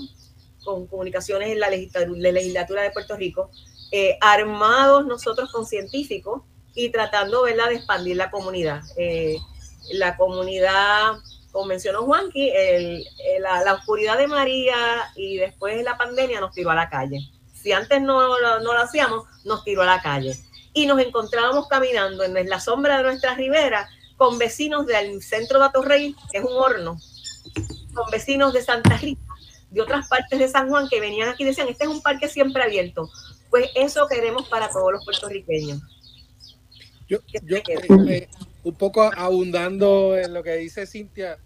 [0.64, 3.52] con comunicaciones en la legislatura, de Puerto Rico,
[3.92, 6.42] eh, armados nosotros con científicos
[6.74, 8.82] y tratando de expandir la comunidad.
[9.92, 11.16] la comunidad,
[11.52, 12.52] como mencionó Juanqui,
[13.40, 17.20] la, oscuridad de María y después de la pandemia nos tiró a la calle.
[17.54, 20.38] Si antes no, no, lo hacíamos, nos tiró a la calle.
[20.74, 23.88] Y nos encontrábamos caminando en la sombra de nuestra ribera
[24.24, 26.98] con vecinos del centro de Atorrey, que es un horno,
[27.94, 29.22] con vecinos de Santa Rita,
[29.70, 32.30] de otras partes de San Juan que venían aquí y decían, este es un parque
[32.30, 33.10] siempre abierto.
[33.50, 35.82] Pues eso queremos para todos los puertorriqueños.
[37.10, 38.30] Yo, eh,
[38.64, 41.38] un poco abundando en lo que dice Cintia,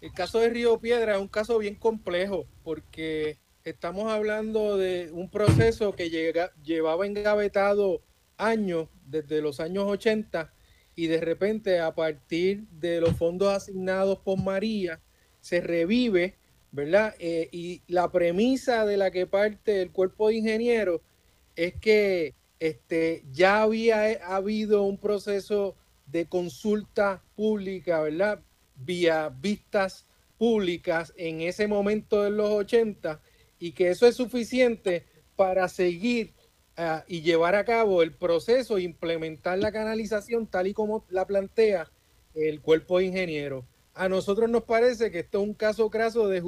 [0.00, 5.28] el caso de Río Piedra es un caso bien complejo porque estamos hablando de un
[5.28, 8.00] proceso que llega, llevaba engavetado
[8.36, 10.52] años, desde los años 80,
[10.94, 15.00] y de repente a partir de los fondos asignados por María
[15.40, 16.36] se revive,
[16.72, 17.14] ¿verdad?
[17.18, 21.00] Eh, y la premisa de la que parte el cuerpo de ingenieros
[21.56, 25.76] es que este, ya había eh, habido un proceso
[26.06, 28.40] de consulta pública, ¿verdad?
[28.76, 30.06] Vía vistas
[30.38, 33.20] públicas en ese momento de los 80
[33.58, 35.04] y que eso es suficiente
[35.36, 36.32] para seguir
[37.06, 41.90] y llevar a cabo el proceso e implementar la canalización tal y como la plantea
[42.34, 43.64] el cuerpo de ingenieros.
[43.94, 46.42] A nosotros nos parece que esto es un caso craso de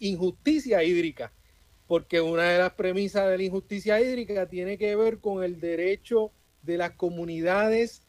[0.00, 1.32] injusticia hídrica,
[1.86, 6.32] porque una de las premisas de la injusticia hídrica tiene que ver con el derecho
[6.62, 8.02] de las comunidades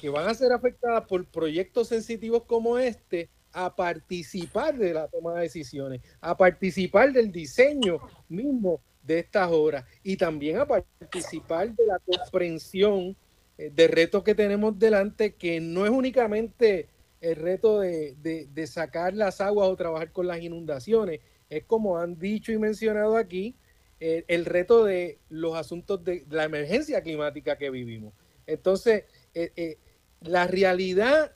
[0.00, 5.34] que van a ser afectadas por proyectos sensitivos como este a participar de la toma
[5.34, 7.98] de decisiones, a participar del diseño
[8.28, 13.16] mismo de estas obras y también a participar de la comprensión
[13.58, 16.88] eh, de retos que tenemos delante, que no es únicamente
[17.20, 22.52] el reto de, sacar las aguas o trabajar con las inundaciones, es como han dicho
[22.52, 23.56] y mencionado aquí,
[24.00, 28.12] eh, el reto de los asuntos de la emergencia climática que vivimos.
[28.46, 29.04] Entonces,
[29.34, 29.78] eh,
[30.20, 31.32] la realidad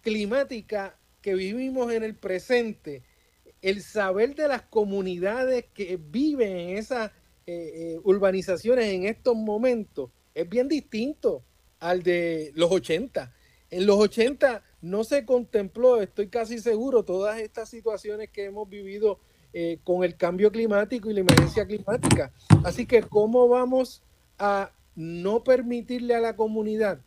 [0.00, 3.02] climática que vivimos en el presente
[3.62, 7.10] el saber de las comunidades que viven en esas
[7.46, 11.42] eh, eh, urbanizaciones en estos momentos es bien distinto
[11.78, 13.32] al de los 80.
[13.70, 19.18] En los 80 no se contempló, estoy casi seguro, todas estas situaciones que hemos vivido
[19.52, 22.32] eh, con el cambio climático y la emergencia climática.
[22.64, 24.02] Así que, ¿cómo vamos
[24.38, 27.00] a no permitirle a la comunidad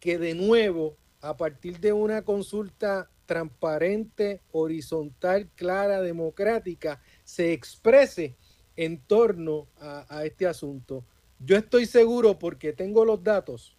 [0.00, 8.36] que de nuevo, a partir de una consulta transparente, horizontal, clara, democrática, se exprese
[8.76, 11.04] en torno a, este asunto.
[11.38, 13.76] Yo estoy seguro, porque tengo los datos,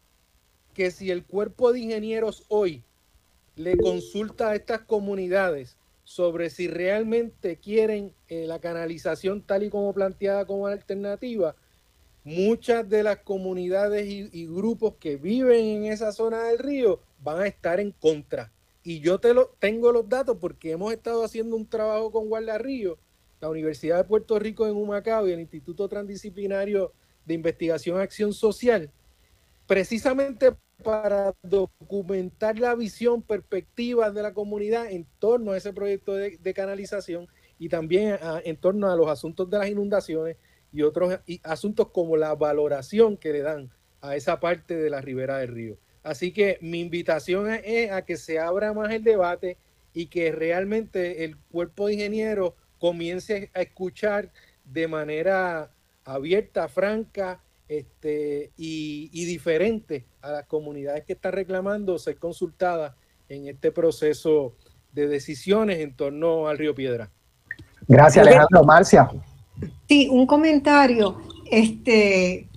[0.74, 2.84] que si el cuerpo de ingenieros hoy
[3.56, 9.94] le consulta a estas comunidades sobre si realmente quieren eh, la canalización tal y como
[9.94, 11.56] planteada como alternativa,
[12.28, 17.48] muchas de las comunidades y, grupos que viven en esa zona del río van a
[17.48, 18.52] estar en contra.
[18.88, 22.58] Y yo te lo, tengo los datos porque hemos estado haciendo un trabajo con Guarda
[22.58, 22.98] Río,
[23.42, 26.94] la Universidad de Puerto Rico en Humacao y el Instituto Transdisciplinario
[27.26, 28.90] de Investigación y Acción Social,
[29.68, 30.56] precisamente
[30.86, 37.28] para documentar la visión, perspectivas de la comunidad en torno a ese proyecto de, canalización
[37.60, 40.38] y también en torno a los asuntos de las inundaciones
[40.72, 43.70] y otros asuntos como la valoración que le dan
[44.00, 45.78] a esa parte de la ribera del río.
[46.08, 49.58] Así que mi invitación es a que se abra más el debate
[49.94, 54.32] y que realmente el cuerpo de ingenieros comience a escuchar
[54.64, 55.70] de manera
[56.06, 62.96] abierta, franca este, y, y, diferente a las comunidades que están reclamando ser consultadas
[63.28, 64.56] en este proceso
[64.94, 67.12] de decisiones en torno al río Piedra.
[67.86, 68.64] Gracias, Alejandro.
[68.64, 69.10] Marcia.
[69.90, 71.22] Sí, un comentario.
[71.52, 72.48] Este,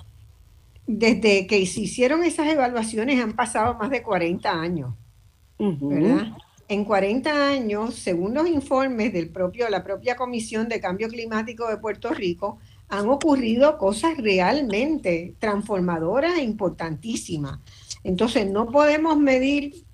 [0.92, 4.94] desde que se hicieron esas evaluaciones han pasado más de 40 años,
[5.56, 6.36] ¿verdad?
[6.66, 11.76] En 40 años, según los informes del propio, la propia Comisión de Cambio Climático de
[11.76, 12.58] Puerto Rico,
[12.88, 17.60] han ocurrido cosas realmente transformadoras e importantísimas.
[18.02, 19.84] Entonces, no podemos medir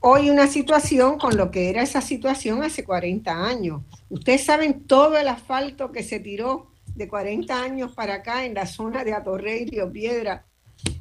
[0.00, 3.82] hoy una situación con lo que era esa situación hace 40 años.
[4.08, 8.66] Ustedes saben todo el asfalto que se tiró de 40 años para acá en la
[8.66, 10.46] zona de Atorrey Río Piedra.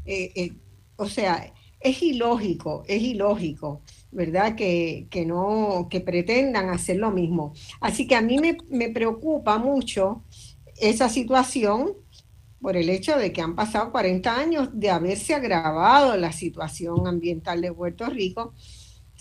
[0.06, 0.54] Eh, eh,
[0.96, 4.56] o sea, es ilógico, es ilógico, ¿verdad?
[4.56, 7.54] Que, no, que pretendan hacer lo mismo.
[7.82, 10.24] Así que a mí me, me preocupa mucho
[10.78, 11.94] esa situación
[12.62, 17.62] por el hecho de que han pasado 40 años de haberse agravado la situación ambiental
[17.62, 18.54] de Puerto Rico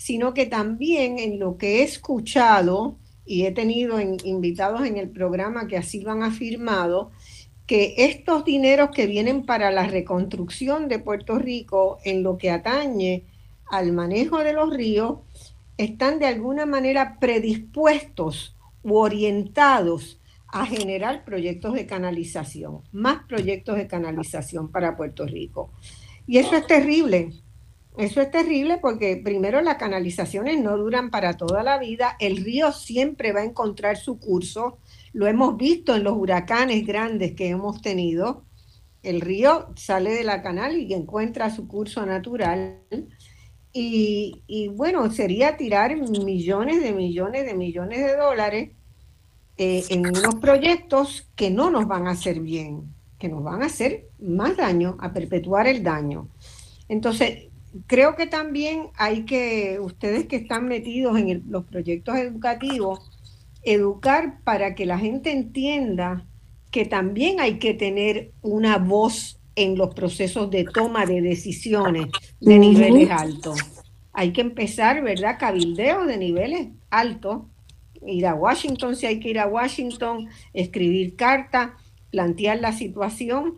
[0.03, 5.67] sino que también en lo que he escuchado y he tenido invitados en el programa
[5.67, 7.11] que así lo han afirmado,
[7.65, 13.23] que estos dineros que vienen para la reconstrucción de Puerto Rico en lo que atañe
[13.69, 15.19] al manejo de los ríos,
[15.77, 23.87] están de alguna manera predispuestos u orientados a generar proyectos de canalización, más proyectos de
[23.87, 25.71] canalización para Puerto Rico.
[26.27, 27.33] Y eso es terrible,
[27.97, 32.71] eso es terrible porque primero las canalizaciones no duran para toda la vida, el río
[32.71, 34.79] siempre va a encontrar su curso,
[35.13, 38.43] lo hemos visto en los huracanes grandes que hemos tenido,
[39.03, 42.79] el río sale de la canal y encuentra su curso natural.
[43.75, 48.69] Y, bueno, sería tirar millones de millones de millones de dólares
[49.57, 53.65] eh, en unos proyectos que no nos van a hacer bien, que nos van a
[53.65, 56.29] hacer más daño, a perpetuar el daño.
[56.87, 57.47] Entonces,
[57.87, 62.99] creo que también hay que, ustedes que están metidos en los proyectos educativos,
[63.63, 66.25] educar para que la gente entienda
[66.71, 72.07] que también hay que tener una voz en los procesos de toma de decisiones
[72.39, 73.59] de niveles altos.
[74.11, 75.37] Hay que empezar, ¿verdad?
[75.39, 77.43] Cabildeos de niveles altos.
[78.05, 81.71] Ir a Washington si hay que ir a Washington, escribir cartas,
[82.09, 83.55] plantear la situación,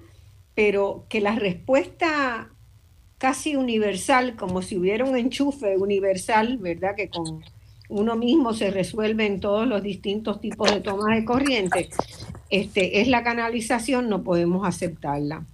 [0.53, 2.51] pero que la respuesta
[3.17, 6.95] casi universal, como si hubiera un enchufe universal, ¿verdad?
[6.95, 7.43] Que con
[7.89, 11.89] uno mismo se resuelve en todos los distintos tipos de tomas de corriente,
[12.49, 15.45] este, es la canalización, no podemos aceptarla.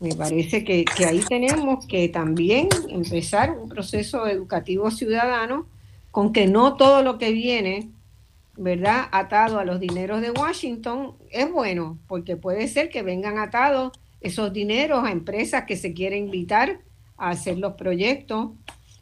[0.00, 5.66] Me parece que, que ahí tenemos que también empezar un proceso educativo ciudadano
[6.12, 7.88] con que no todo lo que viene,
[8.56, 9.08] ¿verdad?
[9.10, 14.52] Atado a los dineros de Washington es bueno, porque puede ser que vengan atados esos
[14.52, 16.80] dineros a empresas que se quieren invitar
[17.16, 18.50] a hacer los proyectos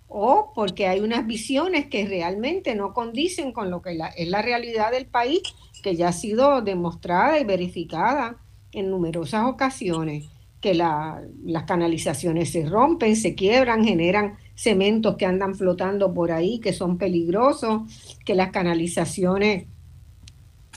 [0.08, 4.92] o porque hay unas visiones que realmente no condicen con lo que es la realidad
[4.92, 5.40] del país,
[5.82, 8.36] que ya ha sido demostrada y verificada
[8.72, 10.26] en numerosas ocasiones,
[10.60, 16.72] que las canalizaciones se rompen, se quiebran, generan cementos que andan flotando por ahí, que
[16.72, 17.82] son peligrosos,
[18.24, 19.66] que las canalizaciones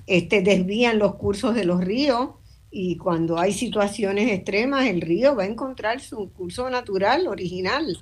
[0.08, 2.30] este, desvían los cursos de los ríos
[2.72, 7.98] y cuando hay situaciones extremas, el río va a encontrar su curso natural, original.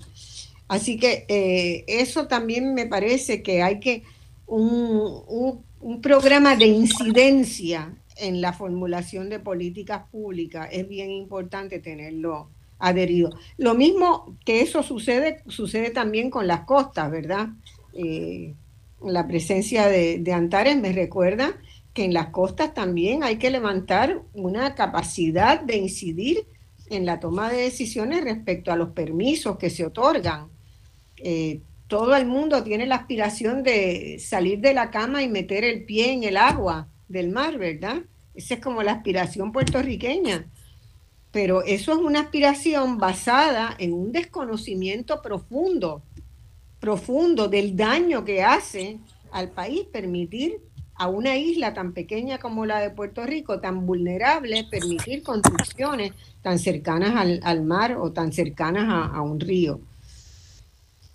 [0.67, 4.03] Así que eh, eso también me parece que hay que
[4.45, 12.49] un, un, programa de incidencia en la formulación de políticas públicas es bien importante tenerlo
[12.79, 13.29] adherido.
[13.57, 17.49] Lo mismo que eso sucede, sucede también con las costas, ¿verdad?
[17.93, 18.53] Eh,
[19.01, 21.55] la presencia de, de, Antares me recuerda
[21.97, 26.45] que en las costas también hay que levantar una capacidad de incidir
[26.91, 30.47] en la toma de decisiones respecto a los permisos que se otorgan.
[31.17, 35.85] Eh, todo el mundo tiene la aspiración de salir de la cama y meter el
[35.85, 38.03] pie en el agua del mar, ¿verdad?
[38.35, 40.45] Esa es como la aspiración puertorriqueña.
[41.31, 46.03] Pero eso es una aspiración basada en un desconocimiento profundo,
[46.79, 48.99] profundo del daño que hace
[49.31, 50.66] al país permitir
[50.97, 56.59] a una isla tan pequeña como la de Puerto Rico, tan vulnerable, permitir construcciones tan
[56.59, 59.79] cercanas al, mar o tan cercanas a un río.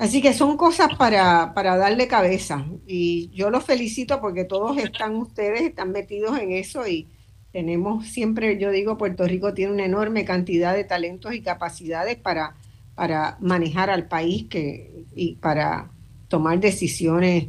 [0.02, 2.66] Así que son cosas para, para darle cabeza.
[2.88, 7.06] Y yo los felicito porque todos están ustedes, están metidos en eso y
[7.52, 12.56] tenemos siempre, yo digo, Puerto Rico tiene una enorme cantidad de talentos y capacidades para,
[12.96, 15.88] para manejar al país que, y para
[16.26, 17.46] tomar decisiones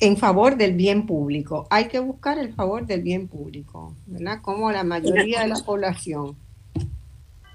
[0.00, 1.66] en favor del bien público.
[1.70, 4.40] Hay que buscar el favor del bien público, ¿verdad?
[4.42, 6.36] Como la mayoría de la población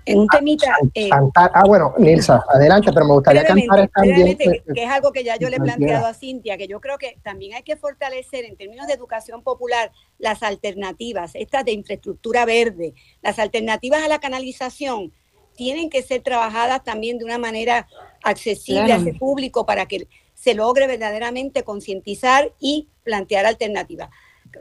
[0.05, 0.77] en un temita.
[0.93, 4.37] Eh, ah, bueno, Nilsa, adelante, pero me gustaría cantar también.
[4.37, 6.97] Que, que es algo que ya yo le he planteado a Cintia, que yo creo
[6.97, 12.45] que también hay que fortalecer en términos de educación popular las alternativas, estas de infraestructura
[12.45, 15.11] verde, las alternativas a la canalización
[15.55, 17.87] tienen que ser trabajadas también de una manera
[18.23, 20.07] accesible a ese público para que
[20.45, 24.11] se logre verdaderamente concientizar y plantear alternativas.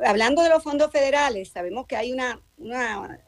[0.02, 2.40] Hablando de los fondos federales, sabemos que hay una,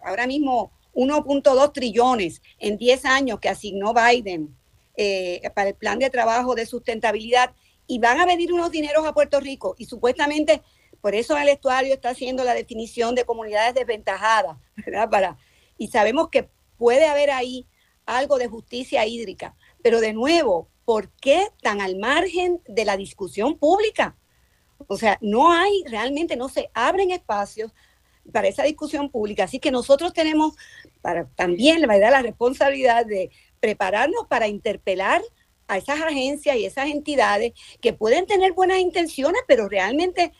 [0.03, 4.57] ahora mismo 1.2 trillones en 10 años que asignó Biden
[4.97, 7.53] eh, para el plan de trabajo de sustentabilidad
[7.87, 10.63] y van a venir unos dineros a Puerto Rico y supuestamente
[11.03, 14.57] por eso el estuario está haciendo la definición de comunidades desventajadas,
[14.87, 15.11] ¿verdad?
[15.11, 15.37] Para,
[15.77, 17.67] y sabemos que puede haber ahí
[18.07, 23.59] algo de justicia hídrica, pero de nuevo, ¿por qué tan al margen de la discusión
[23.59, 24.17] pública?
[24.87, 27.73] O sea, no hay, realmente no se abren espacios
[28.33, 29.45] para esa discusión pública.
[29.45, 30.55] Así que nosotros tenemos
[31.03, 33.31] para, también la responsabilidad de
[33.61, 35.23] prepararnos para interpelar
[35.67, 40.33] a esas agencias y esas entidades que pueden tener buenas intenciones, pero realmente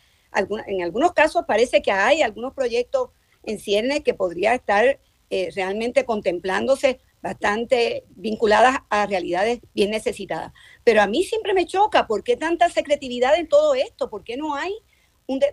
[0.67, 3.09] en algunos casos parece que hay algunos proyectos
[3.43, 4.99] en ciernes que podría estar
[5.29, 10.53] eh, realmente contemplándose bastante vinculadas a realidades bien necesitadas.
[10.83, 14.09] Pero a mí siempre me choca, ¿por qué tanta secretividad en todo esto?
[14.09, 14.73] ¿Por qué no hay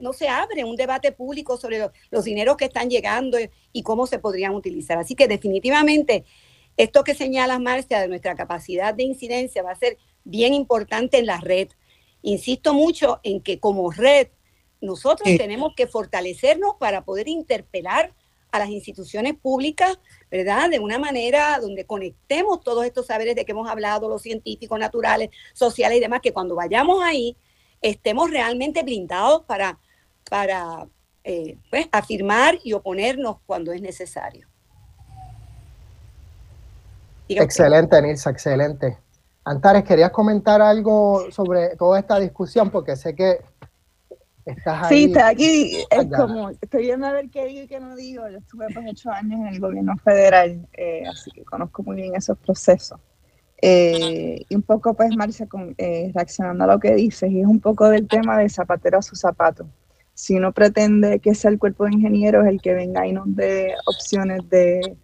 [0.00, 3.38] no se abre un debate público sobre los dineros que están llegando
[3.72, 4.98] y cómo se podrían utilizar.
[4.98, 6.24] Así que definitivamente
[6.76, 11.26] esto que señala Marcia de nuestra capacidad de incidencia va a ser bien importante en
[11.26, 11.68] la red.
[12.22, 14.28] Insisto mucho en que como red
[14.80, 18.14] nosotros tenemos que fortalecernos para poder interpelar
[18.54, 19.98] a las instituciones públicas,
[20.30, 20.70] ¿verdad?
[20.70, 25.30] De una manera donde conectemos todos estos saberes de que hemos hablado, los científicos, naturales,
[25.52, 27.36] sociales y demás, que cuando vayamos ahí
[27.82, 29.80] estemos realmente blindados para,
[30.30, 30.86] para
[31.24, 34.46] eh, pues, afirmar y oponernos cuando es necesario.
[37.28, 38.98] excelente, Nilsa, excelente.
[39.44, 42.70] Antares, ¿querías comentar algo sobre toda esta discusión?
[42.70, 43.40] Porque sé que
[44.44, 44.98] estás ahí.
[44.98, 45.84] Sí, está aquí.
[45.90, 48.28] Es como, estoy viendo a ver qué digo y qué no digo.
[48.28, 52.14] Yo estuve por ocho años en el gobierno federal, eh, así que conozco muy bien
[52.14, 53.00] esos procesos.
[53.62, 55.46] Eh, y un poco, pues, Marcia,
[55.78, 59.02] eh, reaccionando a lo que dices, y es un poco del tema de zapatero a
[59.02, 59.66] su zapato.
[60.12, 63.74] Si uno pretende que sea el cuerpo de ingenieros el que venga y nos dé
[63.86, 64.96] opciones de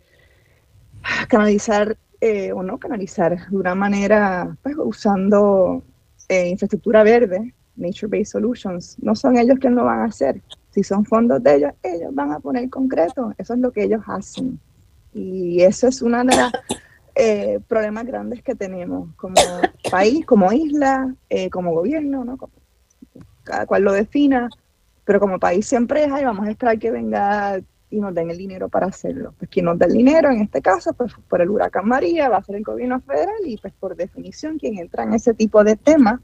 [1.29, 5.83] canalizar eh, o no canalizar de una manera, pues, usando
[6.29, 10.41] infraestructura verde, Nature-Based Solutions, no son ellos quienes lo van a hacer.
[10.71, 13.33] Si son fondos de ellos, ellos van a poner concreto.
[13.39, 14.61] Eso es lo que ellos hacen.
[15.13, 16.53] Y eso es una de las
[17.15, 19.35] eh, problemas grandes que tenemos como
[19.91, 22.39] país, como isla, eh, como gobierno, ¿no?
[23.43, 24.49] cada cual lo defina,
[25.05, 28.69] pero como país siempre es, vamos a esperar que venga y nos den el dinero
[28.69, 29.35] para hacerlo.
[29.39, 32.37] Pues quien nos da el dinero, en este caso, pues por el huracán María, va
[32.37, 35.77] a ser el gobierno federal y pues por definición quien entra en ese tipo de
[35.77, 36.21] temas,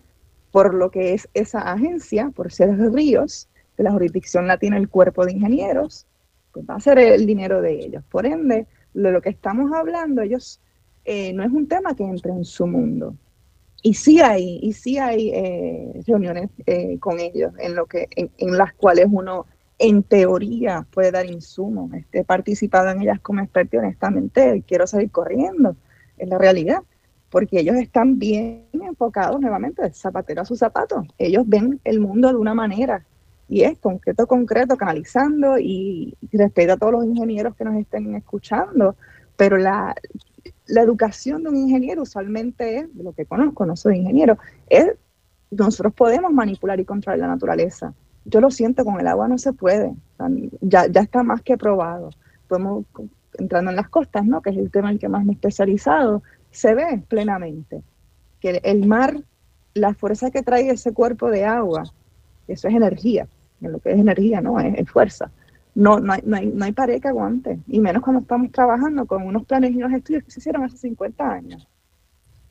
[0.50, 4.88] por lo que es esa agencia, por ser ríos, que la jurisdicción la tiene el
[4.88, 6.06] cuerpo de ingenieros,
[6.52, 8.02] pues va a ser el dinero de ellos.
[8.10, 10.60] Por ende, de lo que estamos hablando, ellos
[11.04, 13.14] eh, no es un tema que entre en su mundo.
[13.82, 18.56] Y sí hay, y sí hay eh, reuniones eh, con ellos en, lo que, en,
[18.56, 19.46] las cuales uno
[19.78, 21.90] en teoría puede dar insumos.
[22.10, 25.76] He participado en ellas como experto y honestamente quiero salir corriendo,
[26.16, 26.82] es la realidad,
[27.36, 31.04] porque ellos están bien enfocados nuevamente, zapatero a su zapato.
[31.18, 33.04] Ellos ven el mundo de una manera
[33.46, 38.96] y es concreto, concreto, canalizando y, respeto a todos los ingenieros que nos estén escuchando,
[39.36, 39.94] pero la,
[40.66, 44.38] educación de un ingeniero usualmente es, lo que conozco, no soy ingeniero,
[44.70, 44.94] es
[45.50, 47.92] nosotros podemos manipular y controlar la naturaleza.
[48.24, 49.94] Yo lo siento, con el agua no se puede,
[50.62, 52.08] ya, ya está más que probado.
[52.48, 52.86] Podemos,
[53.38, 54.40] entrando en las costas, ¿no?
[54.40, 56.22] que es el tema en el que más me he especializado,
[56.56, 57.82] se ve plenamente
[58.40, 59.22] que el mar,
[59.74, 61.84] la fuerza que trae ese cuerpo de agua,
[62.48, 63.28] eso es energía,
[63.60, 64.58] lo que es energía, ¿no?
[64.58, 65.30] Es, fuerza.
[65.74, 69.22] No, no, hay, no, no hay pared que aguante, y menos cuando estamos trabajando con
[69.22, 71.68] unos planes y unos estudios que se hicieron hace 50 años.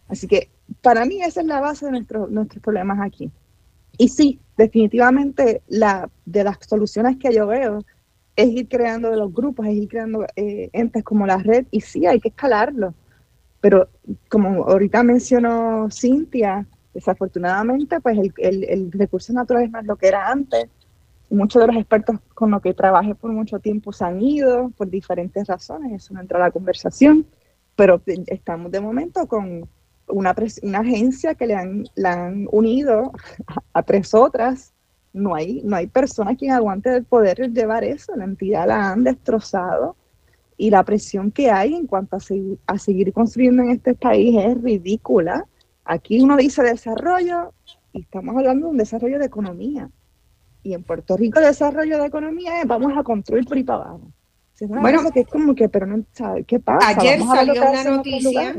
[0.07, 0.49] Así que
[0.81, 3.31] para mí esa es la base de nuestro, nuestros problemas aquí.
[3.97, 7.83] Y sí, definitivamente la, de las soluciones que yo veo
[8.35, 11.81] es ir creando de los grupos, es ir creando eh, entes como la red, y
[11.81, 12.93] sí, hay que escalarlo.
[13.65, 13.89] Pero
[14.29, 20.07] como ahorita mencionó Cintia, desafortunadamente, pues el, el, el recurso natural es más lo que
[20.07, 20.67] era antes.
[21.31, 24.87] Muchos de los expertos con los que trabajé por mucho tiempo se han ido por
[24.87, 27.25] diferentes razones, eso no entra a la conversación,
[27.75, 29.67] pero estamos de momento con
[30.09, 33.13] una, una agencia que le han, la han unido
[33.73, 34.75] a, tres otras.
[35.11, 38.15] No hay, no hay persona quien aguante el poder llevar eso.
[38.15, 39.95] La entidad la han destrozado
[40.57, 42.19] y la presión que hay en cuanto a,
[42.67, 45.45] a seguir construyendo en este país es ridícula.
[45.83, 47.53] Aquí uno dice desarrollo
[47.93, 49.89] y estamos hablando de un desarrollo de economía.
[50.63, 53.83] Y en Puerto Rico el desarrollo de economía es vamos a construir por ahí para
[53.83, 54.11] abajo.
[54.61, 56.03] bueno, que es como que, pero no,
[56.47, 56.89] ¿qué pasa?
[56.89, 58.55] Ayer salió una noticia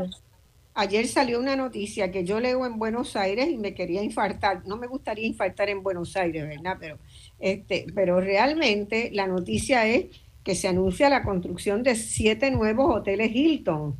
[0.78, 4.66] Ayer salió una noticia que yo leo en Buenos Aires y me quería infartar.
[4.66, 6.76] No me gustaría infartar en Buenos Aires, ¿verdad?
[6.78, 6.98] Pero,
[7.38, 10.08] este, pero realmente la noticia es
[10.46, 13.96] que se anuncia la construcción de siete nuevos hoteles Hilton.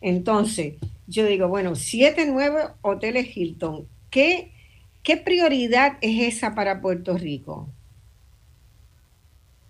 [0.00, 0.74] Entonces,
[1.08, 3.88] yo digo, bueno, siete nuevos hoteles Hilton.
[4.08, 4.52] ¿Qué,
[5.02, 7.68] qué prioridad es esa para Puerto Rico?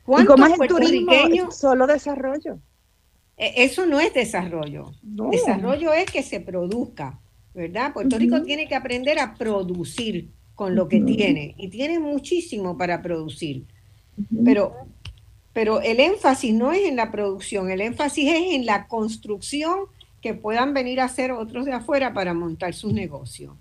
[0.05, 1.51] ¿Cuántos ¿Y cómo es turismo?
[1.51, 2.59] Solo desarrollo.
[3.39, 4.93] E, eso no es desarrollo.
[5.01, 7.19] Desarrollo es que se produzca,
[7.55, 7.95] ¿verdad?
[7.95, 13.01] Puerto Rico tiene que aprender a producir con lo que tiene y tiene muchísimo para
[13.01, 13.65] producir.
[14.45, 14.75] Pero,
[15.53, 19.87] pero el énfasis no es en la producción, el énfasis es en la construcción
[20.21, 23.55] que puedan venir a hacer otros de afuera para montar sus negocios.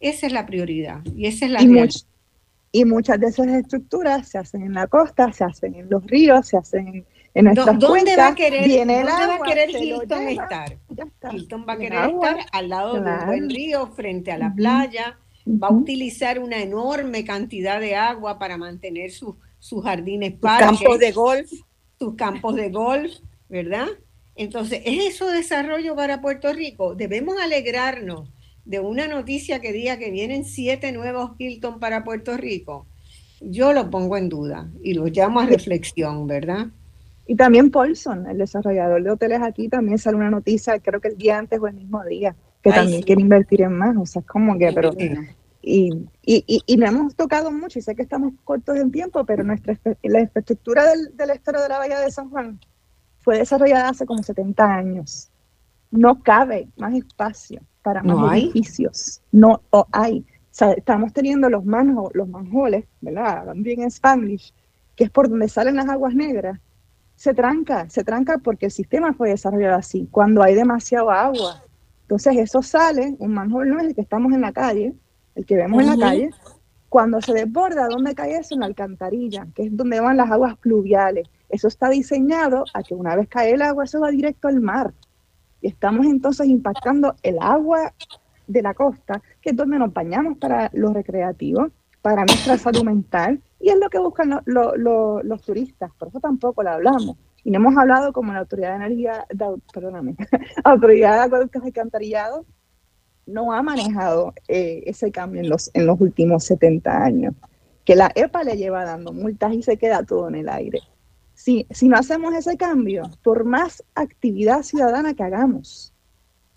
[0.00, 4.38] Esa es la prioridad y esa es la y, y muchas de esas estructuras se
[4.38, 8.34] hacen en la costa, se hacen en los ríos, se hacen en ¿Dónde va a
[8.34, 8.68] querer,
[9.70, 10.76] Hilton estar?
[11.32, 15.18] Hilton va a querer estar al lado de un buen río, frente a la playa,
[15.46, 19.34] va a utilizar una enorme cantidad de agua para mantener sus
[19.82, 21.50] jardines parques, campos de golf,
[21.98, 23.12] sus campos de golf,
[23.48, 23.86] ¿verdad?
[24.36, 26.94] Entonces, ¿es eso desarrollo para Puerto Rico?
[26.94, 28.28] Debemos alegrarnos
[28.64, 32.86] de una noticia que diga que vienen siete nuevos Hilton para Puerto Rico.
[33.40, 36.66] Yo lo pongo en duda y lo llamo a reflexión, ¿verdad?
[37.26, 41.16] Y también Paulson, el desarrollador de hoteles aquí, también sale una noticia, creo que el
[41.16, 43.96] día antes o el mismo día, que también quiere invertir en más.
[43.96, 44.92] O sea, es como que, pero.
[45.66, 45.90] Y,
[46.22, 49.78] y, y, no hemos tocado mucho, y sé que estamos cortos en tiempo, pero nuestra
[50.02, 52.60] la infraestructura del, del estero de la Bahía de San Juan
[53.20, 55.30] fue desarrollada hace como 70 años.
[55.90, 59.22] No cabe más espacio para más edificios.
[59.32, 59.62] No
[59.92, 60.20] hay.
[60.20, 63.46] O sea, estamos teniendo los, manjo, los manjoles, ¿verdad?
[63.46, 64.52] También en Spanish,
[64.94, 66.60] que es por donde salen las aguas negras
[67.16, 71.62] se tranca, se tranca porque el sistema fue desarrollado así, cuando hay demasiado agua.
[72.02, 74.94] Entonces eso sale, un manhole no es el que estamos en la calle,
[75.34, 76.30] el que vemos en la calle,
[76.88, 78.54] cuando se desborda, ¿dónde cae eso?
[78.54, 81.28] En la alcantarilla, que es donde van las aguas pluviales.
[81.48, 84.94] Eso está diseñado a que una vez cae el agua, eso va directo al mar.
[85.60, 87.92] Y estamos entonces impactando el agua
[88.46, 93.42] de la costa, que es donde nos bañamos para los recreativos, para nuestra salud mental,
[93.58, 97.16] y es lo que buscan los turistas, por eso tampoco lo hablamos.
[97.42, 99.26] Y no hemos hablado como la Autoridad de Energía,
[99.72, 100.14] perdóname,
[100.64, 102.44] Autoridad de Acueductos y Alcantarillado
[103.26, 107.34] no ha manejado eh, ese cambio en los, en los últimos 70 años.
[107.84, 110.80] Que la EPA le lleva dando multas y se queda todo en el aire.
[111.34, 115.92] Si, si no hacemos ese cambio, por más actividad ciudadana que hagamos,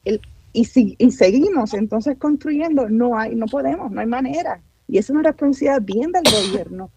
[0.05, 0.21] el,
[0.53, 4.61] y, si, y seguimos entonces construyendo, no hay, no podemos, no hay manera.
[4.87, 6.89] Y es una responsabilidad bien del gobierno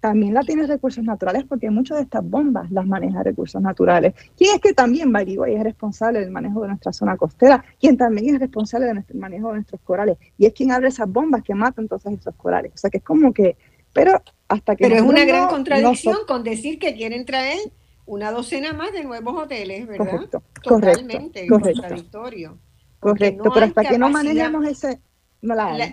[0.00, 4.14] también la tiene recursos naturales porque muchas de estas bombas las maneja recursos naturales.
[4.36, 7.64] ¿Quién es que también, by es responsable del manejo de nuestra zona costera?
[7.80, 10.16] ¿Quién también es responsable del manejo de nuestros corales?
[10.36, 12.72] Y es quien abre esas bombas que matan entonces esos corales.
[12.74, 13.56] O sea que es como que
[13.92, 14.84] Pero hasta que...
[14.84, 17.58] Pero es una gran contradicción con decir que quieren traer
[18.06, 20.10] una docena más de nuevos hoteles, ¿verdad?
[20.10, 22.58] Correcto, Totalmente correcto, contradictorio.
[23.00, 25.00] Correcto, pero hasta que no manejemos ese...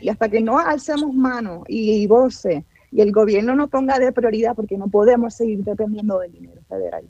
[0.01, 2.63] y hasta que no alcemos mano y, y voces
[2.95, 7.03] y el gobierno no ponga de prioridad porque no podemos seguir dependiendo del dinero federal.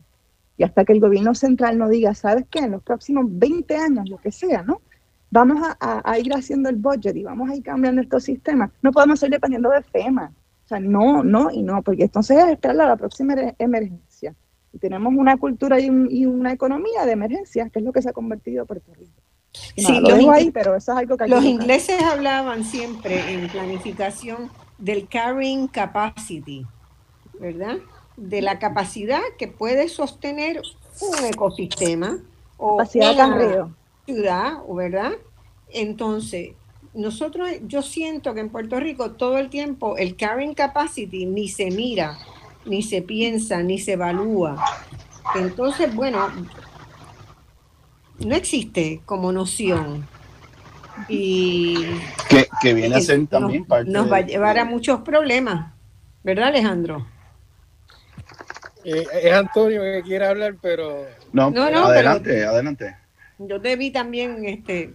[0.58, 2.60] Y hasta que el gobierno central no diga, ¿sabes qué?
[2.60, 4.82] En los próximos 20 años, lo que sea, ¿no?
[5.30, 8.72] Vamos a, ir haciendo el budget y vamos a ir cambiando estos sistemas.
[8.82, 10.32] No podemos seguir dependiendo de FEMA.
[10.64, 14.34] O sea, no, no y no, porque entonces es esperar a la próxima emergencia.
[14.74, 18.14] Y tenemos una cultura y, una economía de emergencia, que es lo que se ha
[18.14, 19.22] convertido Puerto Rico.
[19.54, 25.08] sí, lo ahí, pero eso es algo que Los ingleses hablaban siempre en planificación del
[25.08, 26.66] carrying capacity,
[27.40, 27.78] ¿verdad?
[28.18, 30.62] De la capacidad que puede sostener
[31.02, 32.18] un ecosistema
[32.58, 32.86] o una
[34.06, 35.12] ciudad, ¿verdad?
[35.70, 36.52] Entonces,
[36.94, 41.70] nosotros, yo siento que en Puerto Rico todo el tiempo el carrying capacity ni se
[41.72, 42.18] mira,
[42.66, 44.64] ni se piensa, ni se evalúa.
[45.36, 46.30] Entonces, bueno,
[48.20, 50.08] no existe como noción
[51.08, 51.86] y
[52.62, 55.74] que, viene a ser también nos, parte nos va a llevar a muchos problemas,
[56.24, 57.08] ¿verdad Alejandro?
[58.84, 62.96] Eh, es Antonio que quiere hablar, pero no, no, adelante, adelante.
[63.40, 64.94] Yo te vi también, este.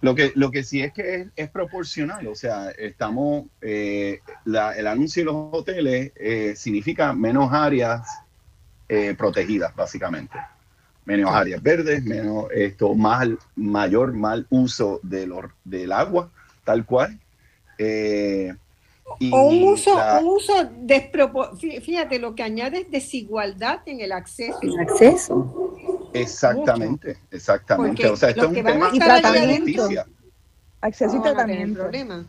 [0.00, 5.22] Lo que, lo que sí es que es, proporcional, o sea, estamos, eh, el anuncio
[5.22, 8.06] de los hoteles eh, significa menos áreas
[9.18, 10.38] protegidas, básicamente
[11.08, 13.26] menos áreas verdes, menos esto, más,
[13.56, 15.26] mayor mal uso de
[15.64, 16.30] del agua,
[16.64, 17.18] tal cual.
[17.78, 18.54] Eh,
[19.32, 20.52] o un uso, un uso
[21.80, 24.58] fíjate, lo que añade es desigualdad en el acceso.
[24.60, 25.74] El acceso.
[26.12, 28.06] Exactamente, exactamente.
[28.06, 30.06] o sea, esto es un tema de justicia.
[30.82, 31.80] Acceso y tratamiento.
[31.80, 32.26] Problema.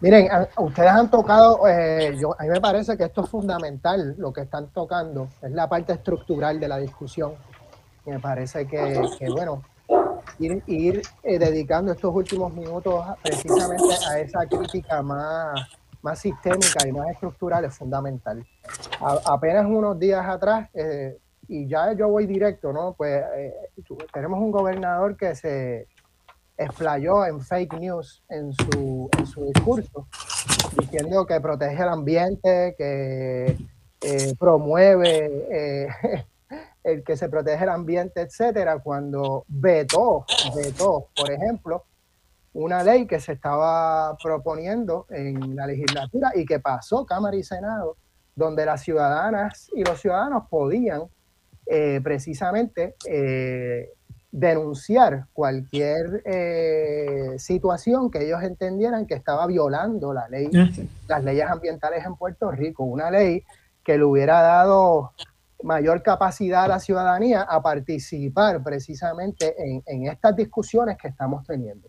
[0.00, 4.32] Miren, ustedes han tocado, eh, yo, a mí me parece que esto es fundamental, lo
[4.32, 7.34] que están tocando, es la parte estructural de la discusión.
[8.06, 8.98] me parece que,
[9.30, 9.62] bueno,
[10.38, 15.68] ir, eh, dedicando estos últimos minutos precisamente a esa crítica más,
[16.00, 18.42] más sistémica y más estructural es fundamental.
[19.26, 22.94] apenas unos días atrás, eh, y ya yo voy directo, ¿no?
[22.94, 23.22] Pues
[24.14, 25.88] tenemos un gobernador que se
[26.60, 30.06] explayó en fake news en su, en su discurso,
[30.78, 33.56] diciendo que protege el ambiente, que
[34.02, 35.88] eh, promueve eh,
[36.84, 41.84] el que se protege el ambiente, etcétera, cuando vetó, vetó, por ejemplo,
[42.52, 47.96] una ley que se estaba proponiendo en la legislatura y que pasó Cámara y Senado,
[48.34, 51.04] donde las ciudadanas y los ciudadanos podían
[51.64, 52.96] eh, precisamente
[54.32, 60.68] denunciar cualquier eh, situación que ellos entendieran que estaba violando la ley, ah,
[61.08, 63.44] las leyes ambientales en Puerto Rico, una ley
[63.82, 65.12] que le hubiera dado
[65.62, 71.88] mayor capacidad a la ciudadanía a participar precisamente en, estas discusiones que estamos teniendo.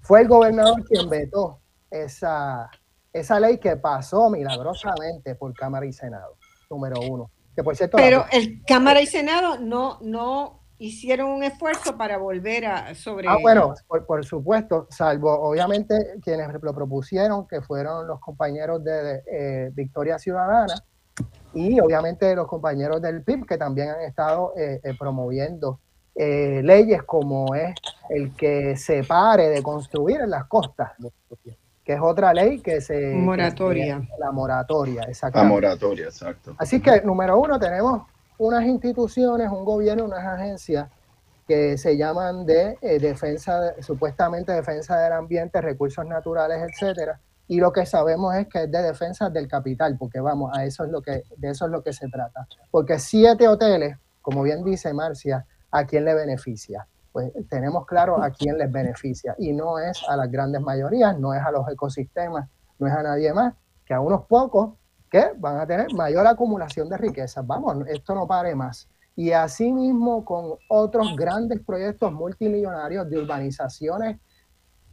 [0.00, 1.60] Fue el gobernador quien vetó
[1.90, 2.68] esa,
[3.12, 6.36] esa ley que pasó milagrosamente por Cámara y Senado,
[6.68, 7.30] número uno.
[7.54, 12.64] Que por cierto, Pero el Cámara y Senado no, no hicieron un esfuerzo para volver
[12.64, 13.28] a sobre.
[13.28, 13.74] Ah, bueno,
[14.06, 20.74] por, supuesto, salvo obviamente quienes lo propusieron, que fueron los compañeros de, eh, Victoria Ciudadana
[21.52, 25.78] y obviamente los compañeros del PIB que también han estado eh, eh, promoviendo
[26.16, 27.74] leyes como es
[28.10, 30.92] el que se pare de construir en las costas,
[31.82, 33.14] que es otra ley que se...
[33.14, 34.02] Moratoria.
[34.18, 35.38] la moratoria, exacto.
[35.38, 36.54] La moratoria, exacto.
[36.58, 38.02] Así que, número uno, tenemos
[38.40, 40.88] unas instituciones, un gobierno, unas agencias
[41.46, 47.70] que se llaman de eh, defensa, supuestamente defensa del ambiente, recursos naturales, etcétera, y lo
[47.70, 51.02] que sabemos es que es de defensa del capital, porque vamos, a eso es lo
[51.02, 52.46] que, de eso es lo que se trata.
[52.70, 56.86] Porque siete hoteles, como bien dice Marcia, ¿a quién le beneficia?
[57.12, 61.34] Pues tenemos claro a quién les beneficia, y no es a las grandes mayorías, no
[61.34, 62.48] es a los ecosistemas,
[62.78, 63.52] no es a nadie más,
[63.84, 64.79] que a unos pocos
[65.10, 67.46] que van a tener mayor acumulación de riquezas.
[67.46, 68.88] Vamos, esto no pare más.
[69.16, 74.18] Y asimismo con otros grandes proyectos multimillonarios de urbanizaciones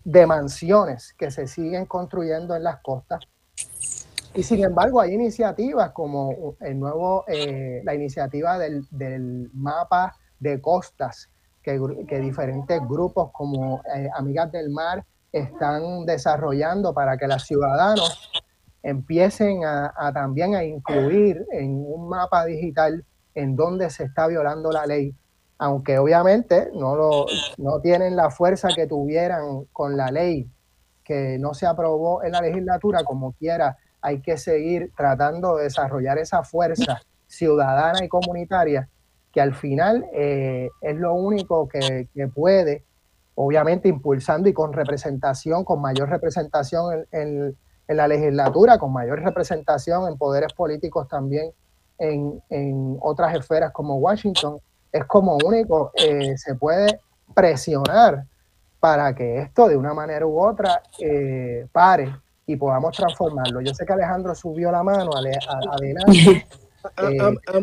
[0.04, 3.24] de mansiones que se siguen construyendo en las costas.
[4.34, 11.30] Y sin embargo hay iniciativas como el nuevo, eh, la iniciativa del, mapa de costas
[11.62, 11.80] que,
[12.20, 18.32] diferentes grupos como eh, Amigas del Mar están desarrollando para que los ciudadanos
[18.84, 23.04] empiecen a, también a incluir en un mapa digital
[23.36, 25.14] en donde se está violando la ley,
[25.58, 27.26] aunque obviamente no, lo,
[27.58, 30.50] no tienen la fuerza que tuvieran con la ley
[31.08, 36.18] que no se aprobó en la legislatura, como quiera, hay que seguir tratando de desarrollar
[36.18, 38.90] esa fuerza ciudadana y comunitaria
[39.32, 42.84] que al final eh, es lo único que, puede,
[43.36, 47.56] obviamente impulsando y con representación, con mayor representación en,
[47.96, 51.52] la legislatura, con mayor representación en poderes políticos también
[52.00, 54.60] en, otras esferas como Washington,
[54.92, 57.00] es como único eh, se puede
[57.34, 58.26] presionar
[58.80, 62.14] para que esto de una manera u otra eh, pare
[62.46, 63.62] y podamos transformarlo.
[63.62, 66.48] Yo sé que Alejandro subió la mano, adelante.
[66.96, 67.10] a,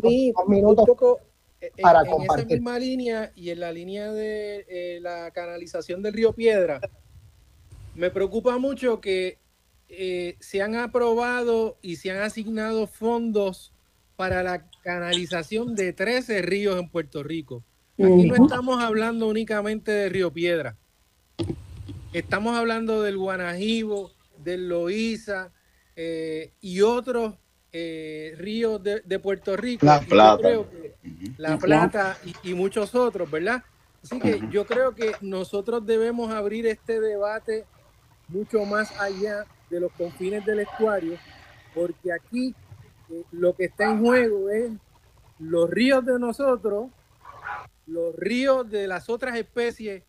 [0.02, 0.32] mí,
[0.62, 1.20] un poco
[1.60, 6.12] eh, para en, esa misma línea y en la línea de eh, la canalización del
[6.12, 6.80] río Piedra,
[7.94, 9.38] me preocupa mucho que
[9.88, 13.72] se han aprobado y se han asignado fondos
[14.16, 17.62] para la canalización de 13 ríos en Puerto Rico.
[17.98, 20.76] Aquí no estamos hablando únicamente de Río Piedra.
[22.12, 25.52] Estamos hablando del Guanajibo, del Loíza
[25.96, 27.34] eh, y otros
[27.72, 29.86] eh, ríos de, Puerto Rico.
[29.86, 30.48] La Plata.
[31.38, 33.62] la Plata y, muchos otros, ¿verdad?
[34.02, 37.64] Así que yo creo que nosotros debemos abrir este debate
[38.28, 39.44] mucho más allá
[39.74, 41.18] de los confines del estuario,
[41.74, 42.54] porque aquí
[43.10, 44.70] eh, lo que está en juego es
[45.40, 46.90] los ríos de nosotros,
[47.86, 50.04] los ríos de las otras especies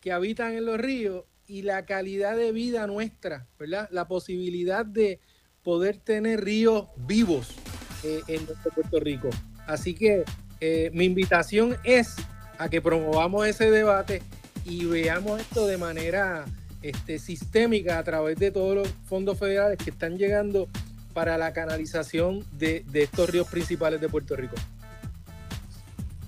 [0.00, 3.88] que habitan en los ríos y la calidad de vida nuestra, ¿verdad?
[3.90, 5.20] La posibilidad de
[5.62, 7.54] poder tener ríos vivos
[8.02, 9.28] eh, en nuestro Puerto Rico.
[9.66, 10.24] Así que
[10.60, 12.16] eh, mi invitación es
[12.56, 14.22] a que promovamos ese debate
[14.64, 16.46] y veamos esto de manera
[16.82, 20.68] este, sistémica a través de todos los fondos federales que están llegando
[21.14, 24.56] para la canalización de estos ríos principales de Puerto Rico.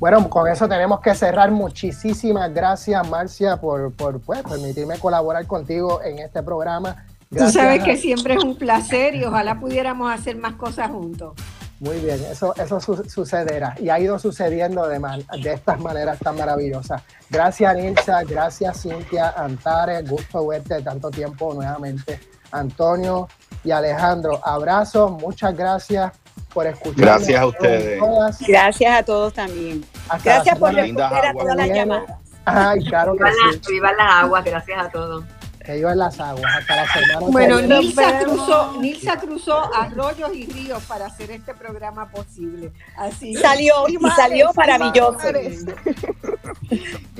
[0.02, 1.52] Bueno, con eso tenemos que cerrar.
[1.52, 7.06] Muchísimas gracias, Marcia, por, por pues, permitirme colaborar contigo en este programa.
[7.30, 11.34] Tú sabes que siempre es un placer y ojalá pudiéramos hacer más cosas juntos.
[11.82, 15.00] Muy bien, eso, eso sucederá y ha ido sucediendo de,
[15.42, 17.02] de estas maneras tan maravillosas.
[17.28, 22.20] Gracias, Nilsa, gracias, Cintia, Antares, gusto verte tanto tiempo nuevamente.
[22.52, 23.26] Antonio
[23.64, 26.12] y Alejandro, abrazos, muchas gracias
[26.54, 27.00] por escuchar.
[27.00, 28.00] Gracias a ustedes.
[28.46, 29.84] Gracias a todos también.
[30.22, 32.16] gracias por responder a todas las llamadas.
[32.44, 33.60] Ay, claro que sí.
[33.72, 35.24] Viva las aguas, gracias a todos.
[35.64, 40.82] Que en las aguas, hasta la semana Bueno, Nilsa cruzó, Nilsa cruzó arroyos y ríos
[40.84, 42.72] para hacer este programa posible.
[42.96, 45.18] Así salió y salió maravilloso.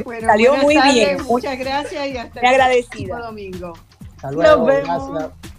[0.05, 1.23] bueno, salió muy bien.
[1.25, 3.73] Muchas gracias y hasta el próximo domingo.
[4.17, 4.57] Hasta luego.
[4.57, 5.13] Nos vemos.
[5.13, 5.52] Gracias.